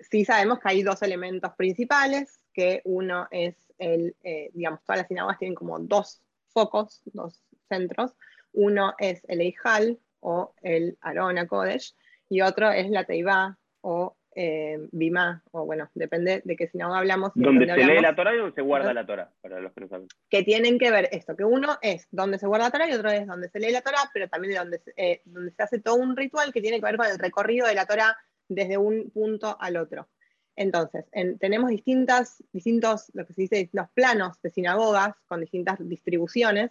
sí 0.00 0.24
sabemos 0.24 0.58
que 0.58 0.68
hay 0.70 0.82
dos 0.82 1.02
elementos 1.02 1.52
principales, 1.54 2.40
que 2.52 2.80
uno 2.84 3.28
es 3.30 3.54
el, 3.78 4.14
eh, 4.22 4.50
digamos, 4.52 4.82
todas 4.82 4.98
las 4.98 5.08
sinagogas 5.08 5.38
tienen 5.38 5.54
como 5.54 5.78
dos 5.78 6.20
focos, 6.48 7.02
dos 7.12 7.42
centros, 7.68 8.12
uno 8.52 8.94
es 8.98 9.22
el 9.28 9.40
Eijal 9.40 9.98
o 10.20 10.54
el 10.62 10.98
Arona 11.00 11.46
Kodesh, 11.46 11.94
y 12.28 12.40
otro 12.40 12.70
es 12.70 12.88
la 12.90 13.04
Teibá 13.04 13.58
o 13.80 14.16
eh, 14.34 14.78
Bimá, 14.92 15.42
o 15.50 15.64
bueno, 15.64 15.90
depende 15.94 16.42
de 16.44 16.56
qué 16.56 16.68
sinagoga 16.68 16.98
hablamos. 16.98 17.32
Donde 17.34 17.66
se 17.66 17.84
lee 17.84 18.00
la 18.00 18.14
Torah 18.14 18.34
y 18.34 18.38
donde 18.38 18.54
se 18.54 18.62
guarda 18.62 18.94
la 18.94 19.06
Torah, 19.06 19.30
para 19.40 19.60
los 19.60 19.72
que 19.72 19.80
no 19.80 19.88
saben. 19.88 20.08
Que 20.28 20.42
tienen 20.42 20.78
que 20.78 20.90
ver 20.90 21.08
esto, 21.12 21.36
que 21.36 21.44
uno 21.44 21.78
es 21.82 22.08
donde 22.10 22.38
se 22.38 22.46
guarda 22.46 22.66
la 22.66 22.70
Torah 22.70 22.88
y 22.88 22.94
otro 22.94 23.10
es 23.10 23.26
donde 23.26 23.48
se 23.48 23.60
lee 23.60 23.72
la 23.72 23.82
Torah, 23.82 24.10
pero 24.12 24.28
también 24.28 24.54
de 24.54 24.58
donde, 24.58 24.80
eh, 24.96 25.22
donde 25.24 25.52
se 25.52 25.62
hace 25.62 25.80
todo 25.80 25.96
un 25.96 26.16
ritual 26.16 26.52
que 26.52 26.60
tiene 26.60 26.78
que 26.78 26.86
ver 26.86 26.96
con 26.96 27.06
el 27.06 27.18
recorrido 27.18 27.66
de 27.66 27.74
la 27.74 27.86
Torah 27.86 28.16
desde 28.48 28.78
un 28.78 29.10
punto 29.10 29.56
al 29.60 29.76
otro. 29.76 30.08
Entonces, 30.54 31.06
tenemos 31.40 31.70
distintas, 31.70 32.42
distintos, 32.52 33.10
lo 33.14 33.26
que 33.26 33.32
se 33.32 33.42
dice, 33.42 33.70
los 33.72 33.88
planos 33.90 34.40
de 34.42 34.50
sinagogas 34.50 35.14
con 35.26 35.40
distintas 35.40 35.78
distribuciones. 35.80 36.70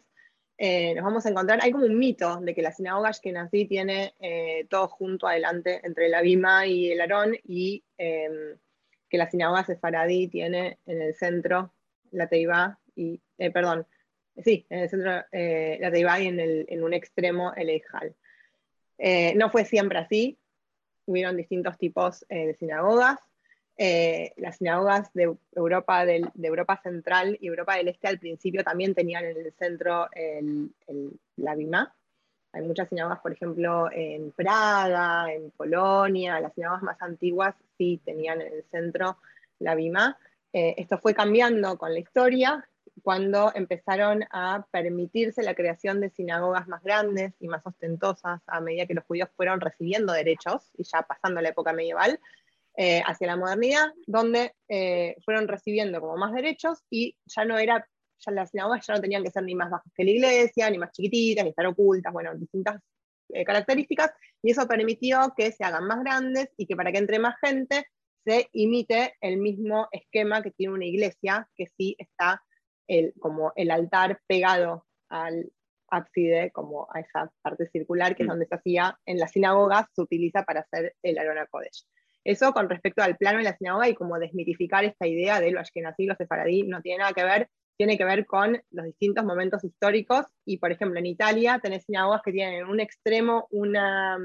Eh, 0.63 0.93
nos 0.93 1.03
vamos 1.03 1.25
a 1.25 1.29
encontrar, 1.29 1.57
hay 1.63 1.71
como 1.71 1.87
un 1.87 1.97
mito 1.97 2.39
de 2.39 2.53
que 2.53 2.61
la 2.61 2.71
sinagoga 2.71 3.09
Ashkenazi 3.09 3.65
tiene 3.65 4.13
eh, 4.19 4.67
todo 4.69 4.87
junto 4.89 5.25
adelante 5.25 5.81
entre 5.83 6.07
la 6.07 6.21
Bima 6.21 6.67
y 6.67 6.91
el 6.91 7.01
Aarón 7.01 7.35
y 7.47 7.83
em, 7.97 8.59
que 9.09 9.17
la 9.17 9.27
sinagoga 9.27 9.65
Sefaradí 9.65 10.27
tiene 10.27 10.77
en 10.85 11.01
el 11.01 11.15
centro 11.15 11.73
la 12.11 12.27
Teibá 12.27 12.79
y, 12.95 13.19
eh, 13.39 13.49
perdón, 13.49 13.87
sí, 14.43 14.67
en 14.69 14.79
el 14.81 14.89
centro 14.91 15.11
la 15.31 15.91
Teibá 15.91 16.19
y 16.19 16.27
en, 16.27 16.39
el, 16.39 16.67
en, 16.69 16.83
un 16.83 16.93
extremo 16.93 17.55
el 17.55 17.69
Eijal. 17.69 18.15
no 19.35 19.49
fue 19.49 19.65
siempre 19.65 19.97
así, 19.97 20.37
hubieron 21.05 21.37
distintos 21.37 21.75
tipos 21.79 22.23
de 22.29 22.53
sinagogas. 22.53 23.17
Eh, 23.83 24.35
las 24.37 24.57
sinagogas 24.57 25.11
de 25.15 25.35
Europa, 25.55 26.05
Central 26.83 27.35
y 27.41 27.47
Europa 27.47 27.77
del 27.77 27.87
Este 27.87 28.07
al 28.07 28.19
principio 28.19 28.63
también 28.63 28.93
tenían 28.93 29.25
en 29.25 29.35
el 29.35 29.51
centro 29.53 30.07
la 31.37 31.55
Bima. 31.55 31.91
Hay 32.51 32.61
muchas 32.61 32.89
sinagogas, 32.89 33.21
por 33.21 33.31
ejemplo, 33.31 33.89
en 33.91 34.33
Praga, 34.33 35.33
en 35.33 35.49
Polonia, 35.49 36.39
las 36.39 36.53
sinagogas 36.53 36.83
más 36.83 37.01
antiguas 37.01 37.55
sí 37.75 37.99
tenían 38.05 38.41
en 38.41 38.53
el 38.53 38.63
centro 38.69 39.17
la 39.57 39.73
Bima. 39.73 40.15
Eh, 40.53 40.75
esto 40.77 40.99
fue 40.99 41.15
cambiando 41.15 41.79
con 41.79 41.91
la 41.91 42.01
historia 42.01 42.63
cuando 43.01 43.51
empezaron 43.55 44.25
a 44.29 44.63
permitirse 44.69 45.41
la 45.41 45.55
creación 45.55 46.01
de 46.01 46.11
sinagogas 46.11 46.67
más 46.67 46.83
grandes 46.83 47.33
y 47.39 47.47
más 47.47 47.65
ostentosas 47.65 48.41
a 48.45 48.59
medida 48.59 48.85
que 48.85 48.93
los 48.93 49.05
judíos 49.05 49.29
fueron 49.35 49.59
recibiendo 49.59 50.13
derechos 50.13 50.69
y 50.77 50.83
ya 50.83 51.01
pasando 51.01 51.41
la 51.41 51.49
época 51.49 51.73
medieval, 51.73 52.19
eh, 52.77 53.01
hacia 53.05 53.27
la 53.27 53.35
modernidad, 53.35 53.91
donde 54.07 54.53
eh, 54.69 55.15
fueron 55.25 55.47
recibiendo 55.47 55.99
como 55.99 56.17
más 56.17 56.33
derechos 56.33 56.79
y 56.89 57.17
ya 57.25 57.43
no 57.43 57.57
era, 57.57 57.85
ya 58.19 58.31
las 58.31 58.51
sinagogas 58.51 58.85
ya 58.87 58.95
no 58.95 59.01
tenían 59.01 59.23
que 59.23 59.31
ser 59.31 59.43
ni 59.43 59.55
más 59.55 59.69
bajas 59.69 59.91
que 59.93 60.03
la 60.03 60.11
iglesia, 60.11 60.69
ni 60.69 60.77
más 60.77 60.91
chiquititas, 60.91 61.43
ni 61.43 61.49
estar 61.49 61.65
ocultas, 61.65 62.13
bueno, 62.13 62.33
distintas 62.35 62.81
eh, 63.29 63.43
características, 63.43 64.11
y 64.41 64.51
eso 64.51 64.67
permitió 64.67 65.33
que 65.35 65.51
se 65.51 65.63
hagan 65.63 65.85
más 65.85 65.99
grandes 66.01 66.49
y 66.57 66.65
que 66.65 66.75
para 66.75 66.91
que 66.91 66.97
entre 66.99 67.19
más 67.19 67.35
gente 67.41 67.85
se 68.23 68.49
imite 68.53 69.15
el 69.21 69.37
mismo 69.37 69.87
esquema 69.91 70.41
que 70.41 70.51
tiene 70.51 70.73
una 70.73 70.85
iglesia, 70.85 71.49
que 71.55 71.67
sí 71.77 71.95
está 71.97 72.41
el, 72.87 73.13
como 73.19 73.51
el 73.55 73.71
altar 73.71 74.21
pegado 74.27 74.85
al 75.09 75.51
ábside, 75.89 76.51
como 76.51 76.87
a 76.93 77.01
esa 77.01 77.31
parte 77.41 77.67
circular, 77.67 78.15
que 78.15 78.23
es 78.23 78.27
mm. 78.27 78.31
donde 78.31 78.45
se 78.47 78.55
hacía 78.55 78.97
en 79.05 79.17
las 79.17 79.31
sinagogas, 79.31 79.87
se 79.93 80.01
utiliza 80.01 80.43
para 80.43 80.61
hacer 80.61 80.95
el 81.03 81.17
Arona 81.17 81.45
Kodesh. 81.47 81.85
Eso 82.23 82.53
con 82.53 82.69
respecto 82.69 83.01
al 83.01 83.17
plano 83.17 83.39
de 83.39 83.45
la 83.45 83.57
sinagoga 83.57 83.89
y 83.89 83.95
como 83.95 84.19
desmitificar 84.19 84.85
esta 84.85 85.07
idea 85.07 85.39
de 85.39 85.51
los 85.51 85.61
ashkenazí, 85.61 86.05
los 86.05 86.17
sefaradí, 86.17 86.63
no 86.63 86.81
tiene 86.81 86.99
nada 86.99 87.13
que 87.13 87.23
ver, 87.23 87.49
tiene 87.77 87.97
que 87.97 88.05
ver 88.05 88.25
con 88.25 88.61
los 88.69 88.85
distintos 88.85 89.25
momentos 89.25 89.63
históricos. 89.63 90.25
Y 90.45 90.57
por 90.57 90.71
ejemplo 90.71 90.99
en 90.99 91.07
Italia 91.07 91.59
tenés 91.61 91.85
sinagogas 91.85 92.21
que 92.23 92.31
tienen 92.31 92.61
en 92.61 92.65
un 92.67 92.79
extremo 92.79 93.47
una 93.49 94.17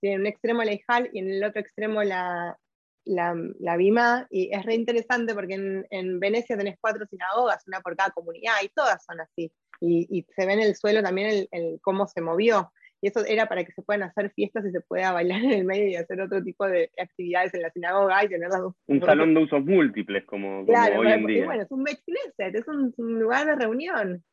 tienen 0.00 0.20
un 0.20 0.26
extremo 0.26 0.62
la 0.62 0.72
Ijal 0.72 1.10
y 1.12 1.18
en 1.18 1.30
el 1.30 1.44
otro 1.44 1.60
extremo 1.60 2.02
la, 2.02 2.56
la, 3.04 3.34
la 3.58 3.76
Bima, 3.76 4.26
y 4.30 4.54
es 4.54 4.64
re 4.64 4.74
interesante 4.74 5.34
porque 5.34 5.54
en, 5.54 5.86
en, 5.90 6.20
Venecia 6.20 6.56
tenés 6.56 6.76
cuatro 6.80 7.06
sinagogas, 7.06 7.66
una 7.66 7.80
por 7.80 7.96
cada 7.96 8.10
comunidad, 8.10 8.54
y 8.62 8.68
todas 8.68 9.04
son 9.04 9.20
así. 9.20 9.52
Y, 9.80 10.06
y 10.10 10.26
se 10.34 10.46
ve 10.46 10.54
en 10.54 10.60
el 10.60 10.76
suelo 10.76 11.02
también 11.02 11.28
el, 11.28 11.48
el, 11.50 11.80
cómo 11.80 12.06
se 12.06 12.20
movió 12.20 12.72
y 13.00 13.08
eso 13.08 13.24
era 13.24 13.46
para 13.46 13.64
que 13.64 13.72
se 13.72 13.82
puedan 13.82 14.02
hacer 14.02 14.30
fiestas 14.32 14.64
y 14.66 14.72
se 14.72 14.80
pueda 14.80 15.12
bailar 15.12 15.40
en 15.44 15.52
el 15.52 15.64
medio 15.64 15.88
y 15.88 15.96
hacer 15.96 16.20
otro 16.20 16.42
tipo 16.42 16.66
de 16.66 16.90
actividades 16.98 17.54
en 17.54 17.62
la 17.62 17.70
sinagoga 17.70 18.24
y 18.24 18.28
tener 18.28 18.48
las 18.48 18.60
dos. 18.60 18.74
Un 18.86 19.00
salón 19.04 19.34
de 19.34 19.40
usos 19.42 19.64
múltiples, 19.64 20.24
como, 20.24 20.64
claro, 20.66 21.00
hoy 21.00 21.12
en 21.12 21.26
día. 21.26 21.44
Bueno, 21.46 21.62
es 21.62 21.70
un 21.70 21.86
es 21.88 22.68
un, 22.98 23.20
lugar 23.20 23.46
de 23.46 23.56
reunión 23.56 24.24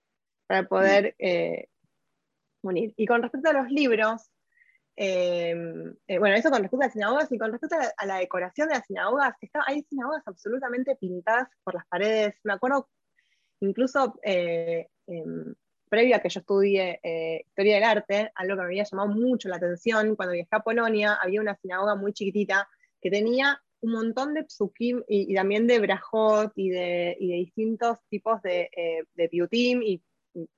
para 0.47 0.67
poder 0.67 1.15
eh, 1.19 1.67
unir. 2.61 2.93
Y 2.97 3.05
con 3.05 3.21
respecto 3.21 3.49
a 3.49 3.53
los 3.53 3.69
libros, 3.69 4.31
em, 4.95 5.95
eh, 6.07 6.19
bueno, 6.19 6.35
eso 6.35 6.49
con 6.49 6.61
respecto 6.61 6.83
a 6.83 6.87
las 6.87 6.93
sinagogas 6.93 7.31
y 7.31 7.37
con 7.37 7.51
respecto 7.51 7.75
a 7.97 8.05
la, 8.05 8.17
decoración 8.17 8.67
de 8.67 8.75
las 8.75 8.85
sinagogas, 8.85 9.35
está, 9.41 9.63
hay 9.67 9.83
sinagogas 9.83 10.23
absolutamente 10.25 10.95
pintadas 10.95 11.49
por 11.63 11.75
las 11.75 11.85
paredes. 11.87 12.35
Me 12.43 12.53
acuerdo 12.53 12.89
incluso 13.61 14.19
eh, 14.23 14.87
em, 15.07 15.55
previo 15.89 16.15
a 16.15 16.19
que 16.19 16.29
yo 16.29 16.39
estudie 16.39 16.99
eh, 17.03 17.43
historia 17.47 17.75
del 17.75 17.83
arte, 17.83 18.31
algo 18.35 18.55
que 18.55 18.61
me 18.61 18.65
había 18.65 18.83
llamado 18.83 19.09
mucho 19.09 19.49
la 19.49 19.57
atención, 19.57 20.15
cuando 20.15 20.33
viajé 20.33 20.49
a 20.51 20.59
Polonia, 20.59 21.17
había 21.21 21.41
una 21.41 21.55
sinagoga 21.55 21.95
muy 21.95 22.13
chiquitita 22.13 22.67
que 23.01 23.09
tenía 23.09 23.61
un 23.81 23.91
montón 23.91 24.33
de 24.33 24.45
psukim 24.45 25.03
y, 25.07 25.33
también 25.35 25.67
de 25.67 25.79
brajot 25.79 26.51
y 26.55 26.69
de, 26.69 27.15
y 27.19 27.27
de 27.29 27.35
distintos 27.35 27.99
tipos 28.09 28.41
de, 28.41 28.69
eh, 28.75 29.03
de 29.13 29.29
piutim 29.29 29.81
y, 29.83 30.01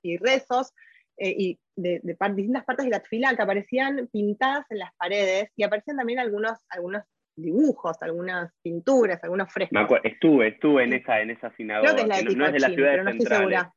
y 0.02 0.16
rezos 0.16 0.72
eh, 1.20 1.34
y 1.36 1.58
de, 1.74 2.00
distintas 2.34 2.64
partes 2.64 2.84
de 2.84 2.90
la 2.92 3.00
fila 3.00 3.34
que 3.34 3.42
aparecían 3.42 4.08
pintadas 4.12 4.64
en 4.70 4.78
las 4.78 4.94
paredes 4.94 5.50
y 5.56 5.64
aparecían 5.64 5.96
también 5.96 6.20
algunos, 6.20 6.58
algunos 6.68 7.02
dibujos, 7.36 7.96
algunas 8.02 8.52
pinturas, 8.62 9.22
algunos 9.24 9.52
frescos. 9.52 10.00
estuve, 10.04 10.48
estuve 10.48 10.84
en 10.84 10.92
esa, 10.92 11.20
en 11.20 11.30
esa 11.30 11.50
sinagoga. 11.56 11.92
Creo 11.92 11.96
que 11.96 12.02
es 12.02 12.08
la 12.08 12.16
de 12.16 12.36
no, 12.36 12.46
es 12.46 12.52
de 12.52 12.60
la 12.60 12.68
ciudad 12.68 12.90
pero 12.90 13.04
no 13.04 13.10
estoy 13.10 13.26
segura. 13.26 13.74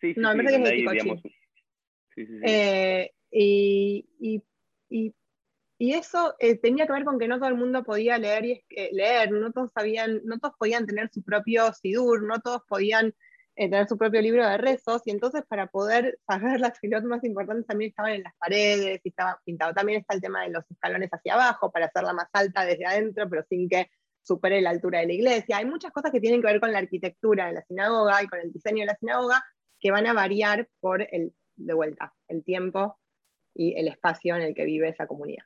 Sí, 0.00 0.14
no, 0.16 0.34
me 0.34 0.44
parece 0.44 0.62
que 0.62 1.22
es 2.16 2.42
eh, 2.44 3.10
y, 3.30 4.08
y, 4.18 4.42
y, 4.88 5.14
y, 5.78 5.92
eso 5.92 6.34
eh, 6.38 6.56
tenía 6.56 6.86
que 6.86 6.92
ver 6.92 7.04
con 7.04 7.18
que 7.18 7.28
no 7.28 7.38
todo 7.38 7.48
el 7.48 7.56
mundo 7.56 7.84
podía 7.84 8.16
leer 8.18 8.44
y 8.44 8.64
eh, 8.70 8.90
leer, 8.92 9.30
no 9.32 9.52
todos 9.52 9.70
sabían, 9.72 10.22
no 10.24 10.38
todos 10.38 10.54
podían 10.58 10.86
tener 10.86 11.10
su 11.12 11.22
propio 11.22 11.72
sidur, 11.74 12.22
no 12.22 12.40
todos 12.40 12.62
podían 12.68 13.14
tener 13.54 13.88
su 13.88 13.96
propio 13.96 14.20
libro 14.20 14.46
de 14.46 14.58
rezos, 14.58 15.02
y 15.06 15.10
entonces 15.10 15.42
para 15.48 15.66
poder 15.66 16.18
saber 16.26 16.60
las 16.60 16.78
filas 16.78 17.04
más 17.04 17.24
importantes 17.24 17.66
también 17.66 17.90
estaban 17.90 18.12
en 18.12 18.22
las 18.22 18.34
paredes 18.38 19.00
y 19.02 19.08
estaba 19.08 19.40
pintado. 19.44 19.74
También 19.74 20.00
está 20.00 20.14
el 20.14 20.20
tema 20.20 20.42
de 20.42 20.50
los 20.50 20.64
escalones 20.70 21.10
hacia 21.10 21.34
abajo 21.34 21.70
para 21.70 21.86
hacerla 21.86 22.12
más 22.12 22.28
alta 22.32 22.64
desde 22.64 22.86
adentro, 22.86 23.28
pero 23.28 23.44
sin 23.48 23.68
que 23.68 23.90
supere 24.22 24.60
la 24.60 24.70
altura 24.70 25.00
de 25.00 25.06
la 25.06 25.12
iglesia. 25.12 25.58
Hay 25.58 25.66
muchas 25.66 25.92
cosas 25.92 26.10
que 26.10 26.20
tienen 26.20 26.40
que 26.40 26.48
ver 26.48 26.60
con 26.60 26.72
la 26.72 26.78
arquitectura 26.78 27.46
de 27.46 27.54
la 27.54 27.62
sinagoga 27.62 28.22
y 28.22 28.26
con 28.26 28.40
el 28.40 28.52
diseño 28.52 28.80
de 28.80 28.86
la 28.86 28.96
sinagoga, 28.96 29.44
que 29.80 29.90
van 29.90 30.06
a 30.06 30.12
variar 30.12 30.68
por 30.80 31.02
el, 31.02 31.32
de 31.56 31.74
vuelta, 31.74 32.14
el 32.28 32.44
tiempo 32.44 32.98
y 33.54 33.74
el 33.78 33.88
espacio 33.88 34.36
en 34.36 34.42
el 34.42 34.54
que 34.54 34.64
vive 34.64 34.88
esa 34.88 35.06
comunidad. 35.06 35.44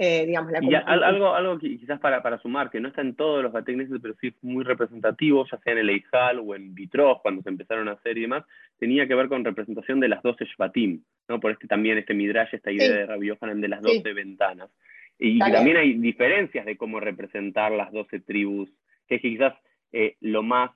Eh, 0.00 0.26
digamos, 0.26 0.52
la 0.52 0.62
y 0.62 0.72
algo, 0.76 1.34
algo 1.34 1.58
quizás 1.58 1.98
para, 1.98 2.22
para, 2.22 2.38
sumar, 2.38 2.70
que 2.70 2.78
no 2.78 2.86
está 2.86 3.00
en 3.00 3.16
todos 3.16 3.42
los 3.42 3.50
bategneses, 3.50 3.98
pero 4.00 4.14
sí 4.20 4.32
muy 4.42 4.62
representativo, 4.62 5.44
ya 5.50 5.58
sea 5.58 5.72
en 5.72 5.80
el 5.80 5.90
Eijal 5.90 6.38
o 6.38 6.54
en 6.54 6.72
Vitros, 6.72 7.18
cuando 7.20 7.42
se 7.42 7.48
empezaron 7.48 7.88
a 7.88 7.92
hacer 7.92 8.16
y 8.16 8.22
demás, 8.22 8.44
tenía 8.78 9.08
que 9.08 9.16
ver 9.16 9.28
con 9.28 9.44
representación 9.44 9.98
de 9.98 10.06
las 10.06 10.22
12 10.22 10.44
Shvatim, 10.44 11.02
¿no? 11.26 11.40
por 11.40 11.50
este 11.50 11.66
también 11.66 11.98
este 11.98 12.14
Midrash, 12.14 12.54
esta 12.54 12.70
idea 12.70 12.92
de 12.92 13.06
Rabbi 13.06 13.26
Yohanan 13.26 13.60
de 13.60 13.68
las 13.68 13.82
12 13.82 14.12
ventanas. 14.12 14.70
Y 15.18 15.40
también 15.40 15.76
hay 15.78 15.94
diferencias 15.94 16.64
de 16.64 16.76
cómo 16.76 17.00
representar 17.00 17.72
las 17.72 17.90
12 17.90 18.20
tribus, 18.20 18.70
que 19.08 19.16
es 19.16 19.20
quizás 19.20 19.54
eh, 19.90 20.16
lo 20.20 20.44
más 20.44 20.70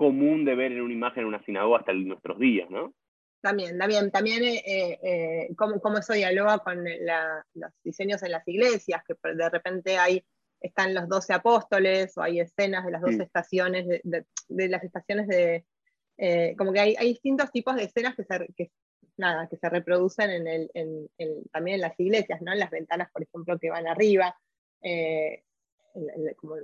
común 0.00 0.46
de 0.46 0.54
ver 0.54 0.72
en 0.72 0.80
una 0.80 0.94
imagen 0.94 1.20
en 1.20 1.26
una 1.26 1.44
sinagoga 1.44 1.80
hasta 1.80 1.92
nuestros 1.92 2.38
días, 2.38 2.70
¿no? 2.70 2.94
También, 3.42 3.76
también, 3.76 4.10
también 4.10 4.42
eh, 4.44 4.98
eh, 5.02 5.54
cómo, 5.58 5.78
cómo, 5.78 5.98
eso 5.98 6.14
dialoga 6.14 6.60
con 6.60 6.82
los 6.82 7.70
diseños 7.84 8.22
en 8.22 8.32
las 8.32 8.48
iglesias, 8.48 9.02
que 9.06 9.14
de 9.34 9.50
repente 9.50 9.98
hay, 9.98 10.24
están 10.58 10.94
los 10.94 11.06
doce 11.06 11.34
apóstoles 11.34 12.16
o 12.16 12.22
hay 12.22 12.40
escenas 12.40 12.86
de 12.86 12.92
las 12.92 13.02
doce 13.02 13.22
estaciones, 13.24 14.00
de, 14.02 14.68
las 14.70 14.82
estaciones 14.82 15.28
de, 15.28 15.66
eh, 16.16 16.54
como 16.56 16.72
que 16.72 16.80
hay, 16.80 16.96
hay, 16.98 17.08
distintos 17.08 17.50
tipos 17.50 17.76
de 17.76 17.84
escenas 17.84 18.16
que 18.16 18.24
se, 18.24 18.48
que, 18.56 18.70
nada, 19.18 19.48
que 19.48 19.58
se 19.58 19.68
reproducen 19.68 20.30
en 20.30 20.46
el, 20.46 20.70
en, 20.72 21.10
también 21.52 21.74
en 21.74 21.82
las 21.82 22.00
iglesias, 22.00 22.40
¿no? 22.40 22.54
En 22.54 22.58
las 22.58 22.70
ventanas, 22.70 23.10
por 23.12 23.22
ejemplo, 23.22 23.58
que 23.58 23.68
van 23.68 23.86
arriba, 23.86 24.34
como 26.36 26.56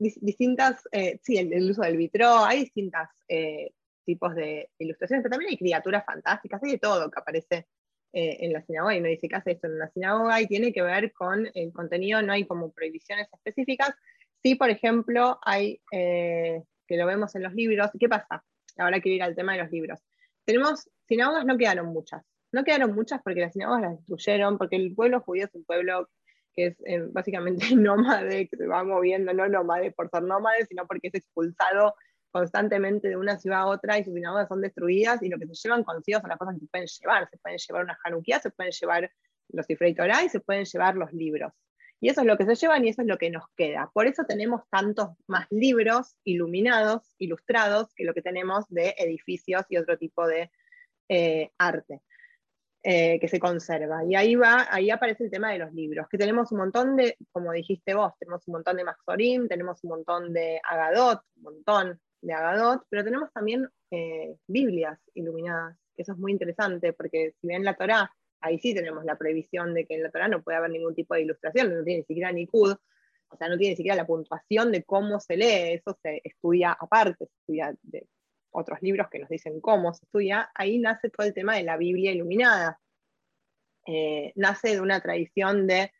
distintas, 0.00 0.82
eh, 0.92 1.18
sí, 1.22 1.36
el, 1.36 1.70
uso 1.70 1.82
del 1.82 1.96
vitro, 1.96 2.44
hay 2.44 2.60
distintos 2.60 3.08
eh, 3.28 3.72
tipos 4.04 4.34
de 4.34 4.70
ilustraciones, 4.78 5.22
pero 5.22 5.32
también 5.32 5.50
hay 5.50 5.58
criaturas 5.58 6.04
fantásticas, 6.04 6.62
hay 6.62 6.72
de 6.72 6.78
todo 6.78 7.10
que 7.10 7.20
aparece 7.20 7.66
en 8.12 8.52
la 8.52 8.60
sinagoga, 8.62 8.96
y 8.96 8.98
uno 8.98 9.08
dice 9.08 9.28
que 9.28 9.36
hace 9.36 9.52
esto 9.52 9.68
en 9.68 9.78
la 9.78 9.88
sinagoga, 9.88 10.40
y 10.40 10.48
tiene 10.48 10.72
que 10.72 10.82
ver 10.82 11.12
con 11.12 11.48
el 11.54 11.72
contenido, 11.72 12.20
no 12.22 12.32
hay 12.32 12.44
como 12.44 12.72
prohibiciones 12.72 13.28
específicas, 13.32 13.94
sí, 14.42 14.56
por 14.56 14.68
ejemplo, 14.68 15.38
hay, 15.42 15.80
que 15.92 16.96
lo 16.96 17.06
vemos 17.06 17.36
en 17.36 17.44
los 17.44 17.54
libros, 17.54 17.88
¿qué 18.00 18.08
pasa? 18.08 18.44
Ahora 18.78 19.00
quiero 19.00 19.14
ir 19.14 19.22
al 19.22 19.36
tema 19.36 19.52
de 19.52 19.62
los 19.62 19.70
libros. 19.70 20.00
Tenemos, 20.44 20.90
sinagogas 21.06 21.44
no 21.44 21.56
quedaron 21.56 21.86
muchas, 21.86 22.24
no 22.50 22.64
quedaron 22.64 22.94
muchas 22.94 23.22
porque 23.22 23.40
las 23.40 23.52
sinagogas 23.52 23.82
las 23.82 23.96
destruyeron, 23.98 24.58
porque 24.58 24.74
el 24.74 24.92
pueblo 24.92 25.20
judío 25.20 25.44
es 25.44 25.54
un 25.54 25.64
pueblo 25.64 26.08
que 26.54 26.66
es 26.66 26.76
eh, 26.84 27.00
básicamente 27.10 27.74
nómade, 27.76 28.48
que 28.48 28.56
se 28.56 28.66
va 28.66 28.84
moviendo, 28.84 29.32
no 29.32 29.48
nómade 29.48 29.92
por 29.92 30.08
ser 30.10 30.22
nómade, 30.22 30.66
sino 30.66 30.86
porque 30.86 31.08
es 31.08 31.14
expulsado 31.14 31.94
constantemente 32.30 33.08
de 33.08 33.16
una 33.16 33.38
ciudad 33.38 33.62
a 33.62 33.66
otra 33.66 33.98
y 33.98 34.04
sus 34.04 34.14
sinagogas 34.14 34.48
son 34.48 34.60
destruidas 34.60 35.22
y 35.22 35.28
lo 35.28 35.38
que 35.38 35.46
se 35.46 35.54
llevan 35.54 35.82
consigo 35.84 36.20
son 36.20 36.30
las 36.30 36.38
cosas 36.38 36.54
que 36.54 36.60
se 36.60 36.66
pueden 36.66 36.86
llevar. 36.86 37.28
Se 37.30 37.38
pueden 37.38 37.58
llevar 37.58 37.84
una 37.84 37.98
Hanukkah, 38.04 38.40
se 38.40 38.50
pueden 38.50 38.72
llevar 38.72 39.10
los 39.48 39.66
Torah 39.66 40.24
y 40.24 40.28
se 40.28 40.40
pueden 40.40 40.64
llevar 40.64 40.96
los 40.96 41.12
libros. 41.12 41.52
Y 42.00 42.08
eso 42.08 42.22
es 42.22 42.26
lo 42.26 42.38
que 42.38 42.46
se 42.46 42.54
llevan 42.54 42.84
y 42.84 42.88
eso 42.88 43.02
es 43.02 43.08
lo 43.08 43.18
que 43.18 43.30
nos 43.30 43.44
queda. 43.56 43.90
Por 43.92 44.06
eso 44.06 44.24
tenemos 44.24 44.62
tantos 44.70 45.10
más 45.26 45.46
libros 45.50 46.16
iluminados, 46.24 47.14
ilustrados, 47.18 47.92
que 47.94 48.04
lo 48.04 48.14
que 48.14 48.22
tenemos 48.22 48.64
de 48.68 48.94
edificios 48.96 49.66
y 49.68 49.76
otro 49.76 49.98
tipo 49.98 50.26
de 50.26 50.50
eh, 51.08 51.50
arte. 51.58 52.00
Eh, 52.82 53.18
que 53.20 53.28
se 53.28 53.38
conserva. 53.38 54.06
Y 54.06 54.14
ahí 54.14 54.36
va, 54.36 54.66
ahí 54.70 54.88
aparece 54.88 55.24
el 55.24 55.30
tema 55.30 55.52
de 55.52 55.58
los 55.58 55.70
libros, 55.74 56.08
que 56.08 56.16
tenemos 56.16 56.50
un 56.50 56.58
montón 56.58 56.96
de, 56.96 57.14
como 57.30 57.52
dijiste 57.52 57.92
vos, 57.92 58.14
tenemos 58.18 58.48
un 58.48 58.52
montón 58.52 58.78
de 58.78 58.84
Maxorim, 58.84 59.48
tenemos 59.48 59.84
un 59.84 59.90
montón 59.90 60.32
de 60.32 60.58
Agadot, 60.64 61.20
un 61.36 61.42
montón 61.42 62.00
de 62.22 62.32
Agadot, 62.32 62.82
pero 62.88 63.04
tenemos 63.04 63.30
también 63.34 63.68
eh, 63.90 64.34
Biblias 64.46 64.98
iluminadas, 65.12 65.76
que 65.94 66.00
eso 66.00 66.12
es 66.12 66.18
muy 66.18 66.32
interesante, 66.32 66.94
porque 66.94 67.34
si 67.38 67.48
bien 67.48 67.64
la 67.64 67.74
Torá, 67.74 68.10
ahí 68.40 68.58
sí 68.58 68.74
tenemos 68.74 69.04
la 69.04 69.18
prohibición 69.18 69.74
de 69.74 69.84
que 69.84 69.96
en 69.96 70.02
la 70.02 70.10
Torá 70.10 70.28
no 70.28 70.42
puede 70.42 70.56
haber 70.56 70.70
ningún 70.70 70.94
tipo 70.94 71.12
de 71.12 71.20
ilustración, 71.20 71.76
no 71.76 71.84
tiene 71.84 71.98
ni 71.98 72.06
siquiera 72.06 72.32
ni 72.32 72.46
CUD, 72.46 72.72
o 73.28 73.36
sea, 73.36 73.50
no 73.50 73.58
tiene 73.58 73.72
ni 73.72 73.76
siquiera 73.76 73.94
la 73.96 74.06
puntuación 74.06 74.72
de 74.72 74.84
cómo 74.84 75.20
se 75.20 75.36
lee, 75.36 75.74
eso 75.74 75.98
se 76.02 76.22
estudia 76.24 76.72
aparte, 76.72 77.26
se 77.26 77.34
estudia 77.40 77.74
de 77.82 78.06
otros 78.50 78.80
libros 78.82 79.08
que 79.10 79.18
nos 79.18 79.28
dicen 79.28 79.60
cómo 79.60 79.92
se 79.94 80.04
estudia, 80.04 80.50
ahí 80.54 80.78
nace 80.78 81.10
todo 81.10 81.26
el 81.26 81.34
tema 81.34 81.56
de 81.56 81.62
la 81.62 81.76
Biblia 81.76 82.12
iluminada. 82.12 82.80
Eh, 83.86 84.32
nace 84.36 84.70
de 84.74 84.80
una 84.80 85.00
tradición 85.00 85.66
de, 85.66 85.92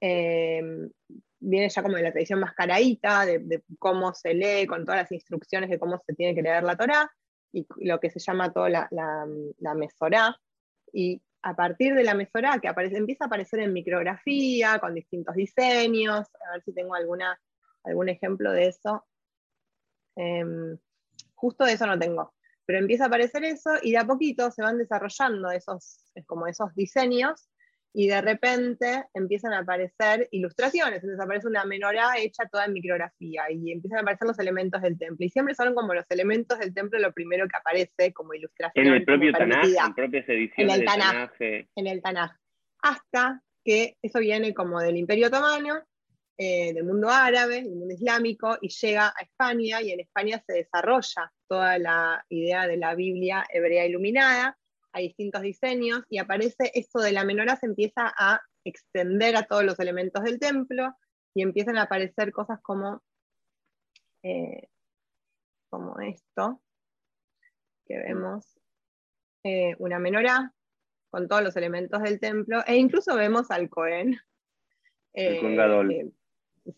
eh, 0.00 0.62
viene 1.40 1.68
ya 1.68 1.82
como 1.82 1.96
de 1.96 2.02
la 2.02 2.12
tradición 2.12 2.40
más 2.40 2.54
caraíta, 2.54 3.26
de, 3.26 3.62
cómo 3.78 4.14
se 4.14 4.34
lee, 4.34 4.66
con 4.66 4.84
todas 4.84 5.02
las 5.02 5.12
instrucciones 5.12 5.70
de 5.70 5.78
cómo 5.78 6.00
se 6.06 6.14
tiene 6.14 6.34
que 6.34 6.42
leer 6.42 6.62
la 6.62 6.76
Torá, 6.76 7.10
y 7.52 7.66
lo 7.78 8.00
que 8.00 8.10
se 8.10 8.18
llama 8.18 8.52
toda 8.52 8.68
la, 8.68 8.88
la, 8.90 9.74
Mesorá. 9.74 10.36
Y 10.92 11.22
a 11.42 11.54
partir 11.54 11.94
de 11.94 12.04
la 12.04 12.14
Mesorá, 12.14 12.58
que 12.60 12.68
aparece, 12.68 12.96
empieza 12.96 13.24
a 13.24 13.26
aparecer 13.26 13.60
en 13.60 13.72
micrografía, 13.72 14.78
con 14.78 14.94
distintos 14.94 15.34
diseños, 15.34 16.26
a 16.48 16.52
ver 16.52 16.62
si 16.64 16.72
tengo 16.72 16.94
alguna, 16.94 17.40
algún 17.84 18.08
ejemplo 18.08 18.52
de 18.52 18.68
eso. 18.68 19.06
Em, 20.16 20.76
Justo 21.38 21.64
de 21.64 21.74
eso 21.74 21.86
no 21.86 21.98
tengo. 21.98 22.34
Pero 22.66 22.80
empieza 22.80 23.04
a 23.04 23.06
aparecer 23.06 23.44
eso 23.44 23.70
y 23.82 23.92
de 23.92 23.98
a 23.98 24.04
poquito 24.04 24.50
se 24.50 24.62
van 24.62 24.76
desarrollando 24.76 25.50
esos, 25.50 26.04
como 26.26 26.46
esos 26.46 26.74
diseños 26.74 27.48
y 27.94 28.08
de 28.08 28.20
repente 28.20 29.04
empiezan 29.14 29.52
a 29.54 29.60
aparecer 29.60 30.28
ilustraciones, 30.30 31.02
entonces 31.02 31.20
aparece 31.20 31.46
una 31.46 31.64
menorá 31.64 32.18
hecha 32.18 32.46
toda 32.46 32.66
en 32.66 32.74
micrografía 32.74 33.44
y 33.50 33.72
empiezan 33.72 33.98
a 33.98 34.02
aparecer 34.02 34.28
los 34.28 34.38
elementos 34.38 34.82
del 34.82 34.98
templo. 34.98 35.24
Y 35.24 35.30
siempre 35.30 35.54
son 35.54 35.74
como 35.74 35.94
los 35.94 36.04
elementos 36.10 36.58
del 36.58 36.74
templo 36.74 36.98
lo 36.98 37.12
primero 37.12 37.48
que 37.48 37.56
aparece 37.56 38.12
como 38.12 38.34
ilustración. 38.34 38.86
En 38.86 38.92
el 38.92 39.04
propio 39.04 39.32
Tanaj, 39.32 39.64
en 39.64 39.94
propias 39.94 40.28
ediciones 40.28 40.74
en 40.74 40.80
el 40.80 40.86
Tanaj, 40.86 41.30
En 41.40 41.86
el 41.86 42.02
Tanaj. 42.02 42.32
Hasta 42.82 43.42
que 43.64 43.96
eso 44.02 44.18
viene 44.18 44.52
como 44.52 44.80
del 44.80 44.96
Imperio 44.96 45.28
Otomano 45.28 45.82
eh, 46.40 46.72
del 46.72 46.84
mundo 46.84 47.10
árabe, 47.10 47.64
del 47.64 47.74
mundo 47.74 47.92
islámico, 47.94 48.56
y 48.60 48.68
llega 48.68 49.08
a 49.08 49.22
España, 49.22 49.82
y 49.82 49.90
en 49.90 49.98
España 49.98 50.40
se 50.46 50.52
desarrolla 50.52 51.32
toda 51.48 51.78
la 51.78 52.24
idea 52.28 52.68
de 52.68 52.76
la 52.76 52.94
Biblia 52.94 53.44
hebrea 53.50 53.84
iluminada, 53.86 54.56
hay 54.92 55.08
distintos 55.08 55.42
diseños, 55.42 56.04
y 56.08 56.18
aparece 56.18 56.70
esto 56.74 57.00
de 57.00 57.10
la 57.10 57.24
menorá, 57.24 57.56
se 57.56 57.66
empieza 57.66 58.14
a 58.16 58.40
extender 58.64 59.34
a 59.34 59.42
todos 59.42 59.64
los 59.64 59.80
elementos 59.80 60.22
del 60.22 60.38
templo, 60.38 60.96
y 61.34 61.42
empiezan 61.42 61.76
a 61.76 61.82
aparecer 61.82 62.30
cosas 62.30 62.60
como, 62.62 63.02
eh, 64.22 64.68
como 65.68 65.98
esto, 65.98 66.62
que 67.84 67.98
vemos 67.98 68.60
eh, 69.42 69.74
una 69.80 69.98
menorá 69.98 70.54
con 71.10 71.26
todos 71.26 71.42
los 71.42 71.56
elementos 71.56 72.00
del 72.00 72.20
templo, 72.20 72.62
e 72.64 72.76
incluso 72.76 73.16
vemos 73.16 73.50
al 73.50 73.68
Cohen. 73.68 74.20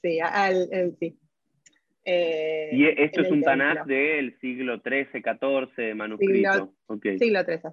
Sí, 0.02 0.20
al, 0.20 0.96
sí. 0.98 1.18
Eh, 2.04 2.70
y 2.72 3.02
esto 3.02 3.20
es 3.20 3.30
un 3.30 3.42
Tanaj 3.42 3.84
del 3.84 4.38
siglo 4.40 4.80
XIII, 4.80 5.22
XIV, 5.22 5.94
manuscrito. 5.94 6.74
Siglo, 7.18 7.44
XIII. 7.44 7.72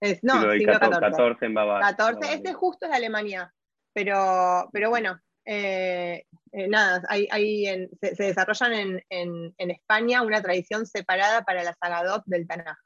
Es, 0.00 0.22
no, 0.22 0.52
siglo, 0.52 0.74
XIV. 0.74 1.42
en 1.42 1.54
Bavaria. 1.54 1.96
este 2.32 2.52
justo 2.52 2.86
es 2.86 2.92
de 2.92 2.96
Alemania. 2.96 3.52
Pero, 3.92 4.70
pero 4.72 4.88
bueno, 4.88 5.20
eh, 5.44 6.24
eh, 6.52 6.68
nada, 6.68 7.02
hay, 7.08 7.28
hay 7.30 7.88
se, 8.00 8.14
desarrollan 8.14 9.02
en, 9.10 9.54
en, 9.58 9.70
España 9.70 10.22
una 10.22 10.40
tradición 10.40 10.86
separada 10.86 11.42
para 11.42 11.62
la 11.62 11.74
Sagadot 11.74 12.22
del 12.26 12.46
Tanaj. 12.46 12.78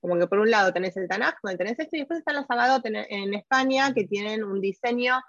Como 0.00 0.18
que 0.18 0.26
por 0.26 0.38
un 0.38 0.50
lado 0.50 0.72
tenés 0.72 0.96
el 0.96 1.08
Tanaj, 1.08 1.34
donde 1.42 1.58
tenés 1.58 1.78
esto, 1.78 1.96
y 1.96 2.00
después 2.00 2.20
están 2.20 2.36
las 2.36 2.46
Sagadot 2.46 2.84
en, 2.86 2.96
en 2.96 3.34
España, 3.34 3.92
que 3.92 4.04
tienen 4.04 4.44
un 4.44 4.60
diseño 4.60 5.20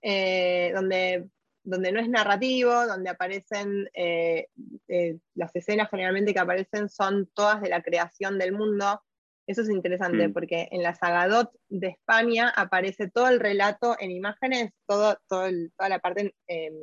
donde 0.00 1.28
donde 1.68 1.92
no 1.92 2.00
es 2.00 2.08
narrativo, 2.08 2.86
donde 2.86 3.10
aparecen, 3.10 3.90
eh, 3.92 4.48
eh, 4.88 5.18
las 5.34 5.54
escenas 5.54 5.90
generalmente 5.90 6.32
que 6.32 6.40
aparecen 6.40 6.88
son 6.88 7.30
todas 7.34 7.60
de 7.60 7.68
la 7.68 7.82
creación 7.82 8.38
del 8.38 8.52
mundo. 8.52 9.02
Eso 9.46 9.62
es 9.62 9.68
interesante 9.68 10.28
mm. 10.28 10.32
porque 10.32 10.68
en 10.70 10.82
la 10.82 10.94
Sagadot 10.94 11.52
de 11.68 11.88
España 11.88 12.48
aparece 12.56 13.10
todo 13.10 13.28
el 13.28 13.38
relato 13.38 13.96
en 14.00 14.10
imágenes, 14.10 14.72
todo, 14.86 15.18
toda 15.28 15.50
la 15.88 15.98
parte 15.98 16.34
em, 16.46 16.74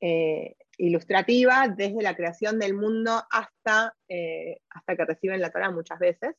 eh, 0.00 0.54
ilustrativa, 0.78 1.66
desde 1.68 2.02
la 2.02 2.14
creación 2.14 2.60
del 2.60 2.74
mundo 2.74 3.24
hasta, 3.30 3.96
hasta 4.70 4.96
que 4.96 5.04
reciben 5.04 5.40
la 5.40 5.50
Torah 5.50 5.70
muchas 5.70 5.98
veces, 5.98 6.34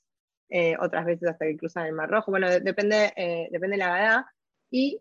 otras 0.79 1.05
veces 1.05 1.29
hasta 1.29 1.45
que 1.45 1.57
cruzan 1.57 1.87
el 1.87 1.93
Mar 1.93 2.09
Rojo. 2.09 2.31
Bueno, 2.31 2.49
depende, 2.49 3.13
depende 3.51 3.75
de 3.75 3.77
la 3.77 4.01
edad. 4.01 4.25
Y 4.69 4.99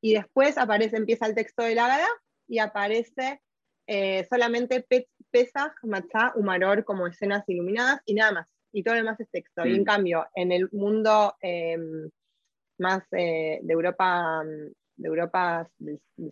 y 0.00 0.14
después 0.14 0.58
aparece, 0.58 0.96
empieza 0.96 1.26
el 1.26 1.34
texto 1.34 1.62
de 1.62 1.74
la 1.74 1.88
Gada 1.88 2.08
y 2.48 2.58
aparece 2.58 3.40
eh, 3.86 4.26
solamente 4.28 4.86
Pesach, 5.30 5.74
Matzah, 5.82 6.32
Humaror 6.36 6.84
como 6.84 7.06
escenas 7.06 7.48
iluminadas 7.48 8.00
y 8.04 8.14
nada 8.14 8.32
más. 8.32 8.54
Y 8.72 8.82
todo 8.82 8.94
lo 8.94 9.00
demás 9.00 9.20
es 9.20 9.28
texto. 9.30 9.66
Y 9.66 9.74
en 9.74 9.82
mm. 9.82 9.84
cambio, 9.84 10.26
en 10.34 10.52
el 10.52 10.68
mundo 10.72 11.34
em, 11.40 12.08
más 12.78 13.02
eh, 13.12 13.58
de 13.62 13.72
Europa, 13.72 14.42
de 14.96 15.08
Europa 15.08 15.68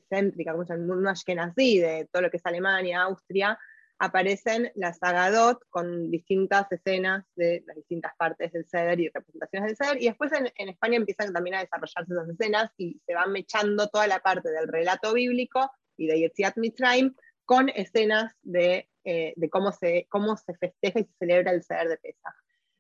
céntrica, 0.09 0.53
como 0.53 0.65
el 0.69 0.81
mundo 0.81 1.11
ashkenazí, 1.11 1.79
de 1.79 2.09
todo 2.13 2.23
lo 2.23 2.31
que 2.31 2.37
es 2.37 2.47
Alemania, 2.47 3.03
Austria, 3.03 3.59
aparecen 3.99 4.71
las 4.75 5.03
Agadot 5.03 5.61
con 5.71 6.11
distintas 6.11 6.71
escenas 6.71 7.25
de 7.35 7.65
las 7.67 7.77
distintas 7.77 8.13
partes 8.17 8.53
del 8.53 8.65
Seder 8.67 9.01
y 9.01 9.09
representaciones 9.09 9.69
del 9.69 9.77
Seder, 9.77 10.03
y 10.03 10.07
después 10.07 10.31
en, 10.33 10.69
España 10.69 10.97
empiezan 10.97 11.33
también 11.33 11.57
a 11.57 11.61
desarrollarse 11.61 12.13
esas 12.13 12.29
escenas 12.29 12.73
y 12.77 13.01
se 13.05 13.15
van 13.15 13.33
mechando 13.33 13.89
toda 13.89 14.07
la 14.07 14.21
parte 14.21 14.51
del 14.51 14.69
relato 14.69 15.13
bíblico 15.15 15.71
y 15.97 16.07
de 16.07 16.21
Yetziat 16.21 16.57
Mitzrayim 16.57 17.15
con 17.45 17.69
escenas 17.71 18.37
de, 18.43 18.89
eh, 19.05 19.33
de, 19.37 19.51
cómo, 19.51 19.73
se, 19.73 20.07
cómo 20.09 20.37
se 20.37 20.55
festeja 20.55 21.01
y 21.01 21.05
se 21.05 21.15
celebra 21.19 21.51
el 21.51 21.63
Seder 21.63 21.89
de 21.89 21.97
Pesach. 21.97 22.35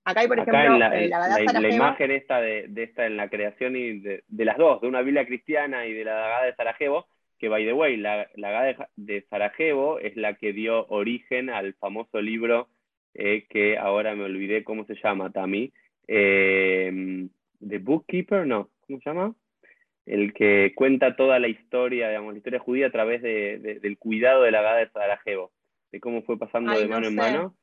Acá 0.05 0.21
hay, 0.21 0.29
por 0.29 0.39
ejemplo, 0.39 0.79
la, 0.79 0.99
eh, 0.99 1.09
la, 1.09 1.69
imagen 1.69 2.11
esta 2.13 2.41
de, 2.41 2.67
de, 2.69 2.85
esta 2.85 3.05
en 3.05 3.19
la 3.19 3.29
creación 3.29 3.77
y 3.77 3.99
de, 3.99 4.25
de, 4.27 4.45
las 4.45 4.57
dos, 4.57 4.81
de 4.81 4.89
una 4.89 5.03
Biblia 5.03 5.27
cristiana 5.27 5.85
y 5.85 5.93
de 5.93 6.05
la 6.05 6.15
Dagada 6.15 6.45
de 6.47 6.55
Sarajevo, 6.55 7.09
que 7.39 7.49
by 7.49 7.65
the 7.65 7.73
way, 7.73 7.97
la, 7.97 8.29
la 8.35 8.91
de 8.97 9.27
Sarajevo 9.31 9.99
es 9.99 10.17
la 10.17 10.35
que 10.35 10.53
dio 10.53 10.87
origen 10.89 11.51
al 11.51 11.75
famoso 11.75 12.21
libro 12.21 12.69
eh, 13.15 13.47
que 13.49 13.79
ahora 13.79 14.15
me 14.15 14.25
olvidé 14.25 14.63
cómo 14.65 14.85
se 14.85 14.95
llama, 15.03 15.31
Tami, 15.33 15.73
eh, 16.07 17.29
The 17.67 17.79
Bookkeeper, 17.79 18.47
no, 18.47 18.71
¿cómo 18.87 19.01
se 19.01 19.11
llama? 19.11 19.35
El 20.07 20.33
que 20.33 20.73
cuenta 20.75 21.17
toda 21.17 21.39
la 21.39 21.49
historia, 21.49 22.09
digamos, 22.09 22.33
la 22.33 22.39
historia 22.39 22.61
judía 22.61 22.87
a 22.87 22.93
través 22.93 23.21
de, 23.21 23.81
del 23.83 23.99
cuidado 23.99 24.43
de 24.43 24.53
la 24.53 24.63
Gada 24.63 24.77
de 24.79 24.91
Sarajevo, 24.91 25.53
de 25.91 26.01
cómo 26.01 26.23
fue 26.23 26.39
pasando 26.39 26.79
de 26.79 26.87
mano 26.87 27.09
en 27.09 27.15
mano. 27.15 27.57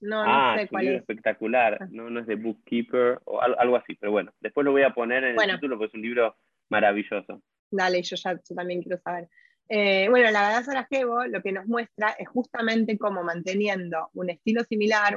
No, 0.00 0.24
no 0.24 0.30
ah, 0.30 0.56
sé 0.58 0.68
cuál 0.68 0.88
es. 0.88 0.96
espectacular, 1.00 1.78
ah. 1.80 1.88
no, 1.90 2.10
no 2.10 2.20
es 2.20 2.26
The 2.26 2.36
Bookkeeper 2.36 3.20
o 3.24 3.40
algo, 3.40 3.76
así, 3.76 3.94
pero 3.94 4.12
bueno, 4.12 4.32
después 4.40 4.64
lo 4.64 4.72
voy 4.72 4.82
a 4.82 4.94
poner 4.94 5.24
en 5.24 5.40
el 5.40 5.50
título 5.52 5.76
porque 5.76 5.90
es 5.90 5.94
un 5.94 6.02
libro 6.02 6.36
maravilloso. 6.68 7.40
Dale, 7.70 8.02
yo 8.02 8.16
ya 8.16 8.38
también 8.54 8.82
quiero 8.82 9.00
saber. 9.02 9.28
Eh, 9.68 10.08
bueno, 10.08 10.30
la 10.30 10.40
Gada 10.40 10.64
Sarajevo 10.64 11.26
lo 11.26 11.42
que 11.42 11.52
nos 11.52 11.66
muestra 11.66 12.10
es 12.18 12.28
justamente 12.28 12.96
cómo 12.96 13.22
manteniendo 13.22 14.08
un 14.14 14.30
estilo 14.30 14.64
similar, 14.64 15.16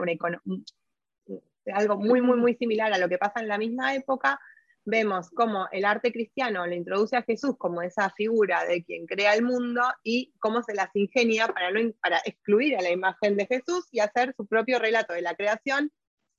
algo 1.74 1.98
muy, 1.98 2.22
muy, 2.22 2.38
muy 2.38 2.56
similar 2.56 2.92
a 2.92 2.98
lo 2.98 3.08
que 3.08 3.18
pasa 3.18 3.40
en 3.40 3.48
la 3.48 3.58
misma 3.58 3.96
época, 3.96 4.40
vemos 4.84 5.30
cómo 5.30 5.68
el 5.72 5.86
arte 5.86 6.12
cristiano 6.12 6.66
le 6.66 6.76
introduce 6.76 7.16
a 7.16 7.24
Jesús 7.24 7.56
como 7.58 7.82
esa 7.82 8.10
figura 8.10 8.66
de 8.66 8.84
quien 8.84 9.06
crea 9.06 9.36
el 9.36 9.44
mundo 9.44 9.82
y 10.04 10.34
cómo 10.40 10.64
se 10.64 10.74
las 10.74 10.90
ingenia 10.96 11.48
para 11.48 12.20
excluir 12.26 12.76
a 12.76 12.82
la 12.82 12.90
imagen 12.90 13.38
de 13.38 13.46
Jesús 13.46 13.88
y 13.92 14.00
hacer 14.00 14.34
su 14.36 14.48
propio 14.48 14.80
relato 14.80 15.14
de 15.14 15.22
la 15.22 15.36
creación 15.36 15.92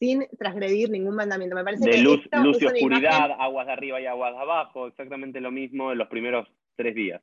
sin 0.02 0.26
transgredir 0.36 0.90
ningún 0.90 1.14
mandamiento. 1.14 1.54
Me 1.54 1.62
parece 1.62 1.84
de 1.84 1.92
que 1.92 1.98
luz, 1.98 2.28
luz 2.32 2.60
y 2.60 2.66
oscuridad, 2.66 3.30
aguas 3.38 3.66
de 3.68 3.72
arriba 3.72 4.00
y 4.00 4.06
aguas 4.06 4.32
de 4.32 4.40
abajo, 4.40 4.88
exactamente 4.88 5.40
lo 5.40 5.52
mismo 5.52 5.92
en 5.92 5.98
los 5.98 6.08
primeros 6.08 6.48
tres 6.74 6.96
días. 6.96 7.22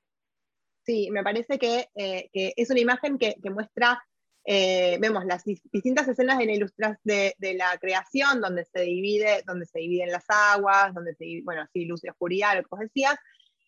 Sí, 0.86 1.10
me 1.12 1.22
parece 1.22 1.60
que, 1.60 1.90
eh, 1.94 2.30
es 2.34 2.70
una 2.70 2.80
imagen 2.80 3.18
que, 3.18 3.36
muestra, 3.52 4.02
eh, 4.46 4.98
vemos 5.02 5.26
las 5.26 5.44
distintas 5.44 6.08
escenas 6.08 6.38
de 6.38 6.70
la, 6.78 6.98
de, 7.04 7.36
de, 7.38 7.54
la 7.56 7.78
creación, 7.82 8.40
donde 8.40 8.64
se, 8.64 8.84
divide, 8.84 9.44
donde 9.46 9.66
se 9.66 9.80
dividen 9.80 10.14
las 10.14 10.24
aguas, 10.30 10.94
donde 10.94 11.16
se 11.16 11.42
bueno, 11.44 11.68
sí, 11.74 11.84
luz 11.84 12.02
y 12.06 12.10
oscuridad, 12.10 12.56
lo 12.56 12.62
que 12.62 12.70
vos 12.72 12.80
decías, 12.80 13.18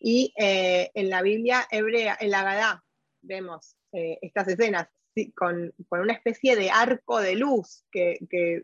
y 0.00 0.32
eh, 0.38 0.90
en 0.94 1.10
la 1.10 1.20
Biblia 1.20 1.66
hebrea, 1.70 2.16
en 2.18 2.30
la 2.30 2.44
Gadá, 2.44 2.82
vemos 3.20 3.76
estas 3.92 4.48
escenas 4.48 4.88
con, 5.36 5.70
una 5.90 6.14
especie 6.14 6.56
de 6.56 6.70
arco 6.70 7.20
de 7.20 7.36
luz 7.36 7.84
que, 7.92 8.16
que, 8.30 8.62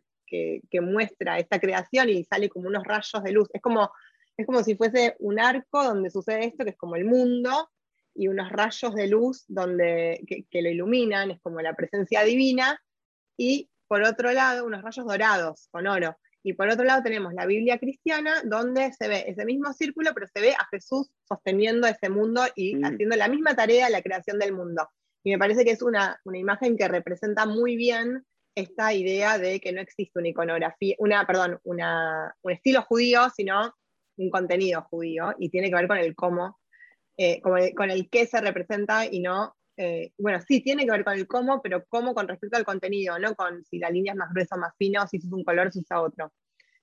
muestra 0.81 1.39
esta 1.39 1.59
creación 1.59 2.09
y 2.09 2.24
sale 2.24 2.49
como 2.49 2.68
unos 2.68 2.85
rayos 2.85 3.22
de 3.22 3.33
luz. 3.33 3.49
Es 3.53 3.62
como, 3.62 3.91
es 4.37 4.47
como 4.47 4.62
si 4.62 4.76
fuese 4.76 5.16
un 5.18 5.39
arco 5.39 5.85
donde 5.85 6.11
sucede 6.11 6.47
esto, 6.47 6.64
que 6.64 6.70
es 6.70 6.76
como 6.76 6.97
el 6.97 7.05
mundo, 7.05 7.70
y 8.14 8.29
unos 8.29 8.51
rayos 8.51 8.95
de 8.95 9.07
luz 9.07 9.45
donde, 9.47 10.20
que, 10.51 10.62
lo 10.62 10.68
iluminan, 10.68 11.31
es 11.31 11.41
como 11.41 11.61
la 11.61 11.74
presencia 11.74 12.24
divina, 12.24 12.81
y 13.37 13.70
por 13.87 14.03
otro 14.03 14.33
lado, 14.33 14.66
unos 14.66 14.83
rayos 14.83 15.07
dorados 15.07 15.68
con 15.70 15.87
oro. 15.87 16.16
Y 16.43 16.53
por 16.53 16.68
otro 16.68 16.85
lado 16.85 17.03
tenemos 17.03 17.33
la 17.35 17.47
Biblia 17.47 17.79
cristiana, 17.79 18.43
donde 18.45 18.93
se 18.93 19.09
ve 19.09 19.24
ese 19.29 19.45
mismo 19.45 19.72
círculo, 19.72 20.11
pero 20.14 20.26
se 20.26 20.41
ve 20.41 20.53
a 20.53 20.66
Jesús 20.70 21.11
sosteniendo 21.26 21.87
ese 21.87 22.09
mundo 22.09 22.43
y 22.55 22.76
mm. 22.76 22.85
haciendo 22.85 23.16
la 23.16 23.29
misma 23.29 23.55
tarea, 23.55 23.89
la 23.91 24.03
creación 24.03 24.39
del 24.39 24.53
mundo. 24.53 24.89
Y 25.24 25.31
me 25.31 25.39
parece 25.39 25.64
que 25.64 25.72
es 25.72 25.83
una, 25.83 26.20
una 26.24 26.39
imagen 26.39 26.76
que 26.76 26.89
representa 26.89 27.47
muy 27.47 27.76
bien 27.76 28.24
esta 28.59 28.92
idea 28.92 29.38
de 29.38 29.61
que 29.61 29.72
no 29.72 29.80
existe 29.80 30.18
una 30.18 30.28
iconografía, 30.28 30.94
una, 30.98 31.26
perdón, 31.26 31.59
una, 31.64 32.34
un 32.42 32.52
estilo 32.52 32.82
judío, 32.82 33.28
sino 33.34 33.74
un 34.16 34.30
contenido 34.30 34.82
judío, 34.90 35.34
y 35.38 35.48
tiene 35.48 35.68
que 35.68 35.76
ver 35.76 35.88
con 35.88 35.98
el 35.98 36.14
cómo, 36.14 36.59
eh, 37.16 37.40
con 37.40 37.90
el 37.90 38.09
qué 38.11 38.26
se 38.26 38.40
representa 38.40 39.06
y 39.06 39.20
no, 39.20 39.54
eh, 39.80 40.11
bueno, 40.18 40.40
sí, 40.40 40.61
tiene 40.61 40.84
que 40.84 40.90
ver 40.90 41.04
con 41.04 41.14
el 41.14 41.28
cómo, 41.28 41.62
pero 41.62 41.84
cómo 41.88 42.12
con 42.12 42.26
respecto 42.26 42.56
al 42.56 42.64
contenido, 42.64 43.16
no 43.20 43.36
con 43.36 43.64
si 43.64 43.78
la 43.78 43.90
línea 43.90 44.12
es 44.12 44.18
más 44.18 44.30
gruesa 44.32 44.56
o 44.56 44.59
más 44.59 44.74
fina, 44.76 45.04
o 45.04 45.06
si 45.06 45.18
es 45.18 45.24
un 45.30 45.44
color, 45.44 45.70
si 45.70 45.78
usa 45.78 46.02
otro. 46.02 46.32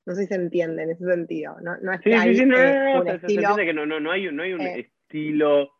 No 0.05 0.15
sé 0.15 0.21
si 0.21 0.27
se 0.27 0.35
entiende 0.35 0.83
en 0.83 0.91
ese 0.91 1.03
sentido. 1.03 1.57
No, 1.61 1.75
no 1.81 1.91
es 1.91 1.99
que 1.99 2.15
hay 2.15 2.39
un 2.39 2.53
estilo, 2.53 3.55
que 3.57 3.73
no, 3.73 3.85
no, 3.85 4.11
hay, 4.11 4.31
no 4.31 4.43
hay 4.43 4.53
un 4.53 4.61
eh, 4.61 4.79
estilo 4.79 5.71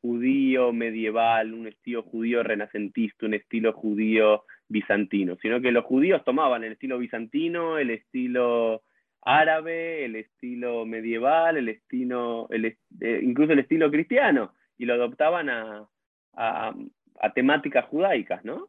judío 0.00 0.72
medieval, 0.72 1.54
un 1.54 1.68
estilo 1.68 2.02
judío 2.02 2.42
renacentista, 2.42 3.26
un 3.26 3.34
estilo 3.34 3.72
judío 3.72 4.44
bizantino, 4.74 5.36
sino 5.40 5.60
que 5.60 5.70
los 5.70 5.84
judíos 5.84 6.24
tomaban 6.24 6.64
el 6.64 6.72
estilo 6.72 6.98
bizantino, 6.98 7.78
el 7.78 7.90
estilo 7.90 8.82
árabe, 9.22 10.04
el 10.04 10.16
estilo 10.16 10.84
medieval, 10.84 11.56
el 11.56 11.68
estilo, 11.68 12.48
eh, 12.50 13.20
incluso 13.22 13.52
el 13.52 13.60
estilo 13.60 13.88
cristiano, 13.90 14.52
y 14.76 14.84
lo 14.84 14.94
adoptaban 14.94 15.48
a, 15.48 15.88
temáticas 17.34 17.86
judaicas, 17.86 18.44
¿no? 18.44 18.68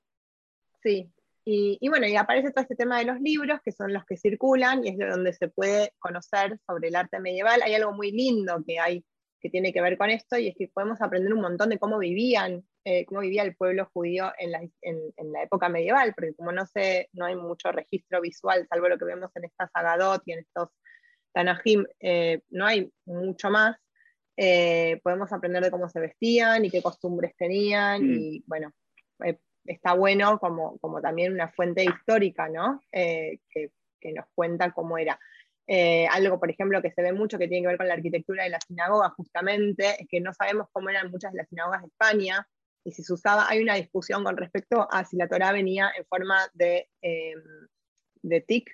Sí, 0.83 1.09
y, 1.43 1.77
y, 1.81 1.89
bueno, 1.89 2.07
y 2.07 2.15
aparece 2.15 2.51
todo 2.51 2.61
este 2.61 2.75
tema 2.75 2.99
de 2.99 3.05
los 3.05 3.19
libros, 3.19 3.59
que 3.63 3.71
son 3.71 3.91
los 3.91 4.05
que 4.05 4.15
circulan, 4.15 4.85
y 4.85 4.89
es 4.89 4.97
de 4.97 5.07
donde 5.07 5.33
se 5.33 5.47
puede 5.47 5.91
conocer 5.97 6.59
sobre 6.67 6.89
el 6.89 6.95
arte 6.95 7.19
medieval. 7.19 7.61
Hay 7.63 7.73
algo 7.73 7.91
muy 7.91 8.11
lindo 8.11 8.63
que 8.65 8.79
hay 8.79 9.03
que 9.41 9.49
tiene 9.49 9.73
que 9.73 9.81
ver 9.81 9.97
con 9.97 10.09
esto, 10.11 10.37
y 10.37 10.47
es 10.47 10.55
que 10.55 10.67
podemos 10.67 11.01
aprender 11.01 11.33
un 11.33 11.41
montón 11.41 11.69
de 11.69 11.79
cómo 11.79 11.97
vivían, 11.97 12.63
eh, 12.85 13.05
cómo 13.05 13.21
vivía 13.21 13.43
el 13.43 13.55
pueblo 13.55 13.89
judío 13.93 14.31
en 14.37 14.51
la, 14.51 14.61
en, 14.81 15.33
la, 15.33 15.43
época 15.43 15.69
medieval, 15.69 16.13
porque 16.15 16.33
como 16.35 16.51
no 16.51 16.65
sé, 16.65 17.09
no 17.13 17.25
hay 17.25 17.35
mucho 17.35 17.71
registro 17.71 18.21
visual, 18.21 18.67
salvo 18.69 18.87
lo 18.87 18.97
que 18.97 19.05
vemos 19.05 19.31
en 19.35 19.45
esta 19.45 19.67
Sagadot 19.67 20.21
y 20.25 20.33
en 20.33 20.39
estos 20.39 20.69
Tanahim, 21.33 21.85
eh, 21.99 22.41
no 22.49 22.65
hay 22.65 22.89
mucho 23.05 23.49
más, 23.49 23.75
eh, 24.37 25.01
podemos 25.03 25.33
aprender 25.33 25.63
de 25.63 25.71
cómo 25.71 25.89
se 25.89 25.99
vestían 25.99 26.63
y 26.63 26.69
qué 26.69 26.81
costumbres 26.81 27.35
tenían, 27.35 28.03
mm. 28.03 28.19
y 28.19 28.43
bueno, 28.47 28.71
está 29.65 29.93
bueno 29.93 30.39
como, 30.39 30.77
como 30.77 31.01
también 31.01 31.33
una 31.33 31.49
fuente 31.49 31.83
histórica, 31.83 32.47
¿no? 32.47 32.81
que, 32.91 33.71
que 33.99 34.13
nos 34.13 34.25
cuenta 34.33 34.71
cómo 34.71 34.97
era. 34.97 35.19
Eh, 35.67 36.05
algo, 36.11 36.39
por 36.39 36.51
ejemplo, 36.51 36.81
que 36.81 36.91
se 36.91 37.01
ve 37.01 37.11
mucho 37.11 37.39
que 37.39 37.47
tiene 37.47 37.63
que 37.63 37.69
ver 37.69 37.77
con 37.77 37.87
la 37.87 37.95
arquitectura 37.95 38.43
de 38.43 38.51
la 38.51 38.59
sinagoga, 38.61 39.09
justamente, 39.09 39.95
es 39.99 40.07
que 40.07 40.21
no 40.21 40.33
sabemos 40.33 40.67
cómo 40.71 40.89
eran 40.89 41.09
muchas 41.09 41.31
de 41.31 41.39
las 41.39 41.49
sinagogas 41.49 41.81
de 41.81 41.87
España, 41.87 42.47
y 42.85 42.91
si 42.91 43.03
se 43.03 43.13
usaba, 43.13 43.49
hay 43.49 43.61
una 43.61 43.73
discusión 43.75 44.23
con 44.23 44.37
respecto 44.37 44.87
a 44.91 45.03
si 45.03 45.17
la 45.17 45.27
Torah 45.27 45.51
venía 45.51 45.91
en 45.97 46.05
forma 46.05 46.37
de, 46.53 46.87
em, 47.01 47.41
de 48.21 48.41
tic, 48.41 48.69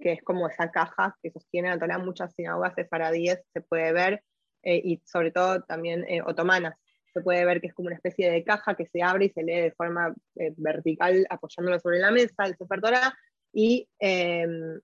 que 0.00 0.12
es 0.12 0.22
como 0.22 0.48
esa 0.48 0.70
caja 0.70 1.16
que 1.22 1.30
sostiene 1.30 1.68
la 1.68 1.78
Torah, 1.78 1.98
muchas 1.98 2.34
sinagogas 2.34 2.74
de 2.76 2.86
faradíes 2.86 3.40
se 3.52 3.60
puede 3.60 3.92
ver, 3.92 4.22
eh, 4.62 4.80
y 4.82 5.02
sobre 5.04 5.30
todo 5.30 5.62
también 5.64 6.04
eh, 6.08 6.22
otomanas. 6.22 6.74
Se 7.12 7.20
puede 7.20 7.44
ver 7.44 7.60
que 7.60 7.68
es 7.68 7.74
como 7.74 7.88
una 7.88 7.96
especie 7.96 8.30
de 8.30 8.42
caja 8.42 8.74
que 8.74 8.86
se 8.86 9.02
abre 9.02 9.26
y 9.26 9.30
se 9.30 9.42
lee 9.42 9.60
de 9.60 9.72
forma 9.72 10.14
vertical 10.56 11.26
apoyándolo 11.30 11.78
sobre 11.78 11.98
la 11.98 12.10
mesa, 12.10 12.44
el 12.44 12.56
Sefer 12.56 12.80
Torah, 12.80 13.14
y 13.52 13.88
em, 13.98 14.80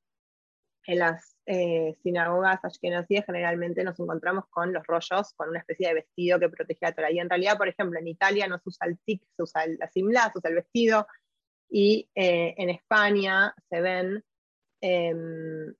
en 0.87 0.99
las 0.99 1.37
eh, 1.47 1.95
sinagogas 2.03 2.65
ashkenazíes 2.65 3.25
generalmente 3.25 3.85
nos 3.85 3.99
encontramos 3.99 4.45
con 4.51 4.73
los 4.73 4.87
rollos, 4.87 5.33
con 5.35 5.49
una 5.49 5.61
especie 5.61 5.89
de 5.89 5.95
vestido 5.95 6.39
que 6.39 6.49
protege 6.49 6.79
la 6.83 6.93
Torah. 6.93 7.13
Y 7.13 7.19
en 7.19 7.29
realidad, 7.31 7.57
por 7.57 7.69
ejemplo, 7.69 7.99
en 7.99 8.09
Italia 8.09 8.47
no 8.47 8.59
se 8.59 8.69
usa 8.69 8.87
el 8.87 8.99
tic, 9.01 9.23
se 9.37 9.43
usa 9.43 9.67
la 9.79 9.89
simla, 9.89 10.31
se 10.33 10.39
usa 10.39 10.51
el 10.51 10.57
vestido, 10.57 11.07
y 11.69 12.09
eh, 12.15 12.55
en 12.59 12.71
España 12.71 13.55
se 13.71 13.81
ven, 13.81 14.25
em, 14.81 15.75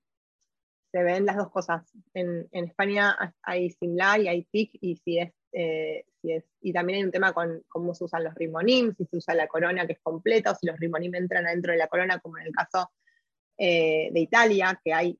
se 0.91 1.03
ven 1.03 1.25
las 1.25 1.37
dos 1.37 1.51
cosas. 1.51 1.83
En, 2.13 2.47
España 2.51 3.35
hay 3.41 3.69
simla 3.71 4.17
y 4.19 4.27
hay 4.27 4.43
tic, 4.45 4.71
y 4.81 4.95
si 4.97 5.19
es, 5.19 5.33
eh, 5.51 6.05
si 6.21 6.31
es, 6.31 6.45
y 6.61 6.73
también 6.73 6.97
hay 6.97 7.05
un 7.05 7.11
tema 7.11 7.33
con 7.33 7.61
cómo 7.67 7.93
se 7.93 8.05
usan 8.05 8.23
los 8.23 8.35
rimonim, 8.35 8.95
si 8.95 9.05
se 9.05 9.17
usa 9.17 9.35
la 9.35 9.47
corona 9.47 9.85
que 9.85 9.93
es 9.93 9.99
completa, 10.01 10.51
o 10.51 10.55
si 10.55 10.65
los 10.65 10.79
rimonim 10.79 11.13
entran 11.15 11.45
adentro 11.45 11.73
de 11.73 11.77
la 11.77 11.87
corona, 11.87 12.19
como 12.19 12.37
en 12.37 12.47
el 12.47 12.53
caso 12.53 12.91
eh, 13.57 14.09
de 14.11 14.19
Italia, 14.19 14.79
que 14.83 14.93
hay 14.93 15.19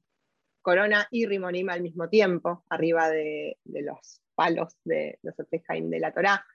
corona 0.62 1.08
y 1.12 1.26
rimonima 1.26 1.74
al 1.74 1.82
mismo 1.82 2.10
tiempo, 2.10 2.64
arriba 2.70 3.10
de, 3.10 3.58
los 3.66 4.22
palos 4.34 4.76
de 4.84 5.20
los 5.22 5.36
Jaim 5.68 5.90
de 5.90 6.00
la 6.00 6.12
Torá. 6.12 6.46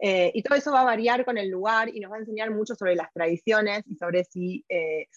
Eh, 0.00 0.30
y 0.32 0.42
todo 0.42 0.56
eso 0.56 0.72
va 0.72 0.82
a 0.82 0.84
variar 0.84 1.24
con 1.24 1.38
el 1.38 1.48
lugar 1.48 1.88
y 1.92 1.98
nos 1.98 2.12
va 2.12 2.16
a 2.16 2.20
enseñar 2.20 2.52
mucho 2.52 2.76
sobre 2.76 2.94
las 2.94 3.12
tradiciones 3.12 3.82
y 3.86 3.96
sobre 3.96 4.24
si, 4.24 4.64
eh, 4.68 5.08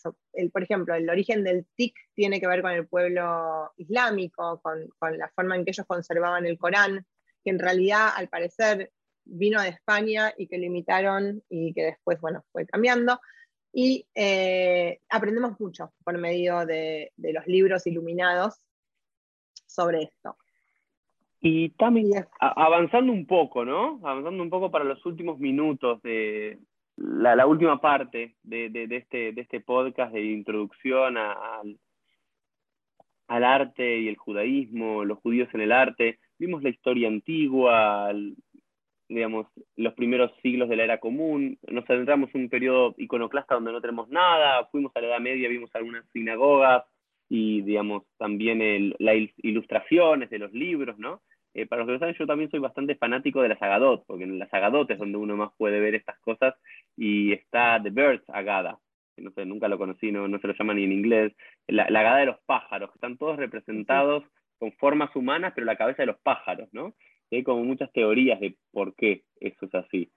por 0.52 0.64
ejemplo, 0.64 0.96
el 0.96 1.10
origen 1.10 1.44
del 1.44 1.68
TIC 1.76 1.96
tiene 2.16 2.40
que 2.40 2.48
ver 2.48 2.64
con 2.64 2.72
el 2.72 2.88
pueblo 2.88 3.72
islámico, 3.78 4.60
con, 4.62 4.88
con, 4.98 5.18
la 5.18 5.30
forma 5.36 5.56
en 5.56 5.66
que 5.66 5.72
ellos 5.72 5.86
conservaban 5.86 6.46
el 6.48 6.58
Corán, 6.58 7.06
que 7.44 7.52
en 7.52 7.60
realidad 7.60 8.10
al 8.16 8.28
parecer 8.28 8.92
vino 9.24 9.62
de 9.62 9.70
España 9.70 10.34
y 10.36 10.48
que 10.48 10.58
lo 10.58 10.66
imitaron 10.66 11.44
y 11.48 11.74
que 11.74 11.84
después, 11.84 12.20
bueno, 12.20 12.44
fue 12.52 12.66
cambiando 12.66 13.20
y 13.74 14.06
eh, 14.16 15.00
aprendemos 15.10 15.60
mucho 15.60 15.92
por 16.04 16.18
medio 16.18 16.66
de, 16.66 17.12
los 17.18 17.48
libros 17.48 17.88
iluminados 17.88 18.66
sobre 19.66 20.04
esto. 20.04 20.36
Y 21.40 21.70
también 21.70 22.26
avanzando 22.40 23.12
un 23.12 23.26
poco, 23.26 23.66
¿no? 23.66 24.00
Avanzando 24.04 24.44
un 24.44 24.50
poco 24.50 24.70
para 24.70 24.84
los 24.84 25.04
últimos 25.06 25.40
minutos 25.40 26.02
de 26.04 26.60
la, 26.98 27.48
última 27.48 27.82
parte 27.82 28.36
de, 28.44 28.70
este, 28.92 29.32
de 29.32 29.42
este 29.42 29.60
podcast 29.62 30.14
de 30.14 30.24
introducción 30.24 31.18
al, 31.18 31.80
al 33.28 33.44
arte 33.44 34.02
y 34.02 34.08
el 34.08 34.18
judaísmo, 34.18 35.04
los 35.04 35.18
judíos 35.20 35.50
en 35.54 35.62
el 35.62 35.72
arte. 35.72 36.20
Vimos 36.38 36.62
la 36.62 36.70
historia 36.70 37.08
antigua, 37.08 38.12
digamos, 39.14 39.48
los 39.76 39.94
primeros 39.94 40.32
siglos 40.42 40.70
de 40.70 40.78
la 40.78 40.84
era 40.84 41.00
común, 41.00 41.58
nos 41.68 41.90
adentramos 41.90 42.34
en 42.34 42.42
un 42.42 42.50
periodo 42.50 42.96
iconoclasta 42.98 43.56
donde 43.56 43.72
no 43.72 43.82
tenemos 43.82 44.10
nada, 44.10 44.66
fuimos 44.72 44.92
a 44.96 45.02
la 45.02 45.08
Edad 45.08 45.20
Media, 45.20 45.50
vimos 45.50 45.70
algunas 45.74 46.06
sinagogas 46.12 46.84
y, 47.30 47.62
digamos, 47.62 48.04
también 48.18 48.94
las 49.00 49.16
ilustraciones 49.38 50.30
de 50.30 50.40
los 50.40 50.54
libros, 50.54 50.98
¿no? 50.98 51.22
Eh, 51.54 51.66
para 51.66 51.82
los 51.82 51.88
que 51.88 51.94
lo 51.94 52.00
saben, 52.00 52.16
yo 52.16 52.26
también 52.26 52.50
soy 52.50 52.60
bastante 52.60 52.96
fanático 52.96 53.42
de 53.42 53.50
la 53.50 53.60
Sagadot, 53.60 54.06
porque 54.08 54.24
en 54.24 54.40
la 54.40 54.48
Sagadot 54.50 54.90
es 54.90 55.00
donde 55.00 55.18
uno 55.18 55.36
más 55.36 55.52
puede 55.58 55.82
ver 55.82 55.96
estas 55.96 56.18
cosas, 56.20 56.56
y 56.96 57.34
está 57.34 57.82
The 57.84 57.90
Birds 57.90 58.30
Agada, 58.30 58.80
que 59.16 59.22
no 59.22 59.32
sé, 59.32 59.46
nunca 59.46 59.68
lo 59.68 59.78
conocí, 59.78 60.12
no, 60.12 60.30
no 60.30 60.40
se 60.40 60.48
lo 60.48 60.54
llama 60.54 60.74
ni 60.74 60.86
en 60.86 60.94
inglés, 60.94 61.34
la, 61.68 61.90
la 61.90 62.00
Agada 62.00 62.18
de 62.20 62.26
los 62.28 62.40
pájaros, 62.46 62.92
que 62.92 62.96
están 62.96 63.18
todos 63.18 63.36
representados 63.36 64.24
con 64.58 64.72
formas 64.74 65.14
humanas, 65.16 65.52
pero 65.54 65.66
la 65.66 65.76
cabeza 65.76 66.04
de 66.04 66.08
los 66.08 66.20
pájaros, 66.20 66.70
¿no? 66.72 66.94
Hay 67.38 67.44
como 67.44 67.64
muchas 67.64 67.92
teorías 67.92 68.40
de 68.40 68.56
por 68.72 68.96
qué 68.96 69.24
eso 69.40 69.66
es 69.66 69.76
así. 69.76 70.10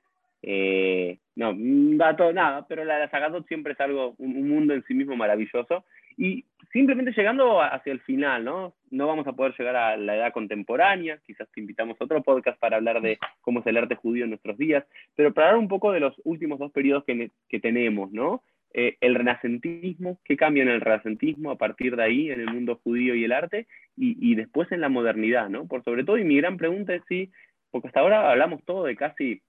Eh, 0.46 1.18
no, 1.36 1.50
un 1.50 1.96
dato, 1.96 2.30
nada, 2.30 2.66
pero 2.68 2.84
la, 2.84 2.98
la 2.98 3.42
siempre 3.48 3.72
es 3.72 3.80
algo, 3.80 4.14
un, 4.18 4.46
mundo 4.46 4.74
en 4.74 4.84
sí 4.84 4.92
mismo 4.92 5.16
maravilloso. 5.16 5.84
Y 6.18 6.44
simplemente 6.70 7.12
llegando 7.16 7.62
hacia 7.62 7.92
el 7.92 8.00
final, 8.00 8.44
¿no? 8.44 8.74
No 8.90 9.06
vamos 9.06 9.26
a 9.26 9.32
poder 9.32 9.54
llegar 9.58 9.74
a 9.74 9.96
la 9.96 10.16
edad 10.16 10.32
contemporánea, 10.32 11.18
quizás 11.26 11.48
te 11.50 11.60
invitamos 11.60 11.96
a 11.98 12.04
otro 12.04 12.22
podcast 12.22 12.58
para 12.60 12.76
hablar 12.76 13.00
de 13.00 13.18
cómo 13.40 13.60
es 13.60 13.66
el 13.66 13.78
arte 13.78 13.94
judío 13.94 14.24
en 14.24 14.30
nuestros 14.30 14.58
días, 14.58 14.84
pero 15.16 15.32
para 15.32 15.48
hablar 15.48 15.60
un 15.60 15.68
poco 15.68 15.92
de 15.92 16.00
los 16.00 16.14
últimos 16.24 16.58
dos 16.58 16.70
periodos 16.72 17.04
que, 17.04 17.30
que 17.48 17.58
tenemos, 17.58 18.12
¿no? 18.12 18.42
Eh, 18.76 18.96
el 19.00 19.14
renacentismo, 19.14 20.18
qué 20.24 20.36
cambia 20.36 20.64
en 20.64 20.68
el 20.68 20.80
renacentismo 20.80 21.52
a 21.52 21.56
partir 21.56 21.94
de 21.94 22.02
ahí 22.02 22.32
en 22.32 22.40
el 22.40 22.52
mundo 22.52 22.80
judío 22.82 23.14
y 23.14 23.22
el 23.22 23.30
arte, 23.30 23.68
y, 23.96 24.34
después 24.34 24.72
en 24.72 24.80
la 24.80 24.88
modernidad, 24.88 25.48
¿no? 25.48 25.68
Por 25.68 25.84
sobre 25.84 26.02
todo, 26.02 26.18
y 26.18 26.24
mi 26.24 26.38
gran 26.38 26.56
pregunta 26.56 26.92
es 26.92 27.02
si, 27.08 27.30
porque 27.70 27.86
hasta 27.86 28.00
ahora 28.00 28.32
hablamos 28.32 28.64
todo 28.64 28.82
de 28.82 28.96
casi 28.96 29.42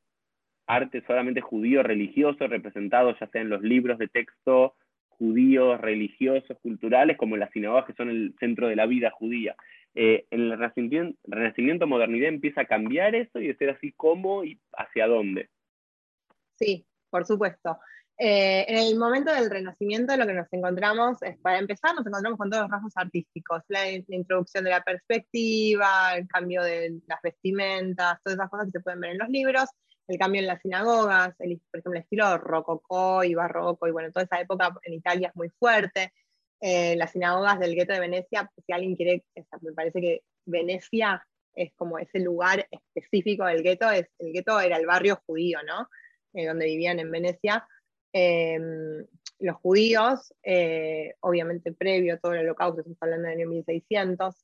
arte 0.68 1.02
solamente 1.08 1.42
judío 1.42 1.82
religioso, 1.82 2.46
representado 2.46 3.18
ya 3.20 3.28
sea 3.28 3.42
en 3.42 3.50
los 3.50 3.64
libros 3.64 3.98
de 3.98 4.08
texto 4.08 4.76
judíos, 5.18 5.82
religiosos, 5.82 6.60
culturales, 6.62 7.18
como 7.18 7.36
las 7.36 7.52
sinagogas 7.52 7.86
que 7.86 7.94
son 7.94 8.12
el 8.12 8.36
centro 8.40 8.68
de 8.68 8.76
la 8.76 8.86
vida 8.86 9.10
judía. 9.10 9.56
Eh, 9.96 10.28
en 10.30 10.42
el 10.42 10.52
renacimiento, 10.52 11.18
renacimiento, 11.24 11.88
modernidad 11.88 12.30
empieza 12.30 12.62
a 12.62 12.66
cambiar 12.66 13.16
eso 13.16 13.40
y 13.40 13.48
de 13.48 13.56
ser 13.56 13.72
así 13.72 13.92
cómo 13.94 14.44
y 14.44 14.60
hacia 14.74 15.08
dónde. 15.08 15.50
Sí, 16.58 16.86
por 17.10 17.26
supuesto. 17.26 17.80
Eh, 18.18 18.66
en 18.70 18.78
el 18.78 18.98
momento 18.98 19.34
del 19.34 19.50
Renacimiento 19.50 20.16
lo 20.16 20.26
que 20.26 20.34
nos 20.34 20.48
encontramos 20.52 21.22
es, 21.22 21.38
para 21.40 21.60
empezar, 21.60 21.94
nos 21.96 22.08
encontramos 22.08 22.38
con 22.38 22.50
todos 22.50 22.64
los 22.64 22.72
rasgos 22.72 22.94
artísticos, 22.96 23.62
la, 23.68 23.92
introducción 23.92 24.64
de 24.64 24.70
la 24.70 24.82
perspectiva, 24.82 26.16
el 26.16 26.28
cambio 26.28 26.64
de 26.64 27.02
las 27.08 27.22
vestimentas, 27.22 28.20
todas 28.24 28.40
esas 28.40 28.50
cosas 28.50 28.68
que 28.68 28.72
se 28.72 28.80
pueden 28.80 29.02
ver 29.02 29.12
en 29.12 29.18
los 29.18 29.30
libros, 29.30 29.70
el 30.08 30.18
cambio 30.18 30.40
en 30.42 30.48
las 30.48 30.62
sinagogas, 30.62 31.36
el, 31.40 31.60
por 31.72 31.80
ejemplo, 31.80 31.92
el 31.94 32.04
estilo 32.04 32.38
rococó 32.38 33.24
y 33.24 33.34
barroco, 33.34 33.88
y 33.88 33.92
bueno, 33.92 34.12
toda 34.12 34.24
esa 34.26 34.40
época 34.40 34.74
en 34.84 34.94
Italia 34.94 35.30
es 35.30 35.36
muy 35.36 35.50
fuerte. 35.50 36.14
Eh, 36.62 36.96
las 36.96 37.12
sinagogas 37.12 37.60
del 37.60 37.76
gueto 37.76 37.94
de 37.94 38.00
Venecia, 38.00 38.50
si 38.66 38.72
alguien 38.72 38.96
quiere, 38.96 39.26
me 39.62 39.74
parece 39.74 40.00
que 40.00 40.24
Venecia 40.46 41.26
es 41.54 41.74
como 41.76 42.00
ese 42.00 42.20
lugar 42.20 42.66
específico 42.72 43.46
del 43.46 43.62
gueto, 43.62 43.90
el 43.92 44.08
gueto 44.20 44.60
era 44.60 44.78
el 44.78 44.86
barrio 44.86 45.22
judío, 45.26 45.60
¿no? 45.64 45.90
Eh, 46.36 46.48
donde 46.48 46.66
vivían 46.66 47.00
en 47.00 47.12
Venecia. 47.12 47.66
Em, 48.18 49.06
los 49.40 49.58
judíos, 49.58 50.34
eh, 50.42 51.16
obviamente 51.20 51.74
previo 51.74 52.14
a 52.14 52.18
todo 52.18 52.32
el 52.32 52.40
holocausto, 52.46 52.80
estamos 52.80 52.98
hablando 53.02 53.28
del 53.28 53.40
año 53.40 53.50
1600, 53.50 54.36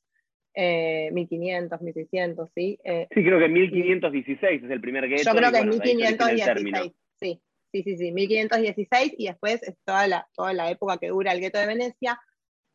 1500, 0.54 1.80
eh, 1.80 1.82
1600, 1.82 2.50
¿sí? 2.54 2.78
Eh, 2.84 3.08
sí, 3.14 3.24
creo 3.24 3.38
que 3.38 3.48
1516 3.48 4.64
es 4.64 4.70
el 4.70 4.80
primer 4.82 5.08
gueto. 5.08 5.22
Yo 5.24 5.34
creo 5.34 5.50
que 5.50 5.60
es 5.60 5.64
1516, 5.64 6.92
sí, 7.18 7.40
sí, 7.72 7.82
sí, 7.82 7.96
sí, 7.96 8.12
1516 8.12 9.14
y 9.16 9.28
después 9.28 9.62
es 9.62 9.74
toda 9.86 10.06
la, 10.06 10.28
toda 10.34 10.52
la 10.52 10.70
época 10.70 10.98
que 10.98 11.08
dura 11.08 11.32
el 11.32 11.40
gueto 11.40 11.58
de 11.58 11.66
Venecia. 11.66 12.20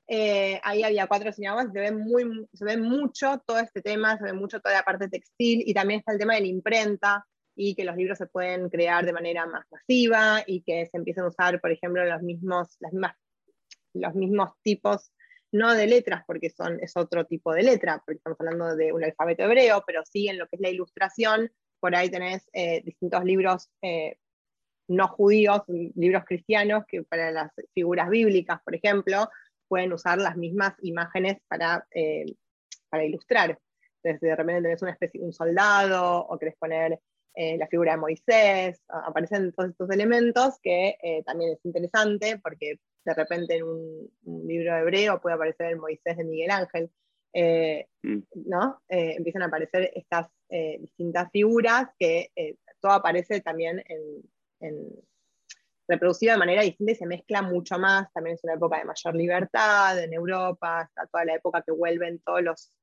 Eh, 0.07 0.59
ahí 0.63 0.81
había 0.81 1.05
cuatro 1.05 1.31
sinagogas, 1.31 1.71
se 1.71 1.79
ve, 1.79 1.91
muy, 1.91 2.47
se 2.53 2.65
ve 2.65 2.77
mucho 2.77 3.39
todo 3.45 3.59
este 3.59 3.83
tema, 3.83 4.17
se 4.17 4.23
ve 4.23 4.33
mucho 4.33 4.59
toda 4.61 4.73
la 4.73 4.83
parte 4.83 5.09
textil 5.09 5.61
y 5.63 5.75
también 5.75 5.99
está 5.99 6.13
el 6.13 6.17
tema 6.17 6.33
de 6.33 6.41
la 6.41 6.47
imprenta 6.47 7.27
y 7.57 7.75
que 7.75 7.83
los 7.83 7.97
libros 7.97 8.19
se 8.19 8.27
pueden 8.27 8.69
crear 8.69 9.05
de 9.05 9.13
manera 9.13 9.47
más 9.47 9.65
masiva 9.71 10.43
y 10.45 10.61
que 10.61 10.85
se 10.85 10.95
empiezan 10.95 11.25
a 11.25 11.29
usar, 11.29 11.59
por 11.59 11.71
ejemplo, 11.71 12.05
los 12.05 12.21
mismos, 12.21 12.77
los 13.93 14.15
mismos 14.15 14.51
tipos 14.61 15.11
no 15.51 15.73
de 15.73 15.87
letras, 15.87 16.23
porque 16.27 16.49
son, 16.49 16.79
es 16.81 16.95
otro 16.95 17.25
tipo 17.25 17.53
de 17.53 17.63
letra, 17.63 18.01
porque 18.05 18.17
estamos 18.17 18.39
hablando 18.39 18.75
de 18.75 18.93
un 18.93 19.03
alfabeto 19.03 19.43
hebreo, 19.43 19.83
pero 19.87 20.03
sí 20.05 20.27
en 20.27 20.37
lo 20.37 20.47
que 20.47 20.57
es 20.57 20.61
la 20.61 20.69
ilustración, 20.69 21.51
por 21.79 21.95
ahí 21.95 22.09
tenés 22.09 22.47
eh, 22.53 22.81
distintos 22.83 23.23
libros 23.23 23.69
eh, 23.81 24.17
no 24.87 25.07
judíos, 25.07 25.63
libros 25.67 26.23
cristianos, 26.25 26.85
que 26.87 27.03
para 27.03 27.31
las 27.31 27.51
figuras 27.73 28.09
bíblicas, 28.09 28.61
por 28.63 28.75
ejemplo, 28.75 29.29
pueden 29.67 29.91
usar 29.93 30.19
las 30.19 30.37
mismas 30.37 30.75
imágenes 30.81 31.37
para, 31.47 31.85
eh, 31.91 32.25
para 32.89 33.03
ilustrar. 33.03 33.59
Entonces, 34.03 34.21
de 34.21 34.35
repente 34.35 34.61
tenés 34.61 34.81
una 34.81 34.91
especie, 34.91 35.21
un 35.21 35.33
soldado, 35.33 36.25
o 36.25 36.37
querés 36.37 36.55
poner 36.57 36.99
la 37.37 37.67
figura 37.67 37.91
de 37.91 37.97
Moisés, 37.97 38.81
aparecen 38.87 39.51
todos 39.51 39.69
estos 39.69 39.89
elementos 39.91 40.55
que 40.61 40.97
también 41.25 41.51
es 41.51 41.59
interesante 41.65 42.39
porque 42.39 42.79
de 43.07 43.13
repente 43.13 43.55
en 43.55 43.63
un, 43.63 44.47
libro 44.47 44.75
hebreo 44.75 45.21
puede 45.21 45.35
aparecer 45.35 45.67
el 45.67 45.77
Moisés 45.77 46.17
de 46.17 46.23
Miguel 46.25 46.51
Ángel, 46.51 46.91
eh, 47.33 47.87
mm. 48.03 48.19
¿no? 48.47 48.81
Eh, 48.89 49.15
empiezan 49.17 49.43
a 49.43 49.45
aparecer 49.45 49.91
estas 49.95 50.27
eh, 50.49 50.77
distintas 50.79 51.31
figuras 51.31 51.87
que 51.97 52.31
todo 52.81 52.91
aparece 52.91 53.39
también 53.41 53.81
en, 54.59 54.89
reproducido 55.87 56.33
de 56.33 56.39
manera 56.39 56.63
distinta 56.63 56.91
y 56.91 56.95
se 56.95 57.05
mezcla 57.05 57.41
mucho 57.41 57.79
más, 57.79 58.11
también 58.11 58.35
es 58.35 58.43
una 58.43 58.55
época 58.55 58.77
de 58.77 58.83
mayor 58.83 59.15
libertad 59.15 60.03
en 60.03 60.13
Europa, 60.13 60.81
está 60.81 61.07
toda 61.07 61.23
la 61.23 61.35
época 61.35 61.61
que 61.61 61.71
vuelven 61.71 62.19
todos 62.19 62.41
los 62.41 62.73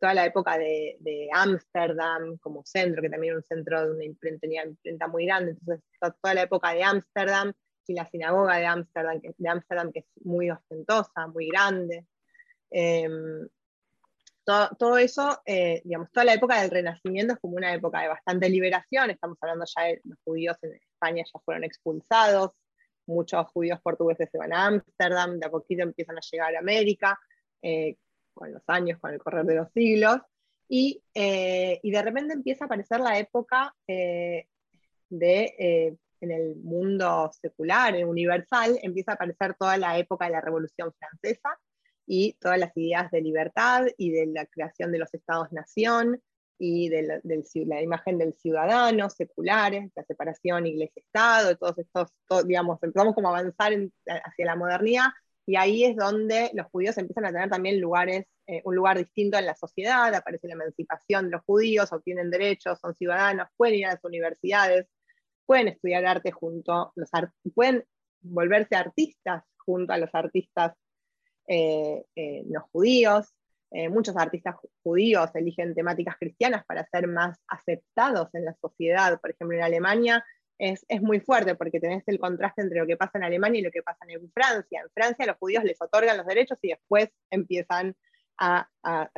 toda 0.00 0.14
la 0.14 0.24
época 0.24 0.58
de 0.58 1.28
Ámsterdam 1.32 2.38
como 2.38 2.64
centro, 2.64 3.02
que 3.02 3.10
también 3.10 3.32
era 3.32 3.38
un 3.38 3.44
centro 3.44 3.84
de 3.84 3.92
una 3.92 4.04
imprenta, 4.04 5.08
muy 5.08 5.26
grande, 5.26 5.52
entonces 5.52 5.84
toda 6.00 6.34
la 6.34 6.42
época 6.42 6.72
de 6.72 6.82
Ámsterdam, 6.82 7.52
y 7.90 7.94
la 7.94 8.08
sinagoga 8.08 8.56
de 8.56 8.66
Ámsterdam, 8.66 9.20
que, 9.20 9.34
que 9.92 9.98
es 10.00 10.06
muy 10.24 10.50
ostentosa, 10.50 11.26
muy 11.26 11.48
grande. 11.48 12.06
Em, 12.70 13.48
todo, 14.78 14.96
eso, 14.96 15.40
eh, 15.44 15.80
digamos, 15.84 16.10
toda 16.10 16.24
la 16.24 16.34
época 16.34 16.60
del 16.60 16.70
Renacimiento 16.70 17.34
es 17.34 17.40
como 17.40 17.56
una 17.56 17.72
época 17.74 18.00
de 18.00 18.08
bastante 18.08 18.48
liberación, 18.48 19.10
estamos 19.10 19.38
hablando 19.40 19.64
ya 19.76 19.84
de 19.84 20.00
los 20.04 20.18
judíos 20.24 20.56
en 20.62 20.74
España 20.74 21.24
ya 21.24 21.40
fueron 21.44 21.64
expulsados, 21.64 22.52
muchos 23.06 23.46
judíos 23.52 23.80
portugueses 23.82 24.28
se 24.30 24.38
van 24.38 24.52
a 24.52 24.66
Ámsterdam, 24.66 25.38
de 25.38 25.46
a 25.46 25.50
poquito 25.50 25.82
empiezan 25.82 26.16
a 26.16 26.20
llegar 26.20 26.56
a 26.56 26.58
América, 26.58 27.18
eh, 27.62 27.96
con 28.34 28.52
los 28.52 28.62
años, 28.66 28.98
con 29.00 29.12
el 29.12 29.18
correr 29.18 29.44
de 29.44 29.56
los 29.56 29.72
siglos, 29.72 30.18
y, 30.68 31.02
eh, 31.14 31.80
y 31.82 31.90
de 31.90 32.02
repente 32.02 32.34
empieza 32.34 32.64
a 32.64 32.66
aparecer 32.66 33.00
la 33.00 33.18
época 33.18 33.74
de 33.86 34.46
en 36.20 36.30
el 36.30 36.56
mundo 36.56 37.30
secular, 37.40 37.96
en 37.96 38.06
universal, 38.06 38.78
empieza 38.82 39.12
a 39.12 39.14
aparecer 39.14 39.54
toda 39.54 39.76
la 39.76 39.98
época 39.98 40.26
de 40.26 40.32
la 40.32 40.40
Revolución 40.40 40.92
Francesa 40.98 41.58
y 42.06 42.34
todas 42.34 42.58
las 42.58 42.76
ideas 42.76 43.10
de 43.10 43.20
libertad 43.20 43.86
y 43.96 44.10
de 44.10 44.26
la 44.26 44.46
creación 44.46 44.92
de 44.92 44.98
los 44.98 45.12
estados-nación 45.14 46.20
y 46.58 46.90
de 46.90 47.20
la, 47.66 47.82
imagen 47.82 48.18
del 48.18 48.34
ciudadano 48.34 49.08
seculares, 49.08 49.90
la 49.94 50.04
separación 50.04 50.66
iglesia-estado, 50.66 51.56
todos 51.56 51.78
estos, 51.78 52.10
digamos, 52.46 52.78
empezamos 52.82 53.14
como 53.14 53.28
a 53.28 53.38
avanzar 53.38 53.72
hacia 54.06 54.44
la 54.44 54.56
modernidad 54.56 55.06
y 55.46 55.56
ahí 55.56 55.84
es 55.84 55.96
donde 55.96 56.50
los 56.54 56.66
judíos 56.66 56.96
empiezan 56.98 57.26
a 57.26 57.32
tener 57.32 57.48
también 57.48 57.80
lugares, 57.80 58.26
eh, 58.46 58.62
un 58.64 58.76
lugar 58.76 58.98
distinto 58.98 59.38
en 59.38 59.46
la 59.46 59.54
sociedad, 59.54 60.14
aparece 60.14 60.48
la 60.48 60.54
emancipación 60.54 61.26
de 61.26 61.32
los 61.32 61.42
judíos, 61.44 61.92
obtienen 61.92 62.30
derechos, 62.30 62.78
son 62.80 62.94
ciudadanos, 62.94 63.48
pueden 63.56 63.76
ir 63.76 63.86
a 63.86 63.94
las 63.94 64.04
universidades, 64.04 64.86
pueden 65.46 65.68
estudiar 65.68 66.06
arte 66.06 66.30
junto, 66.30 66.92
los 66.94 67.10
pueden 67.54 67.84
volverse 68.20 68.76
artistas 68.76 69.44
junto 69.56 69.92
a 69.92 69.98
los 69.98 70.14
artistas 70.14 70.74
eh, 71.46 72.04
eh, 72.14 72.44
no 72.46 72.68
judíos. 72.72 73.34
Eh, 73.72 73.88
muchos 73.88 74.16
artistas 74.16 74.54
judíos 74.82 75.30
eligen 75.34 75.74
temáticas 75.74 76.16
cristianas 76.18 76.64
para 76.64 76.86
ser 76.86 77.08
más 77.08 77.38
aceptados 77.48 78.28
en 78.34 78.44
la 78.44 78.54
sociedad. 78.60 79.20
Por 79.20 79.30
ejemplo, 79.30 79.56
en 79.56 79.64
Alemania 79.64 80.24
es, 80.60 81.02
muy 81.02 81.20
fuerte 81.20 81.54
porque 81.54 81.80
tenés 81.80 82.04
el 82.06 82.18
contraste 82.18 82.62
entre 82.62 82.80
lo 82.80 82.86
que 82.86 82.96
pasa 82.96 83.18
en 83.18 83.24
Alemania 83.24 83.60
y 83.60 83.64
lo 83.64 83.70
que 83.70 83.82
pasa 83.82 84.04
en 84.08 84.30
Francia. 84.32 84.82
En 84.82 84.90
Francia 84.90 85.26
los 85.26 85.36
judíos 85.36 85.64
les 85.64 85.80
otorgan 85.80 86.16
los 86.16 86.26
derechos 86.26 86.58
y 86.62 86.68
después 86.68 87.08
empiezan 87.30 87.96
a, 88.38 88.68
a, 88.82 89.10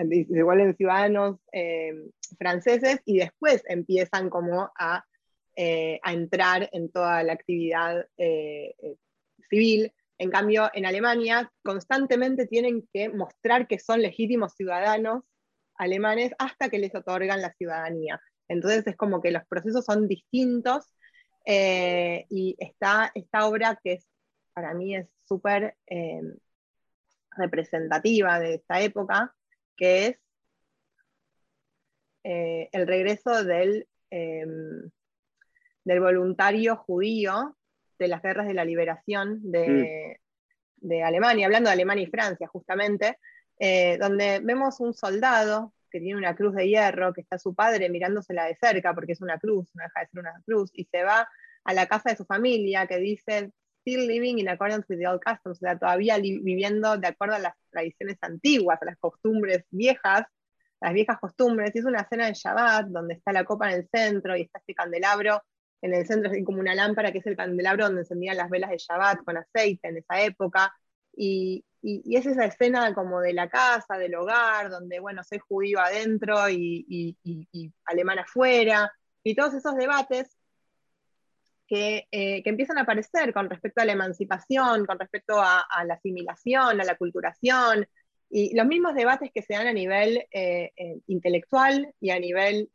ciudadanos 0.76 1.38
franceses 2.38 3.00
y 3.04 3.18
después 3.18 3.62
empiezan 3.68 4.30
como 4.30 4.70
a 4.78 5.04
eh, 5.54 6.00
a 6.02 6.14
entrar 6.14 6.70
en 6.72 6.90
toda 6.90 7.22
la 7.22 7.34
actividad 7.34 8.06
eh, 8.16 8.74
eh, 8.78 8.96
civil. 9.50 9.92
En 10.16 10.30
cambio, 10.30 10.70
en 10.72 10.86
Alemania 10.86 11.52
constantemente 11.62 12.46
tienen 12.46 12.88
que 12.90 13.10
mostrar 13.10 13.66
que 13.66 13.78
son 13.78 14.00
legítimos 14.00 14.54
ciudadanos 14.54 15.24
alemanes 15.74 16.32
hasta 16.38 16.70
que 16.70 16.78
les 16.78 16.94
otorgan 16.94 17.42
la 17.42 17.52
ciudadanía. 17.52 18.18
Entonces 18.48 18.86
es 18.86 18.96
como 18.96 19.20
que 19.20 19.30
los 19.30 19.44
procesos 19.46 19.84
son 19.84 20.08
distintos 20.08 20.86
y 21.44 22.56
está 22.58 23.10
esta 23.14 23.46
obra 23.46 23.78
que 23.82 23.98
para 24.52 24.74
mí 24.74 24.96
es 24.96 25.08
súper 25.24 25.76
representativa 27.36 28.38
de 28.38 28.54
esta 28.54 28.80
época, 28.80 29.34
que 29.76 30.06
es 30.06 30.20
el 32.22 32.86
regreso 32.86 33.44
del 33.44 33.88
del 35.84 36.00
voluntario 36.00 36.76
judío 36.76 37.56
de 37.98 38.08
las 38.08 38.22
guerras 38.22 38.46
de 38.46 38.54
la 38.54 38.64
liberación 38.64 39.40
de, 39.42 40.18
Alemania, 41.04 41.46
hablando 41.46 41.68
de 41.68 41.74
Alemania 41.74 42.04
y 42.04 42.10
Francia 42.10 42.48
justamente, 42.48 43.18
eh, 43.58 43.96
donde 43.98 44.40
vemos 44.40 44.80
un 44.80 44.92
soldado 44.94 45.72
que 45.92 46.00
tiene 46.00 46.16
una 46.16 46.34
cruz 46.34 46.54
de 46.54 46.66
hierro, 46.68 47.12
que 47.12 47.20
está 47.20 47.38
su 47.38 47.54
padre 47.54 47.90
mirándosela 47.90 48.46
de 48.46 48.56
cerca, 48.56 48.94
porque 48.94 49.12
es 49.12 49.20
una 49.20 49.38
cruz, 49.38 49.68
no 49.74 49.84
deja 49.84 50.00
de 50.00 50.06
ser 50.08 50.20
una 50.20 50.42
cruz, 50.44 50.70
y 50.74 50.84
se 50.86 51.04
va 51.04 51.28
a 51.64 51.74
la 51.74 51.86
casa 51.86 52.10
de 52.10 52.16
su 52.16 52.24
familia, 52.24 52.86
que 52.86 52.98
dice, 52.98 53.52
still 53.80 54.06
living 54.06 54.38
in 54.38 54.48
accordance 54.48 54.86
with 54.88 54.98
the 54.98 55.06
old 55.06 55.20
customs, 55.22 55.58
o 55.58 55.60
sea, 55.60 55.78
todavía 55.78 56.16
viviendo 56.18 56.96
de 56.96 57.06
acuerdo 57.08 57.34
a 57.36 57.38
las 57.38 57.54
tradiciones 57.70 58.16
antiguas, 58.22 58.80
a 58.80 58.86
las 58.86 58.96
costumbres 58.98 59.64
viejas, 59.70 60.24
las 60.80 60.92
viejas 60.92 61.18
costumbres, 61.20 61.72
y 61.74 61.78
es 61.78 61.84
una 61.84 62.00
escena 62.00 62.26
de 62.26 62.34
Shabbat, 62.34 62.86
donde 62.88 63.14
está 63.14 63.32
la 63.32 63.44
copa 63.44 63.70
en 63.70 63.80
el 63.80 63.88
centro 63.88 64.36
y 64.36 64.42
está 64.42 64.58
este 64.58 64.74
candelabro 64.74 65.42
en 65.80 65.94
el 65.94 66.06
centro, 66.06 66.30
así 66.30 66.42
como 66.44 66.60
una 66.60 66.74
lámpara, 66.74 67.12
que 67.12 67.18
es 67.18 67.26
el 67.26 67.36
candelabro 67.36 67.84
donde 67.86 68.02
encendían 68.02 68.36
las 68.36 68.50
velas 68.50 68.70
de 68.70 68.78
Shabbat 68.78 69.24
con 69.24 69.36
aceite 69.36 69.88
en 69.88 69.98
esa 69.98 70.22
época, 70.22 70.72
y, 71.14 71.64
es 71.84 72.26
esa 72.26 72.44
escena 72.44 72.94
como 72.94 73.20
de 73.20 73.32
la 73.32 73.48
casa, 73.48 73.98
del 73.98 74.14
hogar, 74.14 74.70
donde, 74.70 75.00
bueno, 75.00 75.24
soy 75.24 75.40
judío 75.40 75.80
adentro 75.80 76.48
y, 76.48 77.16
y 77.24 77.72
alemán 77.86 78.20
afuera, 78.20 78.92
y 79.24 79.34
todos 79.34 79.54
esos 79.54 79.74
debates 79.76 80.36
que, 81.66 82.06
eh, 82.10 82.42
que, 82.42 82.50
empiezan 82.50 82.78
a 82.78 82.82
aparecer 82.82 83.32
con 83.32 83.48
respecto 83.48 83.80
a 83.80 83.84
la 83.84 83.92
emancipación, 83.92 84.84
con 84.84 84.98
respecto 84.98 85.40
a, 85.40 85.64
la 85.86 85.94
asimilación, 85.94 86.80
a 86.80 86.84
la 86.84 86.96
culturación, 86.96 87.86
y 88.28 88.54
los 88.54 88.66
mismos 88.66 88.94
debates 88.94 89.30
que 89.32 89.42
se 89.42 89.54
dan 89.54 89.66
a 89.66 89.72
nivel 89.72 90.26
eh, 90.32 90.72
eh, 90.76 91.00
intelectual 91.06 91.94
y 92.00 92.10
a 92.10 92.18
nivel 92.18 92.70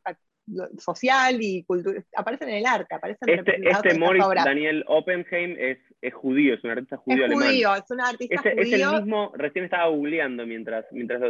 social 0.77 1.37
y 1.41 1.63
cultural, 1.63 2.05
aparecen 2.15 2.49
en 2.49 2.55
el 2.55 2.65
arte, 2.65 2.95
aparecen 2.95 3.29
este, 3.29 3.57
este 3.69 3.99
Moritz 3.99 4.25
Daniel 4.45 4.83
Oppenheim 4.87 5.55
es, 5.59 5.77
es, 6.01 6.13
judío, 6.13 6.53
es 6.53 6.63
un 6.63 6.71
artista 6.71 6.97
judío 6.97 7.25
es 7.25 7.31
alemán. 7.31 7.47
Judío, 7.47 7.75
es 7.75 7.91
un 7.91 8.01
artista 8.01 8.35
es, 8.35 8.41
judío. 8.41 8.61
Es 8.61 8.93
el 8.93 9.01
mismo, 9.01 9.31
recién 9.35 9.65
estaba 9.65 9.87
googleando 9.89 10.45
mientras, 10.45 10.85
mientras 10.91 11.21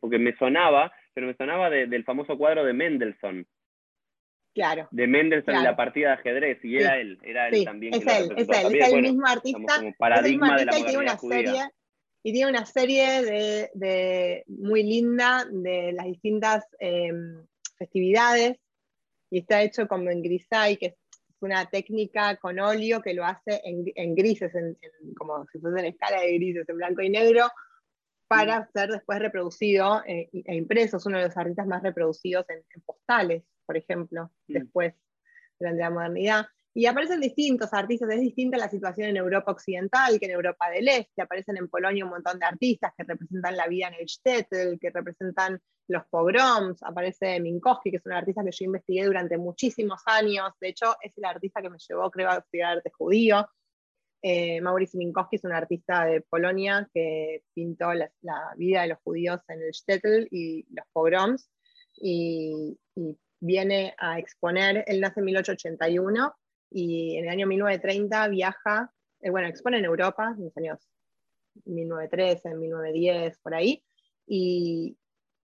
porque 0.00 0.18
me 0.18 0.36
sonaba, 0.36 0.92
pero 1.14 1.26
me 1.26 1.34
sonaba 1.34 1.70
del 1.70 2.04
famoso 2.04 2.36
cuadro 2.36 2.64
de 2.64 2.72
Mendelssohn, 2.72 3.46
Claro. 4.54 4.88
De 4.90 5.06
Mendelssohn 5.06 5.54
en 5.54 5.62
la 5.62 5.76
partida 5.76 6.08
de 6.08 6.14
ajedrez, 6.14 6.64
y 6.64 6.78
era 6.78 6.98
él, 6.98 7.16
era 7.22 7.48
él 7.48 7.64
también. 7.64 7.94
Es 7.94 8.00
él, 8.00 8.32
es 8.36 8.48
él, 8.48 8.74
es 8.74 8.92
el 8.92 9.02
mismo 9.02 9.24
artista. 9.24 9.76
Como 9.76 9.94
paradigma 9.96 10.56
de 10.56 10.64
la 10.64 10.78
y 10.78 10.82
tiene 10.82 10.98
una 10.98 11.16
serie 11.16 11.60
Y 12.24 12.32
tiene 12.32 12.50
una 12.50 12.66
serie 12.66 13.22
de, 13.22 13.70
de 13.74 14.44
muy 14.48 14.82
linda 14.82 15.46
de 15.48 15.92
las 15.92 16.06
distintas 16.06 16.66
em, 16.80 17.46
festividades, 17.78 18.58
y 19.30 19.40
está 19.40 19.62
hecho 19.62 19.86
como 19.88 20.10
en 20.10 20.22
grisay, 20.22 20.76
que 20.76 20.86
es 20.86 20.94
una 21.40 21.66
técnica 21.66 22.36
con 22.36 22.58
óleo 22.58 23.00
que 23.00 23.14
lo 23.14 23.24
hace 23.24 23.60
en, 23.64 23.84
en 23.94 24.14
grises, 24.14 24.54
en, 24.54 24.76
como 25.16 25.46
si 25.52 25.58
fuese 25.58 25.80
en 25.80 25.86
escala 25.86 26.20
de 26.20 26.34
grises, 26.34 26.68
en 26.68 26.76
blanco 26.76 27.02
y 27.02 27.10
negro, 27.10 27.46
para 28.26 28.60
mm. 28.60 28.68
ser 28.74 28.90
después 28.90 29.18
reproducido 29.18 30.02
eh, 30.06 30.28
e 30.32 30.54
impreso. 30.54 30.96
Es 30.96 31.06
uno 31.06 31.18
de 31.18 31.24
los 31.24 31.36
artistas 31.36 31.66
más 31.66 31.82
reproducidos 31.82 32.44
en 32.48 32.82
postales 32.82 33.44
por 33.68 33.76
ejemplo, 33.76 34.30
mm. 34.46 34.52
después, 34.54 34.94
durante 35.60 35.82
la 35.82 35.90
modernidad. 35.90 36.46
Y 36.78 36.86
aparecen 36.86 37.20
distintos 37.20 37.72
artistas, 37.72 38.08
es 38.10 38.20
distinta 38.20 38.56
la 38.56 38.70
situación 38.70 39.08
en 39.08 39.16
Europa 39.16 39.50
Occidental 39.50 40.16
que 40.20 40.26
en 40.26 40.30
Europa 40.30 40.70
del 40.70 40.86
Este, 40.86 41.22
aparecen 41.22 41.56
en 41.56 41.66
Polonia 41.66 42.04
un 42.04 42.12
montón 42.12 42.38
de 42.38 42.46
artistas 42.46 42.92
que 42.96 43.02
representan 43.02 43.56
la 43.56 43.66
vida 43.66 43.88
en 43.88 43.94
el 43.94 44.06
shtetl, 44.06 44.78
que 44.80 44.90
representan 44.90 45.60
los 45.88 46.06
pogroms, 46.06 46.80
aparece 46.84 47.40
Minkowski, 47.40 47.90
que 47.90 47.96
es 47.96 48.06
un 48.06 48.12
artista 48.12 48.44
que 48.44 48.52
yo 48.52 48.64
investigué 48.66 49.06
durante 49.06 49.36
muchísimos 49.36 50.02
años, 50.06 50.52
de 50.60 50.68
hecho 50.68 50.94
es 51.02 51.18
el 51.18 51.24
artista 51.24 51.60
que 51.60 51.68
me 51.68 51.78
llevó, 51.78 52.08
creo, 52.12 52.30
a 52.30 52.36
estudiar 52.36 52.76
arte 52.76 52.92
judío. 52.96 53.44
Eh, 54.22 54.60
Maurice 54.60 54.98
Minkowski 54.98 55.34
es 55.34 55.44
un 55.44 55.54
artista 55.54 56.04
de 56.04 56.20
Polonia 56.20 56.88
que 56.94 57.42
pintó 57.54 57.92
la, 57.92 58.08
vida 58.56 58.82
de 58.82 58.88
los 58.90 58.98
judíos 59.02 59.40
en 59.48 59.62
el 59.62 59.72
shtetl 59.72 60.28
y 60.30 60.64
los 60.70 60.86
pogroms, 60.92 61.50
y, 61.96 62.78
y 62.94 63.18
viene 63.40 63.96
a 63.98 64.20
exponer, 64.20 64.84
él 64.86 65.00
nace 65.00 65.18
en 65.18 65.26
1881 65.26 66.36
y 66.70 67.16
en 67.16 67.24
el 67.24 67.30
año 67.30 67.46
1930 67.46 68.28
viaja, 68.28 68.92
eh, 69.20 69.30
bueno, 69.30 69.48
expone 69.48 69.78
en 69.78 69.84
Europa, 69.84 70.34
en 70.36 70.44
los 70.44 70.56
años 70.56 70.78
1913, 71.64 72.54
1910, 72.54 73.38
por 73.38 73.54
ahí, 73.54 73.82
y, 74.26 74.96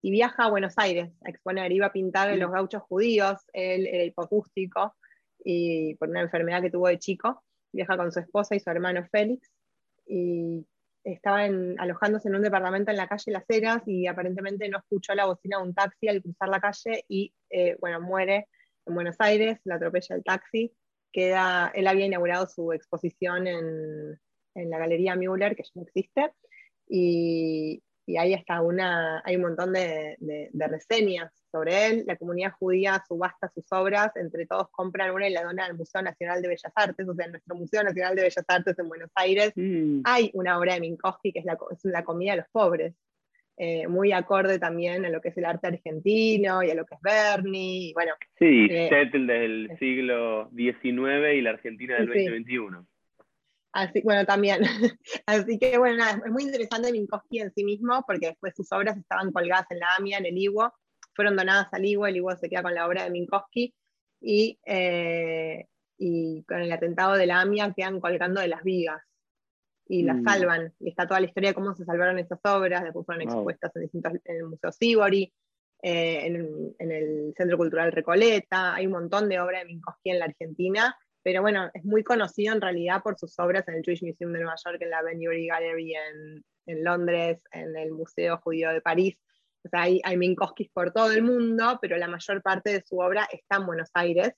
viaja 0.02 0.46
a 0.46 0.50
Buenos 0.50 0.74
Aires 0.78 1.12
a 1.26 1.30
exponer, 1.30 1.72
iba 1.72 1.88
a 1.88 1.92
pintar 1.92 2.36
los 2.38 2.52
gauchos 2.52 2.82
judíos, 2.84 3.42
él 3.52 3.86
era 3.86 4.06
hipocústico 4.06 4.96
y 5.44 5.96
por 5.96 6.10
una 6.10 6.22
enfermedad 6.22 6.62
que 6.62 6.72
tuvo 6.72 6.88
de 6.88 6.98
chico, 6.98 7.44
viaja 7.74 7.98
con 7.98 8.12
su 8.12 8.20
esposa 8.20 8.56
y 8.56 8.62
su 8.62 8.70
hermano 8.70 9.06
Félix, 9.12 9.52
y 10.06 10.66
estaba 11.04 11.44
alojándose 11.44 12.30
en 12.30 12.36
un 12.36 12.42
departamento 12.42 12.92
en 12.92 12.98
la 12.98 13.08
calle 13.08 13.32
Las 13.32 13.50
Heras 13.50 13.84
y 13.86 14.08
aparentemente 14.08 14.68
no 14.70 14.80
escuchó 14.80 15.14
la 15.16 15.26
bocina 15.26 15.58
de 15.58 15.64
un 15.64 15.74
taxi 15.74 16.08
al 16.08 16.22
cruzar 16.22 16.50
la 16.50 16.60
calle 16.60 17.04
y, 17.08 17.34
eh, 17.50 17.78
bueno, 17.80 18.02
muere 18.02 18.48
en 18.86 18.96
Buenos 18.96 19.16
Aires, 19.20 19.60
la 19.66 19.76
atropella 19.76 20.16
el 20.16 20.24
taxi, 20.24 20.74
queda, 21.12 21.72
él 21.74 21.88
había 21.88 22.06
inaugurado 22.06 22.48
su 22.48 22.74
exposición 22.74 23.48
en, 23.48 24.20
en 24.56 24.70
la 24.70 24.78
Galería 24.78 25.16
Müller, 25.16 25.56
que 25.56 25.64
ya 25.64 25.72
no 25.76 25.84
existe, 25.84 26.32
y, 26.88 27.84
y 28.10 28.18
ahí 28.18 28.34
está 28.34 28.62
una, 28.62 29.22
hay 29.24 29.36
un 29.36 29.44
montón 29.44 29.72
de, 29.72 30.18
de, 30.20 30.68
reseñas 30.68 31.32
sobre 31.52 31.86
él. 31.86 32.04
La 32.08 32.16
comunidad 32.16 32.54
judía 32.58 33.04
subasta 33.08 33.52
sus 33.54 33.66
obras, 33.72 34.12
entre 34.16 34.48
todos 34.48 34.68
compran 34.72 35.12
una 35.12 35.30
y 35.30 35.32
la 35.32 35.44
donan 35.44 35.70
al 35.72 35.78
Museo 35.78 36.02
Nacional 36.02 36.42
de 36.42 36.48
Bellas 36.48 36.74
Artes, 36.74 37.08
o 37.08 37.14
sea, 37.14 37.26
en 37.26 37.34
nuestro 37.34 37.56
Museo 37.56 37.84
Nacional 37.84 38.16
de 38.16 38.24
Bellas 38.24 38.46
Artes 38.48 38.80
en 38.80 38.90
Buenos 38.90 39.12
Aires 39.14 39.54
mm. 39.56 40.02
hay 40.06 40.32
una 40.34 40.58
obra 40.58 40.74
de 40.74 40.80
Minkowski 40.80 41.32
que 41.32 41.40
es 41.40 41.46
la, 41.46 41.56
es 41.70 41.86
la 41.86 42.04
comida 42.04 42.32
de 42.32 42.38
los 42.38 42.50
pobres. 42.52 42.96
Eh, 43.62 43.90
muy 43.90 44.14
acorde 44.14 44.58
también 44.58 45.06
a 45.06 45.10
lo 45.10 45.20
que 45.20 45.30
es 45.30 45.38
el 45.38 45.44
arte 45.44 45.68
argentino 45.68 46.64
y 46.64 46.72
a 46.72 46.76
lo 46.76 46.86
que 46.86 46.96
es 46.96 47.02
Bernie. 47.02 47.92
bueno, 47.94 48.14
sí, 48.38 48.68
eh, 48.70 49.10
del 49.12 49.76
siglo 49.78 50.50
XIX 50.56 51.36
y 51.36 51.42
la 51.42 51.50
Argentina 51.50 51.96
del 51.96 52.08
2021. 52.08 52.88
Así, 53.74 54.02
bueno, 54.02 54.26
también. 54.26 54.62
Así 55.26 55.60
que 55.60 55.78
bueno, 55.78 56.06
es 56.26 56.32
muy 56.32 56.44
interesante 56.44 56.90
Minkowski 56.94 57.40
en 57.40 57.52
sí 57.54 57.66
mismo, 57.66 58.02
porque 58.08 58.28
después 58.28 58.56
sus 58.56 58.72
obras 58.72 58.96
estaban 58.96 59.34
colgadas 59.34 59.66
en 59.72 59.80
la 59.80 59.94
AMIA, 59.98 60.20
en 60.20 60.28
el 60.28 60.38
IWO, 60.38 60.74
fueron 61.14 61.36
donadas 61.36 61.68
al 61.74 61.86
IWO, 61.86 62.08
el 62.08 62.16
IWO 62.16 62.38
se 62.38 62.48
queda 62.48 62.64
con 62.64 62.74
la 62.74 62.88
obra 62.88 63.04
de 63.04 63.10
Minkowski, 63.10 63.76
y, 64.22 64.58
eh, 64.66 65.66
y 65.98 66.44
con 66.44 66.62
el 66.62 66.72
atentado 66.72 67.16
de 67.16 67.26
la 67.26 67.42
AMIA 67.42 67.74
quedan 67.76 68.00
colgando 68.00 68.40
de 68.40 68.48
las 68.48 68.64
vigas, 68.64 69.02
y 69.90 70.04
las 70.04 70.18
mm. 70.18 70.24
salvan, 70.24 70.74
y 70.80 70.90
está 70.90 71.08
toda 71.08 71.20
la 71.20 71.26
historia 71.26 71.50
de 71.50 71.56
cómo 71.56 71.74
se 71.76 71.84
salvaron 71.84 72.20
esas 72.20 72.40
obras, 72.46 72.84
después 72.84 73.06
fueron 73.06 73.24
expuestas 73.24 73.76
en, 73.76 73.82
distintos, 73.82 74.14
en 74.24 74.36
el 74.38 74.46
Museo 74.46 74.72
Sibori, 74.72 75.34
eh, 75.82 76.26
en, 76.26 76.76
en, 76.78 76.92
el 76.92 77.34
Centro 77.36 77.58
Cultural 77.58 77.92
Recoleta, 77.92 78.76
hay 78.76 78.86
un 78.86 78.94
montón 78.94 79.28
de 79.28 79.40
obras 79.40 79.64
de 79.64 79.66
Minkowski 79.66 80.12
en 80.12 80.20
la 80.20 80.26
Argentina, 80.26 80.96
pero 81.24 81.42
bueno, 81.42 81.70
es 81.74 81.84
muy 81.84 82.04
conocido 82.04 82.54
en 82.54 82.62
realidad 82.62 83.02
por 83.02 83.18
sus 83.18 83.38
obras 83.40 83.68
en 83.68 83.76
el 83.76 83.84
Jewish 83.84 84.04
Museum 84.04 84.32
de 84.32 84.40
Nueva 84.40 84.56
York, 84.64 84.78
en 84.82 84.90
la 84.92 85.02
Ben 85.02 85.20
Gallery 85.20 85.94
en, 85.96 86.46
en, 86.68 86.84
Londres, 86.84 87.42
en 87.52 87.76
el 87.76 87.92
Museo 87.92 88.38
Judío 88.38 88.72
de 88.72 88.82
París. 88.82 89.18
O 89.64 89.70
sea, 89.70 89.82
hay, 89.82 90.00
hay 90.04 90.18
Minkowskis 90.18 90.70
por 90.70 90.94
todo 90.94 91.12
el 91.12 91.24
mundo, 91.24 91.80
pero 91.82 91.98
la 91.98 92.08
mayor 92.08 92.42
parte 92.42 92.72
de 92.72 92.84
su 92.86 93.00
obra 93.00 93.28
está 93.32 93.58
en 93.58 93.66
Buenos 93.66 93.90
Aires. 93.94 94.34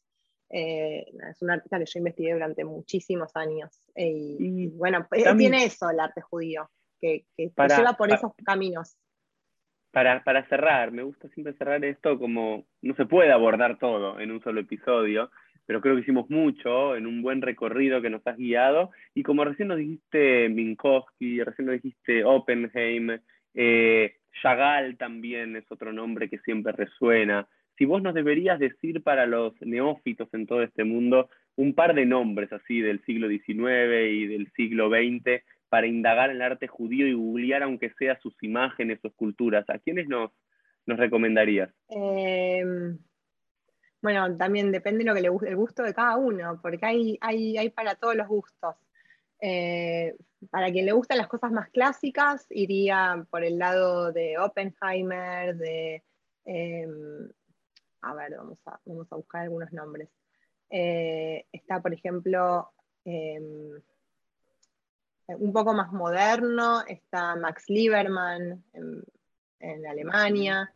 Eh, 0.52 1.06
es 1.30 1.42
un 1.42 1.52
artista 1.52 1.80
que 1.80 1.86
yo 1.86 2.00
investigué 2.00 2.34
durante 2.34 2.66
muchísimos 2.66 3.36
años. 3.36 3.72
y, 3.96 4.68
bueno, 4.70 5.08
eh, 5.12 5.24
tiene 5.38 5.66
eso 5.66 5.90
el 5.90 6.00
arte 6.00 6.22
judío, 6.22 6.70
que, 7.00 7.26
que 7.38 7.52
lleva 7.58 7.94
por 7.94 8.12
esos 8.12 8.34
caminos. 8.46 8.98
Para, 9.92 10.24
para 10.24 10.48
cerrar, 10.48 10.92
me 10.92 11.04
gusta 11.04 11.28
siempre 11.30 11.54
cerrar 11.54 11.84
esto 11.84 12.18
como 12.18 12.66
no 12.82 12.96
se 12.96 13.06
puede 13.06 13.32
abordar 13.32 13.78
todo 13.78 14.20
en 14.20 14.32
un 14.32 14.42
solo 14.42 14.62
episodio, 14.62 15.30
pero 15.66 15.82
creo 15.82 15.96
que 15.96 16.02
hicimos 16.02 16.30
mucho 16.30 16.96
en 16.96 17.08
un 17.08 17.22
buen 17.22 17.42
recorrido 17.42 18.02
que 18.02 18.10
nos 18.10 18.26
has 18.26 18.38
guiado. 18.38 18.92
Y 19.14 19.24
como 19.24 19.44
recién 19.46 19.70
nos 19.70 19.78
dijiste 19.78 20.50
Minkowski, 20.50 21.44
recién 21.44 21.66
nos 21.68 21.82
dijiste 21.82 22.24
Oppenheim, 22.24 23.20
eh, 23.54 24.16
Chagall 24.42 24.98
también 24.98 25.56
es 25.56 25.66
otro 25.70 25.92
nombre 25.94 26.30
que 26.30 26.40
siempre 26.40 26.74
resuena. 26.74 27.48
Si 27.82 27.86
vos 27.86 28.04
nos 28.04 28.14
deberías 28.14 28.60
decir 28.60 29.02
para 29.02 29.26
los 29.26 29.60
neófitos 29.60 30.32
en 30.36 30.46
todo 30.46 30.62
este 30.62 30.84
mundo 30.84 31.32
un 31.56 31.74
par 31.74 31.96
de 31.96 32.06
nombres 32.06 32.54
así 32.54 32.80
del 32.80 33.04
siglo 33.06 33.28
XIX 33.28 34.08
y 34.08 34.28
del 34.28 34.52
siglo 34.56 34.90
XX 34.90 35.42
para 35.68 35.88
indagar 35.88 36.30
en 36.30 36.36
el 36.36 36.42
arte 36.44 36.68
judío 36.68 37.08
y 37.08 37.14
googlear 37.14 37.64
aunque 37.64 37.92
sea 37.98 38.20
sus 38.20 38.36
imágenes 38.44 39.00
o 39.04 39.08
esculturas, 39.08 39.68
¿a 39.68 39.80
quiénes 39.80 40.08
nos, 40.08 40.30
recomendarías? 40.86 41.72
Eh, 41.90 42.64
bueno, 44.00 44.38
también 44.38 44.72
depende 44.72 45.00
de 45.00 45.10
lo 45.10 45.16
que 45.16 45.22
le 45.22 45.30
guste, 45.30 45.50
el 45.50 45.56
gusto 45.56 45.82
de 45.82 45.96
cada 45.96 46.18
uno, 46.18 46.60
porque 46.62 46.86
hay, 46.86 47.18
hay, 47.20 47.58
hay 47.58 47.72
para 47.72 47.96
todos 47.96 48.16
los 48.16 48.28
gustos. 48.28 48.76
Eh, 49.42 50.16
para 50.52 50.72
quien 50.72 50.86
le 50.86 50.92
gustan 50.92 51.18
las 51.18 51.28
cosas 51.28 51.52
más 51.52 51.72
clásicas, 51.72 52.46
iría 52.52 53.26
por 53.32 53.44
el 53.44 53.58
lado 53.58 54.12
de 54.12 54.38
Oppenheimer, 54.38 55.56
de... 55.56 56.04
Em, 56.46 57.32
a 58.02 58.14
ver, 58.14 58.36
vamos 58.36 58.60
a, 58.66 58.80
vamos 58.86 59.08
a, 59.12 59.16
buscar 59.16 59.44
algunos 59.44 59.72
nombres. 59.72 60.10
Eh, 60.70 61.46
está, 61.52 61.82
por 61.82 61.94
ejemplo, 61.94 62.72
em, 63.06 63.82
un 65.28 65.54
poco 65.54 65.74
más 65.74 65.92
moderno, 65.92 66.82
está 66.88 67.36
Max 67.36 67.66
Lieberman 67.68 68.64
en, 68.74 69.86
Alemania. 69.88 70.74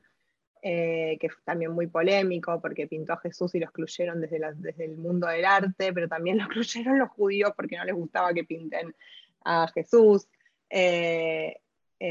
que 0.62 1.20
es 1.22 1.34
también 1.44 1.72
muy 1.72 1.88
polémico 1.88 2.60
porque 2.60 2.88
pintó 2.88 3.14
a 3.14 3.18
Jesús 3.18 3.54
y 3.56 3.60
lo 3.60 3.66
excluyeron 3.66 4.22
desde, 4.22 4.40
desde 4.56 4.86
el 4.86 4.98
mundo 4.98 5.28
del 5.28 5.46
arte, 5.46 5.94
pero 5.94 6.08
también 6.08 6.38
lo 6.38 6.46
excluyeron 6.46 7.00
los 7.00 7.10
judíos 7.10 7.52
porque 7.56 7.78
no 7.78 7.86
les 7.86 7.96
gustaba 7.96 8.34
que 8.34 8.44
pinten 8.44 8.96
a 9.44 9.68
Jesús. 9.68 10.28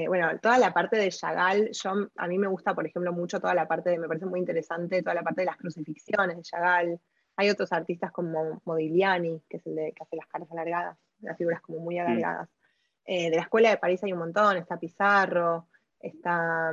Bueno, 0.09 0.39
toda 0.41 0.59
la 0.59 0.73
parte 0.73 0.97
de 0.97 1.11
Chagall, 1.11 1.71
yo, 1.73 1.93
a 2.17 2.27
mí 2.27 2.39
me 2.39 2.49
gusta, 2.49 2.75
por 2.75 2.87
ejemplo, 2.87 3.13
mucho 3.13 3.41
toda 3.41 3.55
la 3.55 3.69
parte, 3.69 3.91
de, 3.91 3.99
me 3.99 4.09
parece 4.09 4.27
muy 4.27 4.41
interesante, 4.41 5.03
toda 5.03 5.15
la 5.15 5.23
parte 5.23 5.43
de 5.43 5.47
las 5.47 5.57
crucifixiones 5.57 6.37
de 6.37 6.43
Chagall. 6.43 7.01
Hay 7.37 7.51
otros 7.51 7.73
artistas 7.73 8.13
como 8.13 8.61
Modigliani, 8.65 9.43
que 9.49 9.57
es 9.59 9.67
el 9.67 9.75
de, 9.75 9.93
que 9.93 10.03
hace 10.03 10.17
las 10.17 10.27
caras 10.27 10.51
alargadas, 10.53 10.99
las 11.21 11.37
figuras 11.37 11.61
como 11.61 11.81
muy 11.81 11.99
alargadas. 11.99 12.49
Eh, 13.05 13.29
de 13.29 13.37
la 13.37 13.43
escuela 13.43 13.71
de 13.71 13.77
París 13.77 14.03
hay 14.03 14.13
un 14.13 14.21
montón, 14.21 14.57
está 14.57 14.79
Pizarro, 14.79 15.69
está 16.01 16.71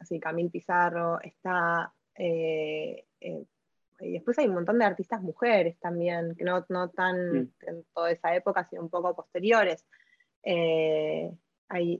así, 0.00 0.18
mm, 0.18 0.20
Camille 0.20 0.50
Pizarro, 0.50 1.20
está... 1.20 1.92
Eh, 2.14 3.06
eh, 3.20 3.44
y 4.02 4.12
después 4.12 4.38
hay 4.38 4.48
un 4.48 4.54
montón 4.54 4.78
de 4.78 4.86
artistas 4.86 5.20
mujeres 5.20 5.78
también, 5.78 6.34
que 6.34 6.44
no, 6.44 6.64
no 6.68 6.88
tan 6.90 7.32
mm. 7.32 7.52
en 7.66 7.84
toda 7.92 8.10
esa 8.10 8.34
época, 8.34 8.64
sino 8.64 8.82
un 8.82 8.90
poco 8.90 9.14
posteriores. 9.14 9.86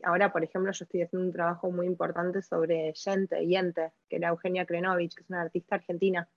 Ahora, 0.02 0.32
por 0.32 0.42
ejemplo, 0.42 0.72
yo 0.72 0.84
estoy 0.84 1.02
haciendo 1.02 1.26
un 1.26 1.32
trabajo 1.32 1.70
muy 1.70 1.86
importante 1.86 2.42
sobre 2.42 2.92
Yente, 2.92 3.46
Yente, 3.46 3.92
que 4.08 4.16
era 4.16 4.28
Eugenia 4.28 4.66
Krenovich, 4.66 5.14
que 5.14 5.22
es 5.22 5.30
una 5.30 5.42
artista 5.42 5.76
argentina, 5.76 6.28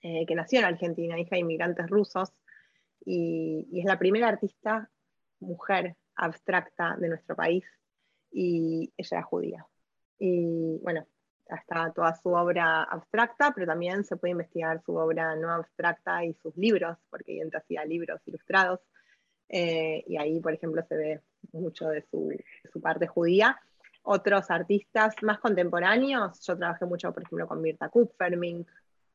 que 0.00 0.34
nació 0.34 0.60
en 0.60 0.64
Argentina, 0.64 1.18
hija 1.18 1.36
de 1.36 1.40
inmigrantes 1.40 1.88
rusos, 1.88 2.32
y, 3.04 3.68
y, 3.70 3.80
es 3.80 3.84
la 3.84 3.98
primera 3.98 4.28
artista 4.28 4.90
mujer 5.40 5.96
abstracta 6.16 6.96
de 6.98 7.08
nuestro 7.08 7.36
país 7.36 7.64
y 8.30 8.92
ella 8.96 9.18
era 9.18 9.22
judía. 9.22 9.66
Y 10.18 10.78
bueno, 10.82 11.06
está 11.46 11.92
toda 11.92 12.14
su 12.14 12.30
obra 12.30 12.82
abstracta, 12.84 13.52
pero 13.54 13.66
también 13.66 14.04
se 14.04 14.16
puede 14.16 14.32
investigar 14.32 14.82
su 14.82 14.94
obra 14.94 15.34
no 15.36 15.50
abstracta 15.50 16.24
y 16.24 16.34
sus 16.34 16.56
libros, 16.56 16.96
porque 17.10 17.40
ella 17.40 17.58
hacía 17.58 17.84
libros 17.84 18.20
ilustrados. 18.26 18.80
Eh, 19.52 20.04
y 20.06 20.16
ahí, 20.16 20.38
por 20.38 20.52
ejemplo, 20.54 20.82
se 20.88 20.96
ve 20.96 21.20
mucho 21.52 21.88
de 21.88 22.02
su, 22.02 22.32
parte 22.80 23.08
judía. 23.08 23.60
Otros 24.02 24.50
artistas 24.50 25.14
más 25.22 25.40
contemporáneos, 25.40 26.40
yo 26.46 26.56
trabajé 26.56 26.86
mucho, 26.86 27.12
por 27.12 27.24
ejemplo, 27.24 27.48
con 27.48 27.60
Mirta 27.60 27.88
Kupfermink, 27.88 28.66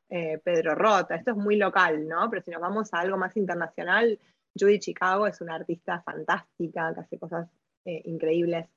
eh, 0.09 0.37
Pedro 0.43 0.75
Rota, 0.75 1.15
esto 1.15 1.31
es 1.31 1.37
muy 1.37 1.55
local, 1.55 2.07
¿no? 2.07 2.29
Pero 2.29 2.43
si 2.43 2.51
nos 2.51 2.61
vamos 2.61 2.93
a 2.93 2.99
algo 2.99 3.17
más 3.17 3.35
internacional, 3.37 4.19
Judy 4.59 4.79
Chicago 4.79 5.25
es 5.25 5.41
una 5.41 5.55
artista 5.55 6.01
fantástica 6.01 6.93
que 6.93 6.99
hace 6.99 7.17
cosas 7.17 7.49
eh, 7.85 8.01
increíbles. 8.05 8.67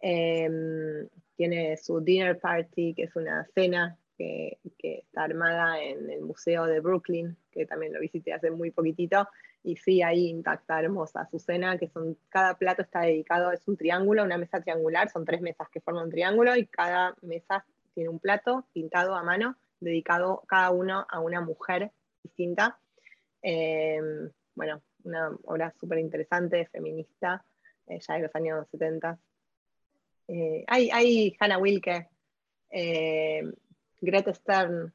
Em, 0.00 1.08
tiene 1.36 1.76
su 1.76 2.00
dinner 2.00 2.38
party, 2.38 2.94
que 2.94 3.04
es 3.04 3.16
una 3.16 3.46
cena 3.54 3.96
que, 4.18 4.58
está 4.80 5.22
armada 5.22 5.82
en 5.82 6.10
el 6.10 6.22
Museo 6.22 6.66
de 6.66 6.80
Brooklyn, 6.80 7.36
que 7.50 7.66
también 7.66 7.92
lo 7.92 8.00
visité 8.00 8.32
hace 8.32 8.50
muy 8.50 8.70
poquitito. 8.70 9.28
Y 9.62 9.76
sí, 9.76 10.02
ahí 10.02 10.28
intacta, 10.28 10.80
hermosa 10.80 11.28
su 11.30 11.38
cena, 11.38 11.78
que 11.78 11.88
son, 11.88 12.16
cada 12.28 12.54
plato 12.56 12.82
está 12.82 13.00
dedicado, 13.00 13.52
es 13.52 13.66
un 13.66 13.76
triángulo, 13.76 14.24
una 14.24 14.38
mesa 14.38 14.60
triangular, 14.60 15.08
son 15.10 15.24
tres 15.24 15.40
mesas 15.40 15.68
que 15.68 15.80
forman 15.80 16.04
un 16.04 16.10
triángulo 16.10 16.56
y 16.56 16.66
cada 16.66 17.16
mesa 17.22 17.64
tiene 17.94 18.08
un 18.08 18.18
plato 18.18 18.66
pintado 18.72 19.14
a 19.14 19.22
mano, 19.22 19.56
dedicado 19.80 20.42
cada 20.46 20.70
uno 20.70 21.06
a 21.08 21.20
una 21.20 21.40
mujer 21.40 21.90
distinta. 22.22 22.78
Em, 23.42 24.30
bueno, 24.54 24.82
una 25.04 25.30
obra 25.44 25.72
súper 25.78 25.98
interesante, 25.98 26.66
feminista, 26.66 27.44
eh, 27.86 27.98
ya 28.00 28.14
de 28.14 28.22
los 28.22 28.34
años 28.34 28.66
70. 28.70 29.18
Eh, 30.28 30.64
hay, 30.66 30.90
hay, 30.90 31.36
Hannah 31.40 31.58
Wilke, 31.58 32.08
eh, 32.70 33.42
Greta 34.00 34.32
Stern, 34.34 34.92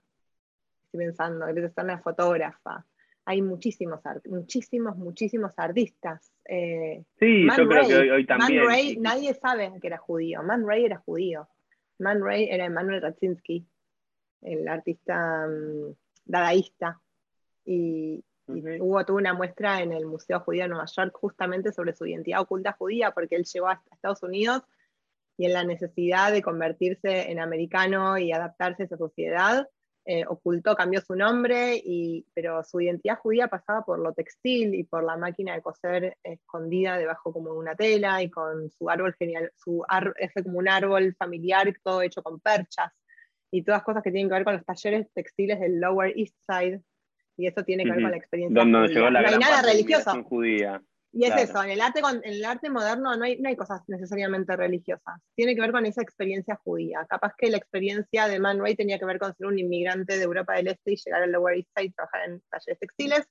estoy 0.86 1.00
pensando, 1.06 1.46
Greta 1.48 1.70
Stern 1.70 1.90
es 1.92 2.02
fotógrafa. 2.02 2.86
Hay 3.26 3.42
muchísimos, 3.42 4.02
muchísimos, 4.26 4.98
muchísimos 4.98 5.54
artistas. 5.58 6.32
sí, 6.46 7.48
yo 7.58 7.68
creo 7.68 7.88
que 7.88 8.12
hoy, 8.12 8.26
también. 8.26 8.64
Man 8.64 8.68
Ray, 8.68 8.98
nadie 8.98 9.34
sabe 9.34 9.72
que 9.82 9.88
era 9.88 9.98
judío. 9.98 10.44
Man 10.44 10.68
Ray 10.68 10.86
era 10.86 10.98
judío. 10.98 11.48
Man 12.00 12.22
Ray 12.22 12.50
era 12.50 12.66
Emanuel 12.66 13.02
Raczynski, 13.02 13.66
el 14.42 14.68
artista 14.68 15.48
mm, 15.48 15.96
dadaísta. 16.26 17.00
Y, 17.66 18.24
hubo 18.48 19.06
tuvo 19.06 19.18
una 19.18 19.34
muestra 19.34 19.82
en 19.82 19.94
el 19.94 20.06
Museo 20.06 20.42
Judío 20.42 20.64
de 20.64 20.70
Nueva 20.70 20.86
York 20.86 21.14
justamente 21.14 21.72
sobre 21.72 21.94
su 21.96 22.06
identidad 22.06 22.42
oculta 22.42 22.74
judía, 22.74 23.12
porque 23.12 23.38
él 23.38 23.46
llegó 23.46 23.70
a 23.70 23.82
Estados 23.90 24.22
Unidos 24.22 24.64
y 25.38 25.46
en 25.46 25.54
la 25.54 25.64
necesidad 25.64 26.32
de 26.32 26.42
convertirse 26.42 27.32
en 27.32 27.40
americano 27.40 28.18
y 28.18 28.32
adaptarse 28.32 28.84
a 28.84 28.86
esa 28.86 28.98
sociedad, 28.98 29.68
eh, 30.06 30.26
ocultó, 30.28 30.76
cambió 30.76 31.00
su 31.00 31.16
nombre, 31.16 31.82
y, 31.82 32.26
pero 32.34 32.62
su 32.64 32.82
identidad 32.82 33.20
judía 33.20 33.48
pasaba 33.48 33.86
por 33.86 34.00
lo 34.00 34.14
textil 34.14 34.76
y 34.76 34.84
por 34.84 35.04
la 35.04 35.16
máquina 35.16 35.56
de 35.56 35.62
coser 35.62 36.18
escondida 36.24 36.98
debajo 36.98 37.32
como 37.32 37.54
de 37.54 37.60
una 37.60 37.76
tela 37.76 38.22
y 38.22 38.30
con 38.30 38.70
su 38.70 38.90
árbol 38.90 39.16
genial, 39.18 39.52
su 39.56 39.84
ese 40.18 40.44
como 40.44 40.60
un 40.60 40.68
árbol 40.68 41.16
familiar 41.18 41.74
todo 41.82 42.02
hecho 42.02 42.22
con 42.22 42.42
perchas 42.42 42.92
y 43.50 43.64
todas 43.64 43.84
cosas 43.84 44.04
que 44.04 44.12
tienen 44.12 44.28
que 44.28 44.36
ver 44.36 44.44
con 44.44 44.56
los 44.56 44.66
talleres 44.66 45.08
textiles 45.14 45.60
del 45.62 45.80
Lower 45.80 46.14
East 46.18 46.36
Side 46.50 46.82
y 47.38 47.48
eso 47.48 47.64
tiene 47.64 47.86
que 47.86 47.92
ver 47.92 48.02
con 48.02 48.12
la 48.12 48.18
experiencia. 48.18 48.66
no 48.66 48.84
hay 48.84 49.38
nada 49.38 49.62
religioso. 49.62 50.22
Judía. 50.24 50.84
Y 51.16 51.26
es 51.26 51.50
eso, 51.50 51.64
en 51.64 51.70
el, 51.70 51.80
arte, 51.80 52.02
en 52.24 52.34
el 52.34 52.44
arte 52.44 52.72
moderno 52.72 53.16
no 53.16 53.24
hay, 53.24 53.40
no 53.40 53.48
hay 53.48 53.56
cosas 53.56 53.84
necesariamente 53.88 54.56
religiosas. 54.56 55.22
Tiene 55.36 55.54
que 55.54 55.62
ver 55.62 55.72
con 55.72 55.86
esa 55.86 56.02
experiencia 56.02 56.60
judía. 56.64 57.06
Capaz 57.08 57.34
que 57.38 57.52
la 57.52 57.58
experiencia 57.58 58.28
de 58.28 58.40
Man 58.40 58.60
Ray 58.60 58.76
tenía 58.76 58.98
que 58.98 59.06
ver 59.06 59.20
con 59.20 59.36
ser 59.36 59.46
un 59.46 59.60
inmigrante 59.60 60.18
de 60.18 60.24
Europa 60.24 60.54
del 60.54 60.70
Este 60.70 60.94
y 60.94 60.96
llegar 60.96 61.22
al 61.22 61.32
Lower 61.32 61.56
East 61.56 61.70
Side 61.76 61.86
y 61.86 61.92
trabajar 61.92 62.22
en 62.28 62.42
talleres 62.50 62.80
textiles. 62.80 63.28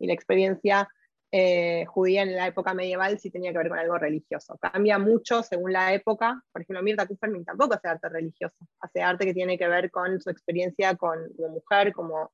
Y 0.00 0.08
la 0.08 0.12
experiencia 0.12 0.88
eh, 1.30 1.84
judía 1.86 2.22
en 2.22 2.34
la 2.34 2.48
época 2.48 2.74
medieval 2.74 3.20
sí 3.20 3.30
tenía 3.30 3.52
que 3.52 3.58
ver 3.58 3.68
con 3.68 3.78
algo 3.78 3.96
religioso. 3.96 4.58
Cambia 4.60 4.98
mucho 4.98 5.44
según 5.44 5.72
la 5.72 5.94
época. 5.94 6.42
Por 6.50 6.62
ejemplo, 6.62 6.82
Mirta 6.82 7.06
Kupferman 7.06 7.44
tampoco 7.44 7.74
hace 7.74 7.86
arte 7.86 8.08
religioso. 8.08 8.56
Hace 8.80 9.02
arte 9.02 9.24
que 9.24 9.34
tiene 9.34 9.56
que 9.56 9.68
ver 9.68 9.92
con 9.92 10.20
su 10.20 10.30
experiencia 10.30 10.96
con, 10.96 11.32
como 11.36 11.48
mujer, 11.50 11.92
como 11.92 12.32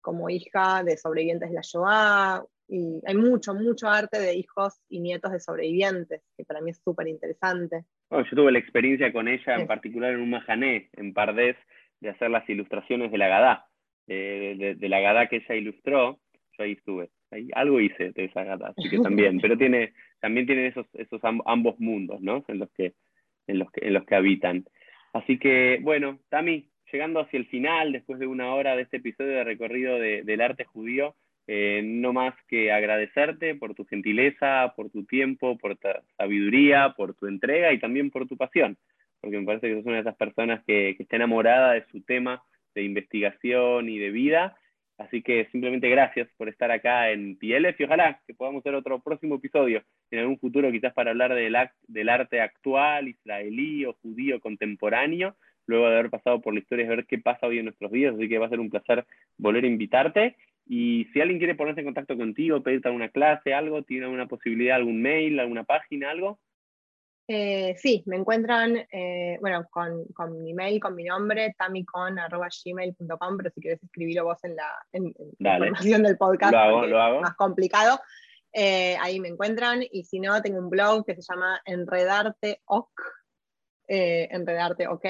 como 0.00 0.30
hija 0.30 0.82
de 0.84 0.96
sobrevivientes 0.96 1.50
de 1.50 1.54
la 1.54 1.60
Shoah, 1.60 2.44
y 2.68 3.00
hay 3.06 3.14
mucho, 3.16 3.54
mucho 3.54 3.88
arte 3.88 4.20
de 4.20 4.34
hijos 4.34 4.80
y 4.88 5.00
nietos 5.00 5.32
de 5.32 5.40
sobrevivientes, 5.40 6.22
que 6.36 6.44
para 6.44 6.60
mí 6.60 6.70
es 6.70 6.80
súper 6.84 7.08
interesante. 7.08 7.84
yo 8.10 8.36
tuve 8.36 8.52
la 8.52 8.58
experiencia 8.58 9.12
con 9.12 9.26
ella, 9.26 9.56
en 9.56 9.66
particular 9.66 10.12
en 10.12 10.20
un 10.20 10.30
majané, 10.30 10.90
en 10.94 11.14
Pardés, 11.14 11.56
de 12.00 12.10
hacer 12.10 12.30
las 12.30 12.48
ilustraciones 12.48 13.10
de 13.10 13.18
la 13.18 13.28
Gadá, 13.28 13.66
de, 14.06 14.76
la 14.80 15.00
Gadá 15.00 15.28
que 15.28 15.36
ella 15.36 15.54
ilustró, 15.54 16.20
yo 16.56 16.64
ahí 16.64 16.72
estuve, 16.72 17.08
ahí, 17.30 17.48
algo 17.54 17.80
hice 17.80 18.12
de 18.12 18.24
esa 18.26 18.44
Gadá, 18.44 18.74
así 18.76 18.88
que 18.90 18.98
también, 18.98 19.38
pero 19.42 19.56
tiene, 19.56 19.94
también 20.20 20.46
tiene 20.46 20.66
esos, 20.66 20.86
esos 20.94 21.20
ambos 21.46 21.80
mundos, 21.80 22.20
¿no? 22.20 22.44
En 22.48 22.58
los 22.58 22.70
que, 22.72 22.92
en 23.46 23.58
los 23.58 23.70
que, 23.72 23.86
en 23.86 23.94
los 23.94 24.04
que 24.04 24.14
habitan. 24.14 24.66
Así 25.14 25.38
que, 25.38 25.78
bueno, 25.82 26.18
Tami, 26.28 26.68
llegando 26.92 27.20
hacia 27.20 27.38
el 27.38 27.46
final, 27.46 27.92
después 27.92 28.18
de 28.18 28.26
una 28.26 28.54
hora 28.54 28.76
de 28.76 28.82
este 28.82 28.98
episodio 28.98 29.30
de 29.30 29.44
recorrido 29.44 29.98
del 29.98 30.40
arte 30.42 30.64
judío, 30.64 31.16
eh, 31.50 31.80
no 31.82 32.12
más 32.12 32.34
que 32.46 32.70
agradecerte 32.70 33.54
por 33.54 33.74
tu 33.74 33.86
gentileza, 33.86 34.74
por 34.76 34.90
tu 34.90 35.04
tiempo, 35.06 35.56
por 35.56 35.76
tu 35.76 35.88
sabiduría, 36.18 36.92
por 36.94 37.14
tu 37.14 37.26
entrega 37.26 37.72
y 37.72 37.80
también 37.80 38.10
por 38.10 38.28
tu 38.28 38.36
pasión, 38.36 38.76
porque 39.22 39.38
me 39.38 39.46
parece 39.46 39.68
que 39.68 39.76
sos 39.76 39.86
una 39.86 39.94
de 39.94 40.02
esas 40.02 40.16
personas 40.16 40.62
que, 40.66 40.90
está 40.90 41.16
enamorada 41.16 41.72
de 41.72 41.86
su 41.90 42.02
tema 42.02 42.44
de 42.74 42.82
investigación 42.82 43.88
y 43.88 43.98
de 43.98 44.10
vida. 44.10 44.58
Así 44.98 45.22
que 45.22 45.46
simplemente 45.50 45.88
gracias 45.88 46.28
por 46.36 46.50
estar 46.50 46.70
acá 46.70 47.10
en 47.12 47.38
PLF 47.38 47.80
y 47.80 47.84
ojalá 47.84 48.20
que 48.26 48.34
podamos 48.34 48.60
hacer 48.60 48.74
otro 48.74 49.00
próximo 49.00 49.36
episodio 49.36 49.82
en 50.10 50.18
algún 50.18 50.38
futuro, 50.38 50.70
quizás 50.70 50.92
para 50.92 51.12
hablar 51.12 51.34
del, 51.34 52.08
arte 52.10 52.42
actual, 52.42 53.08
israelí 53.08 53.86
o 53.86 53.94
judío 53.94 54.38
contemporáneo 54.40 55.34
luego 55.66 55.88
de 55.88 55.98
haber 55.98 56.10
pasado 56.10 56.40
por 56.40 56.52
la 56.52 56.60
historia 56.60 56.84
y 56.84 56.88
ver 56.88 57.06
qué 57.06 57.18
pasa 57.18 57.46
hoy 57.46 57.58
en 57.58 57.66
nuestros 57.66 57.92
días, 57.92 58.14
así 58.14 58.28
que 58.28 58.38
va 58.38 58.46
a 58.46 58.50
ser 58.50 58.58
un 58.58 58.70
placer 58.70 59.06
volver 59.36 59.64
a 59.64 59.68
invitarte. 59.68 60.36
Y 60.68 61.06
si 61.12 61.20
alguien 61.20 61.38
quiere 61.38 61.54
ponerse 61.54 61.80
en 61.80 61.86
contacto 61.86 62.16
contigo, 62.16 62.62
pedirte 62.62 62.88
alguna 62.88 63.08
clase, 63.08 63.54
algo, 63.54 63.82
tiene 63.82 64.04
alguna 64.04 64.28
posibilidad, 64.28 64.76
algún 64.76 65.00
mail, 65.00 65.40
alguna 65.40 65.64
página, 65.64 66.10
algo. 66.10 66.38
Eh, 67.30 67.74
sí, 67.78 68.02
me 68.06 68.16
encuentran, 68.16 68.76
eh, 68.90 69.38
bueno, 69.40 69.66
con, 69.70 70.04
con, 70.14 70.42
mi 70.42 70.54
mail, 70.54 70.80
con 70.80 70.94
mi 70.94 71.04
nombre, 71.04 71.54
tamicon.gmail.com, 71.58 73.36
pero 73.36 73.50
si 73.50 73.60
quieres 73.60 73.82
escribirlo 73.82 74.24
vos 74.24 74.42
en 74.44 74.56
la, 74.56 74.70
en, 74.92 75.14
información 75.38 76.02
del 76.02 76.16
podcast, 76.16 76.52
lo 76.52 77.00
hago, 77.00 77.20
más 77.20 77.34
complicado, 77.36 78.00
eh, 78.52 78.96
ahí 79.00 79.20
me 79.20 79.28
encuentran. 79.28 79.82
Y 79.90 80.04
si 80.04 80.20
no, 80.20 80.40
tengo 80.40 80.58
un 80.58 80.70
blog 80.70 81.04
que 81.04 81.14
se 81.14 81.22
llama 81.22 81.60
enredarteoc, 81.66 82.90
eh, 83.90 84.28
Enredarte 84.30 84.86
OK, 84.86 85.04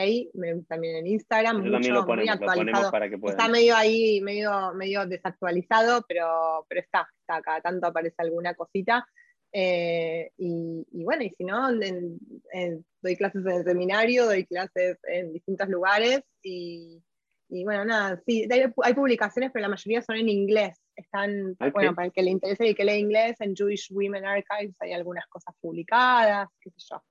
también 0.68 0.96
en 0.96 1.06
Instagram, 1.08 1.64
mucho, 1.64 2.06
muy 2.06 2.28
actualizado. 2.28 2.92
está 3.26 3.48
medio 3.48 3.74
ahí, 3.74 4.20
medio, 4.20 4.72
medio 4.72 5.04
desactualizado, 5.04 6.04
pero, 6.06 6.64
pero 6.68 6.80
está, 6.82 7.08
está 7.20 7.36
acá, 7.36 7.60
tanto 7.60 7.88
aparece 7.88 8.14
alguna 8.18 8.54
cosita. 8.54 9.04
Eh, 9.50 10.30
y, 10.36 10.84
bueno, 10.92 11.24
y 11.24 11.30
si 11.30 11.42
no, 11.42 11.72
doy 11.72 13.16
clases 13.16 13.44
en 13.44 13.50
el 13.50 13.64
seminario, 13.64 14.26
doy 14.26 14.46
clases 14.46 14.98
en 15.08 15.32
distintos 15.32 15.68
lugares 15.68 16.20
y, 16.40 17.02
bueno, 17.64 17.84
nada, 17.84 18.22
sí, 18.26 18.46
hay, 18.50 18.94
publicaciones, 18.94 19.50
pero 19.52 19.62
la 19.62 19.70
mayoría 19.70 20.02
son 20.02 20.16
en 20.16 20.28
inglés. 20.28 20.78
Están, 20.94 21.56
bueno, 21.72 21.94
para 21.96 22.06
el 22.06 22.12
que 22.12 22.22
le 22.22 22.30
interese 22.30 22.68
y 22.68 22.74
que 22.76 22.84
lee 22.84 22.98
inglés, 22.98 23.40
en 23.40 23.56
Jewish 23.56 23.88
Women 23.90 24.24
Archives 24.24 24.76
hay 24.80 24.92
algunas 24.92 25.26
cosas 25.26 25.52
publicadas, 25.60 26.48
qué 26.60 26.70
sé 26.70 26.86
yo. 26.90 27.02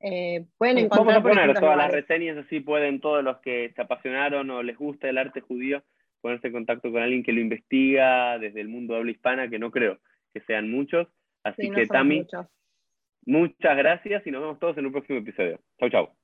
Eh, 0.00 0.46
pueden 0.56 0.78
encontrar. 0.78 1.06
Vamos 1.06 1.16
a 1.16 1.22
poner 1.22 1.58
todas 1.58 1.76
las 1.76 1.92
reseñas, 1.92 2.38
así 2.38 2.60
pueden 2.60 3.00
todos 3.00 3.22
los 3.22 3.38
que 3.38 3.72
se 3.74 3.82
apasionaron 3.82 4.50
o 4.50 4.62
les 4.62 4.76
gusta 4.76 5.08
el 5.08 5.18
arte 5.18 5.40
judío 5.40 5.82
ponerse 6.20 6.48
en 6.48 6.52
contacto 6.52 6.90
con 6.90 7.02
alguien 7.02 7.22
que 7.22 7.32
lo 7.32 7.40
investiga 7.40 8.38
desde 8.38 8.60
el 8.60 8.68
mundo 8.68 8.94
de 8.94 9.00
habla 9.00 9.12
hispana, 9.12 9.48
que 9.48 9.58
no 9.58 9.70
creo 9.70 9.98
que 10.32 10.40
sean 10.42 10.70
muchos. 10.70 11.08
Así 11.42 11.70
que, 11.70 11.86
Tami, 11.86 12.26
muchas 13.24 13.76
gracias 13.76 14.26
y 14.26 14.30
nos 14.30 14.42
vemos 14.42 14.58
todos 14.58 14.76
en 14.78 14.86
un 14.86 14.92
próximo 14.92 15.18
episodio. 15.18 15.60
Chau, 15.78 15.90
chau. 15.90 16.19